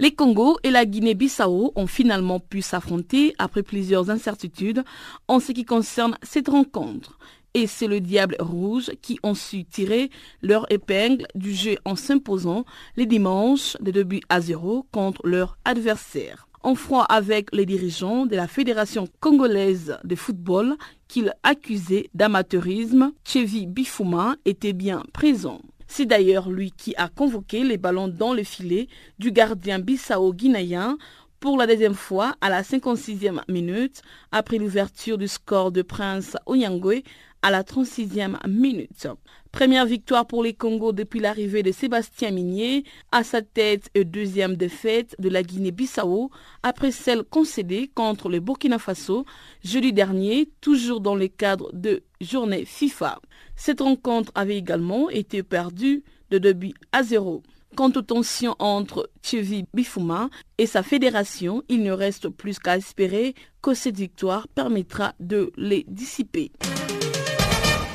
Les 0.01 0.13
Congo 0.13 0.57
et 0.63 0.71
la 0.71 0.87
Guinée-Bissau 0.87 1.73
ont 1.77 1.87
finalement 1.87 2.41
pu 2.41 2.63
s'affronter 2.63 3.35
après 3.37 3.63
plusieurs 3.63 4.09
incertitudes 4.09 4.83
en 5.29 5.41
ce 5.41 5.53
qui 5.53 5.67
concerne 5.67 6.17
cette 6.23 6.49
rencontre. 6.49 7.19
Et 7.53 7.67
c'est 7.67 7.87
le 7.87 8.01
Diable 8.01 8.39
Rouge 8.41 8.93
qui 9.03 9.19
ont 9.23 9.35
su 9.35 9.67
tirer 9.67 10.09
leur 10.41 10.65
épingle 10.73 11.27
du 11.35 11.53
jeu 11.53 11.77
en 11.85 11.97
s'imposant 11.97 12.65
les 12.97 13.05
dimanches 13.05 13.77
de 13.83 13.91
2 13.91 14.05
buts 14.05 14.23
à 14.31 14.41
0 14.41 14.87
contre 14.91 15.21
leur 15.27 15.59
adversaire. 15.67 16.49
En 16.63 16.75
froid 16.75 17.05
avec 17.05 17.55
les 17.55 17.67
dirigeants 17.67 18.25
de 18.25 18.37
la 18.37 18.49
Fédération 18.49 19.07
congolaise 19.21 19.99
de 20.05 20.15
football 20.15 20.77
qu'ils 21.09 21.35
accusaient 21.43 22.09
d'amateurisme, 22.15 23.13
Chevi 23.23 23.67
Bifouma 23.67 24.37
était 24.47 24.73
bien 24.73 25.03
présent. 25.13 25.61
C'est 25.93 26.07
d'ailleurs 26.07 26.49
lui 26.49 26.71
qui 26.71 26.95
a 26.97 27.09
convoqué 27.09 27.65
les 27.65 27.77
ballons 27.77 28.07
dans 28.07 28.33
le 28.33 28.45
filet 28.45 28.87
du 29.19 29.33
gardien 29.33 29.81
bissau-guinéen 29.81 30.97
pour 31.41 31.59
la 31.59 31.67
deuxième 31.67 31.95
fois 31.95 32.37
à 32.41 32.49
la 32.49 32.63
56e 32.63 33.41
minute 33.49 34.01
après 34.31 34.59
l'ouverture 34.59 35.19
du 35.19 35.27
score 35.27 35.73
de 35.73 35.83
Prince 35.83 36.37
Onyangwe 36.47 37.03
à 37.43 37.51
la 37.51 37.65
36e 37.65 38.37
minute. 38.47 39.09
Première 39.51 39.85
victoire 39.85 40.29
pour 40.29 40.45
les 40.45 40.55
Congos 40.55 40.93
depuis 40.93 41.19
l'arrivée 41.19 41.65
de 41.65 41.73
Sébastien 41.73 42.31
Minier 42.31 42.85
à 43.11 43.25
sa 43.25 43.43
tête 43.43 43.91
et 43.95 44.05
deuxième 44.05 44.55
défaite 44.55 45.17
de 45.19 45.29
la 45.29 45.43
Guinée-Bissau 45.43 46.31
après 46.63 46.93
celle 46.93 47.25
concédée 47.25 47.91
contre 47.93 48.29
le 48.29 48.39
Burkina 48.39 48.79
Faso 48.79 49.25
jeudi 49.65 49.93
dernier, 49.93 50.51
toujours 50.61 51.01
dans 51.01 51.17
le 51.17 51.27
cadre 51.27 51.69
de 51.73 52.05
journée 52.21 52.65
FIFA. 52.65 53.21
Cette 53.57 53.81
rencontre 53.81 54.33
avait 54.35 54.57
également 54.57 55.11
été 55.11 55.43
perdue 55.43 56.03
de 56.31 56.39
2 56.39 56.53
buts 56.53 56.75
à 56.93 57.03
0. 57.03 57.43
Quant 57.77 57.93
aux 57.95 58.03
tensions 58.03 58.57
entre 58.59 59.09
Tchevi 59.23 59.65
Bifouma 59.75 60.29
et 60.59 60.67
sa 60.67 60.83
fédération, 60.83 61.63
il 61.69 61.83
ne 61.83 61.93
reste 61.93 62.29
plus 62.29 62.59
qu'à 62.59 62.77
espérer 62.77 63.35
que 63.63 63.75
cette 63.75 63.97
victoire 63.97 64.49
permettra 64.49 65.15
de 65.21 65.53
les 65.57 65.85
dissiper. 65.89 66.51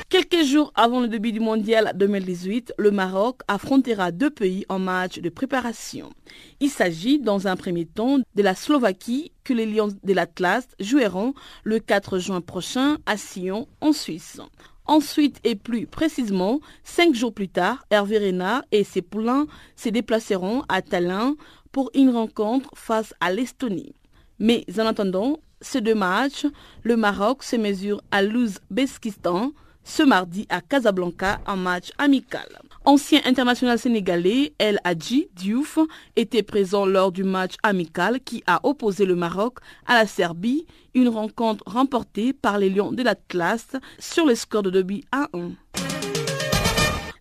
Quelques 0.08 0.44
jours 0.44 0.72
avant 0.76 1.00
le 1.00 1.08
début 1.08 1.32
du 1.32 1.40
mondial 1.40 1.92
2018, 1.96 2.76
le 2.78 2.92
Maroc 2.92 3.42
affrontera 3.48 4.12
deux 4.12 4.30
pays 4.30 4.64
en 4.70 4.78
match 4.78 5.18
de 5.18 5.30
préparation. 5.30 6.12
Il 6.60 6.70
s'agit 6.70 7.20
dans 7.20 7.48
un 7.48 7.56
premier 7.56 7.88
temps 7.88 8.20
de 8.20 8.44
la 8.44 8.54
Slovaquie 8.54 9.32
que 9.44 9.54
les 9.54 9.66
Lions 9.66 9.90
de 10.04 10.14
l'Atlas 10.14 10.68
joueront 10.80 11.34
le 11.64 11.80
4 11.80 12.20
juin 12.20 12.42
prochain 12.42 12.98
à 13.08 13.18
Sion 13.18 13.68
en 13.82 13.94
Suisse. 13.94 14.40
Ensuite 14.86 15.40
et 15.44 15.56
plus 15.56 15.88
précisément, 15.88 16.60
cinq 16.84 17.16
jours 17.16 17.34
plus 17.34 17.50
tard, 17.50 17.84
Hervé 17.90 18.20
Renard 18.20 18.64
et 18.72 18.84
ses 18.84 19.02
poulains 19.02 19.48
se 19.76 19.90
déplaceront 19.90 20.62
à 20.70 20.84
Tallinn 20.84 21.34
pour 21.72 21.90
une 21.96 22.12
rencontre 22.12 22.70
face 22.76 23.16
à 23.20 23.32
l'Estonie. 23.32 23.96
Mais 24.38 24.66
en 24.78 24.86
attendant 24.86 25.40
ces 25.62 25.82
deux 25.82 25.96
matchs, 25.96 26.46
le 26.84 26.96
Maroc 26.96 27.42
se 27.42 27.56
mesure 27.56 28.04
à 28.12 28.22
l'Ouzbékistan 28.22 29.52
ce 29.86 30.04
mardi 30.04 30.46
à 30.50 30.60
Casablanca 30.60 31.40
en 31.48 31.56
match 31.56 31.92
amical. 31.98 32.60
Ancien 32.84 33.22
international 33.26 33.80
sénégalais, 33.80 34.54
El 34.60 34.80
Hadji 34.84 35.30
Diouf 35.34 35.80
était 36.16 36.44
présent 36.44 36.86
lors 36.86 37.12
du 37.12 37.24
match 37.24 37.54
amical 37.64 38.20
qui 38.20 38.44
a 38.48 38.60
opposé 38.64 39.06
le 39.06 39.16
Maroc 39.16 39.60
à 39.86 39.94
la 39.94 40.06
Serbie, 40.06 40.66
une 40.94 41.08
rencontre 41.08 41.64
remportée 41.66 42.34
par 42.34 42.58
les 42.60 42.70
Lions 42.70 42.92
de 42.92 43.04
l'Atlas 43.04 43.68
sur 44.00 44.26
le 44.26 44.36
score 44.36 44.64
de 44.64 44.70
2 44.70 44.86
à 45.12 45.30
1. 45.34 45.52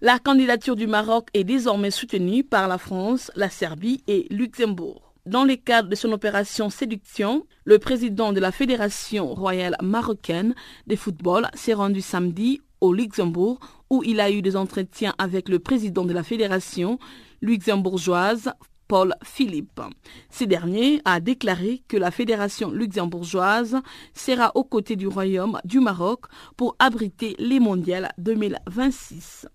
La 0.00 0.18
candidature 0.18 0.76
du 0.76 0.86
Maroc 0.86 1.28
est 1.32 1.44
désormais 1.44 1.90
soutenue 1.90 2.44
par 2.44 2.68
la 2.68 2.78
France, 2.78 3.30
la 3.36 3.48
Serbie 3.48 4.02
et 4.06 4.26
Luxembourg. 4.30 5.03
Dans 5.26 5.44
le 5.44 5.56
cadre 5.56 5.88
de 5.88 5.94
son 5.94 6.12
opération 6.12 6.68
séduction, 6.68 7.46
le 7.64 7.78
président 7.78 8.34
de 8.34 8.40
la 8.40 8.52
Fédération 8.52 9.32
royale 9.32 9.74
marocaine 9.82 10.54
de 10.86 10.96
football 10.96 11.48
s'est 11.54 11.72
rendu 11.72 12.02
samedi 12.02 12.60
au 12.82 12.92
Luxembourg 12.92 13.58
où 13.88 14.02
il 14.04 14.20
a 14.20 14.30
eu 14.30 14.42
des 14.42 14.54
entretiens 14.54 15.14
avec 15.16 15.48
le 15.48 15.60
président 15.60 16.04
de 16.04 16.12
la 16.12 16.22
fédération 16.22 16.98
luxembourgeoise 17.40 18.52
Paul 18.86 19.14
Philippe. 19.24 19.80
Ce 20.28 20.44
dernier 20.44 21.00
a 21.06 21.20
déclaré 21.20 21.82
que 21.88 21.96
la 21.96 22.10
fédération 22.10 22.70
luxembourgeoise 22.70 23.78
sera 24.12 24.52
aux 24.54 24.64
côtés 24.64 24.96
du 24.96 25.06
Royaume 25.06 25.58
du 25.64 25.80
Maroc 25.80 26.26
pour 26.58 26.76
abriter 26.78 27.34
les 27.38 27.60
mondiales 27.60 28.12
2026. 28.18 29.46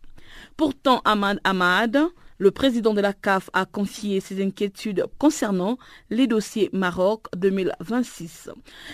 Pourtant, 0.57 1.01
Ahmad 1.05 1.39
Ahmad, 1.43 2.09
le 2.40 2.52
président 2.52 2.94
de 2.94 3.02
la 3.02 3.14
CAF 3.14 3.50
a 3.54 3.66
confié 3.66 4.22
ses 4.22 4.42
inquiétudes 4.42 5.06
concernant 5.20 5.78
les 6.10 6.26
dossiers 6.26 6.70
Maroc 6.74 7.28
2026. 7.36 8.50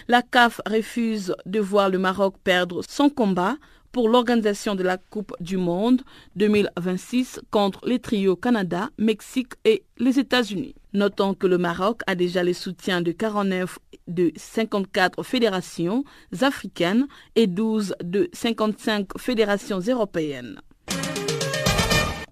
La 0.08 0.22
CAF 0.22 0.60
refuse 0.66 1.36
de 1.46 1.60
voir 1.60 1.90
le 1.90 2.00
Maroc 2.00 2.36
perdre 2.44 2.82
son 2.90 3.10
combat 3.10 3.56
pour 3.92 4.10
l'organisation 4.10 4.76
de 4.76 4.84
la 4.84 4.98
Coupe 4.98 5.34
du 5.40 5.56
Monde 5.56 6.02
2026 6.36 7.40
contre 7.50 7.88
les 7.88 8.00
trios 8.00 8.36
Canada, 8.36 8.90
Mexique 8.98 9.54
et 9.64 9.84
les 10.00 10.20
États-Unis. 10.20 10.76
Notons 10.92 11.34
que 11.34 11.48
le 11.48 11.58
Maroc 11.58 12.02
a 12.08 12.16
déjà 12.16 12.44
le 12.44 12.52
soutien 12.52 13.02
de 13.02 13.12
49 13.12 13.80
de 14.08 14.34
54 14.36 15.24
fédérations 15.24 16.04
africaines 16.42 17.08
et 17.36 17.48
12 17.48 17.96
de 18.04 18.28
55 18.34 19.18
fédérations 19.18 19.80
européennes. 19.80 20.60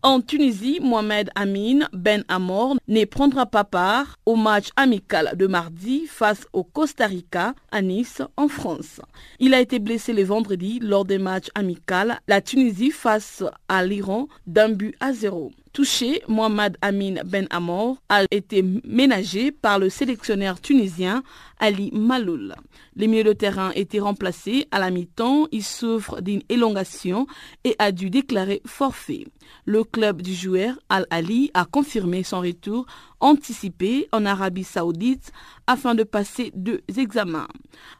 En 0.06 0.20
Tunisie, 0.20 0.82
Mohamed 0.82 1.30
Amin 1.34 1.88
Ben 1.94 2.26
Amor 2.28 2.76
ne 2.90 3.06
prendra 3.06 3.46
pas 3.46 3.64
part 3.64 4.20
au 4.26 4.36
match 4.36 4.68
amical 4.76 5.32
de 5.38 5.48
mardi 5.48 6.08
face 6.08 6.46
au 6.52 6.66
Costa 6.66 7.08
Rica 7.08 7.56
à 7.72 7.82
Nice 7.82 8.22
en 8.36 8.50
France. 8.50 9.00
Il 9.40 9.54
a 9.54 9.62
été 9.62 9.80
blessé 9.80 10.12
le 10.12 10.26
vendredi 10.26 10.80
lors 10.82 11.06
des 11.06 11.20
matchs 11.20 11.48
amicaux 11.56 12.12
la 12.28 12.42
Tunisie 12.42 12.92
face 12.92 13.46
à 13.70 13.86
l'Iran 13.86 14.28
d'un 14.46 14.70
but 14.70 14.94
à 15.00 15.14
zéro. 15.14 15.54
Touché, 15.74 16.22
Mohamed 16.28 16.78
Amin 16.84 17.16
Ben 17.26 17.48
Amor 17.50 17.98
a 18.08 18.26
été 18.30 18.64
ménagé 18.84 19.52
par 19.52 19.80
le 19.80 19.90
sélectionneur 19.90 20.62
tunisien 20.62 21.24
Ali 21.58 21.90
Maloul. 21.92 22.54
Les 22.96 23.08
milieux 23.08 23.24
de 23.24 23.34
terrain 23.34 23.72
étaient 23.74 24.00
remplacés 24.00 24.68
à 24.70 24.78
la 24.78 24.92
mi-temps. 24.92 25.48
Il 25.52 25.64
souffre 25.64 26.22
d'une 26.22 26.44
élongation 26.48 27.26
et 27.64 27.76
a 27.80 27.92
dû 27.92 28.12
déclarer 28.12 28.62
forfait. 28.68 29.26
Le 29.66 29.84
club 29.84 30.22
du 30.22 30.36
joueur 30.36 30.78
Al-Ali 30.90 31.50
a 31.56 31.66
confirmé 31.66 32.22
son 32.22 32.42
retour 32.42 32.86
anticipé 33.20 34.10
en 34.12 34.28
Arabie 34.28 34.64
Saoudite 34.64 35.32
afin 35.66 35.96
de 35.96 36.04
passer 36.04 36.52
deux 36.54 36.82
examens. 36.98 37.48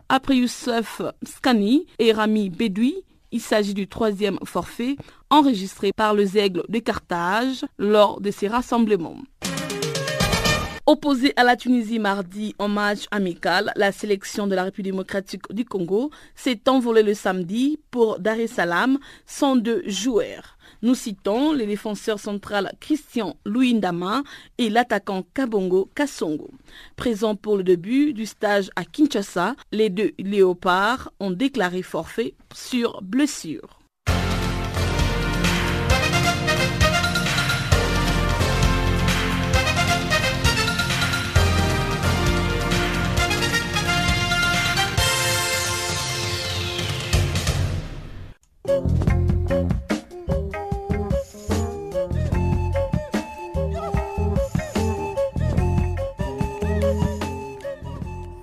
Après 0.10 0.38
Youssef 0.38 1.02
Skani 1.26 1.88
et 1.98 2.12
Rami 2.12 2.52
Bedoui, 2.52 3.04
il 3.34 3.42
s'agit 3.42 3.74
du 3.74 3.88
troisième 3.88 4.38
forfait 4.46 4.96
enregistré 5.30 5.92
par 5.92 6.14
le 6.14 6.24
Zègle 6.24 6.64
de 6.70 6.78
Carthage 6.80 7.66
lors 7.80 8.22
de 8.22 8.30
ces 8.30 8.48
rassemblements. 8.48 9.18
Opposé 10.86 11.32
à 11.38 11.46
la 11.46 11.56
Tunisie 11.56 11.98
mardi 11.98 12.56
en 12.60 12.68
match 12.68 13.06
amical, 13.10 13.72
la 13.78 13.94
sélection 13.94 14.48
de 14.48 14.56
la 14.56 14.64
République 14.64 14.92
démocratique 14.92 15.44
du 15.50 15.64
Congo 15.64 16.12
s'est 16.36 16.60
envolée 16.68 17.04
le 17.04 17.14
samedi 17.14 17.80
pour 17.90 18.20
Dar 18.20 18.38
es 18.38 18.48
Salaam 18.48 19.00
sans 19.26 19.56
deux 19.56 19.82
joueurs. 19.88 20.58
Nous 20.82 20.94
citons 20.94 21.54
les 21.54 21.68
défenseurs 21.68 22.20
central 22.20 22.74
Christian 22.82 23.38
Louindama 23.46 24.24
et 24.58 24.70
l'attaquant 24.70 25.24
Kabongo 25.34 25.90
Kassongo. 25.96 26.52
Présents 26.98 27.38
pour 27.38 27.56
le 27.56 27.64
début 27.64 28.12
du 28.12 28.26
stage 28.26 28.70
à 28.76 28.84
Kinshasa, 28.84 29.56
les 29.72 29.90
deux 29.90 30.12
léopards 30.20 31.14
ont 31.22 31.32
déclaré 31.32 31.82
forfait 31.82 32.36
sur 32.54 33.02
blessure. 33.02 33.83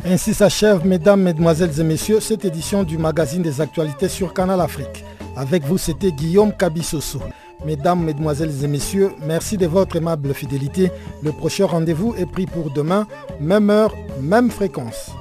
Ainsi 0.05 0.35
s'achève, 0.35 0.85
mesdames, 0.85 1.23
mesdemoiselles 1.23 1.81
et 1.81 1.85
messieurs, 1.85 2.21
cette 2.21 2.45
édition 2.45 2.83
du 2.83 2.99
magazine 2.99 3.43
des 3.43 3.61
actualités 3.61 4.09
sur 4.09 4.35
Canal 4.35 4.61
Afrique. 4.61 5.05
Avec 5.37 5.65
vous, 5.65 5.79
c'était 5.79 6.13
Guillaume 6.13 6.53
Cabissoso. 6.53 7.21
Mesdames, 7.65 8.05
mesdemoiselles 8.05 8.65
et 8.65 8.69
messieurs, 8.69 9.13
merci 9.25 9.57
de 9.57 9.67
votre 9.67 9.97
aimable 9.97 10.35
fidélité. 10.35 10.91
Le 11.23 11.33
prochain 11.33 11.67
rendez-vous 11.67 12.15
est 12.17 12.27
pris 12.27 12.47
pour 12.47 12.71
demain, 12.71 13.07
même 13.41 13.71
heure, 13.71 13.95
même 14.21 14.51
fréquence. 14.51 15.13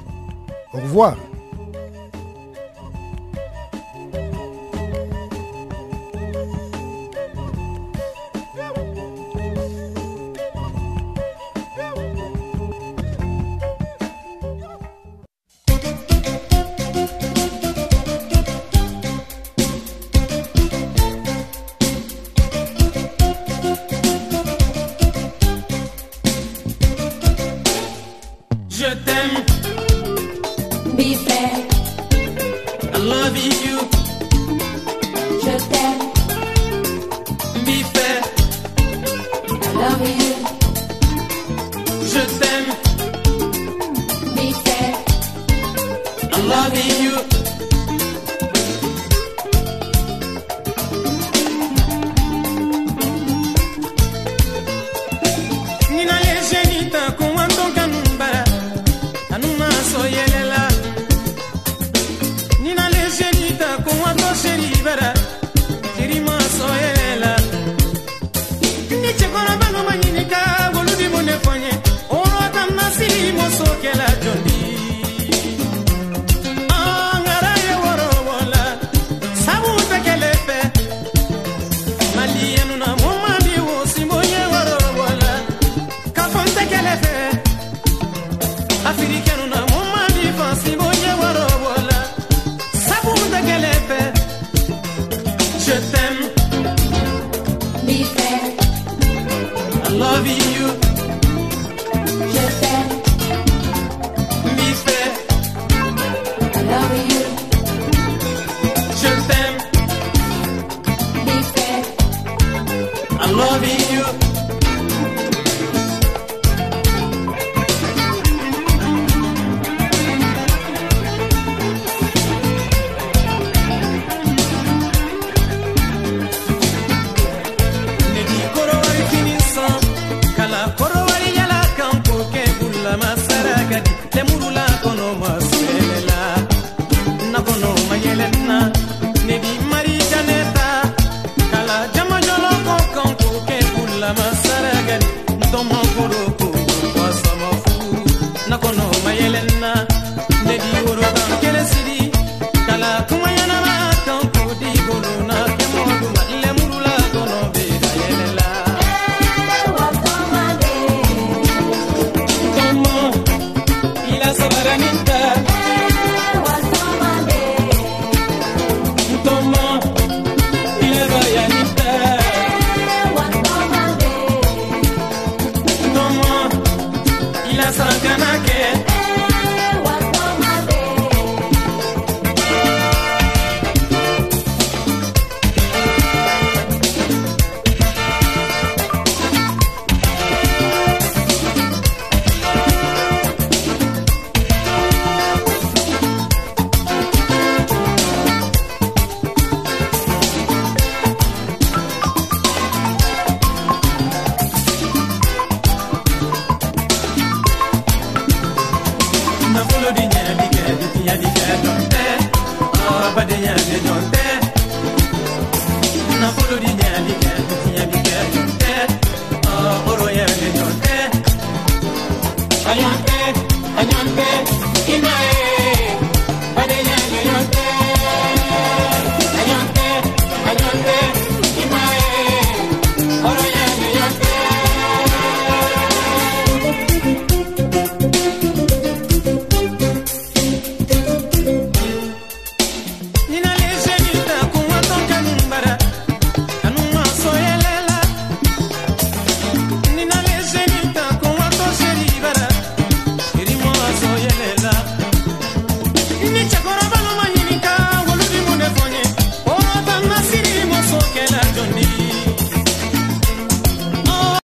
Au 0.74 0.80
revoir. 0.80 1.16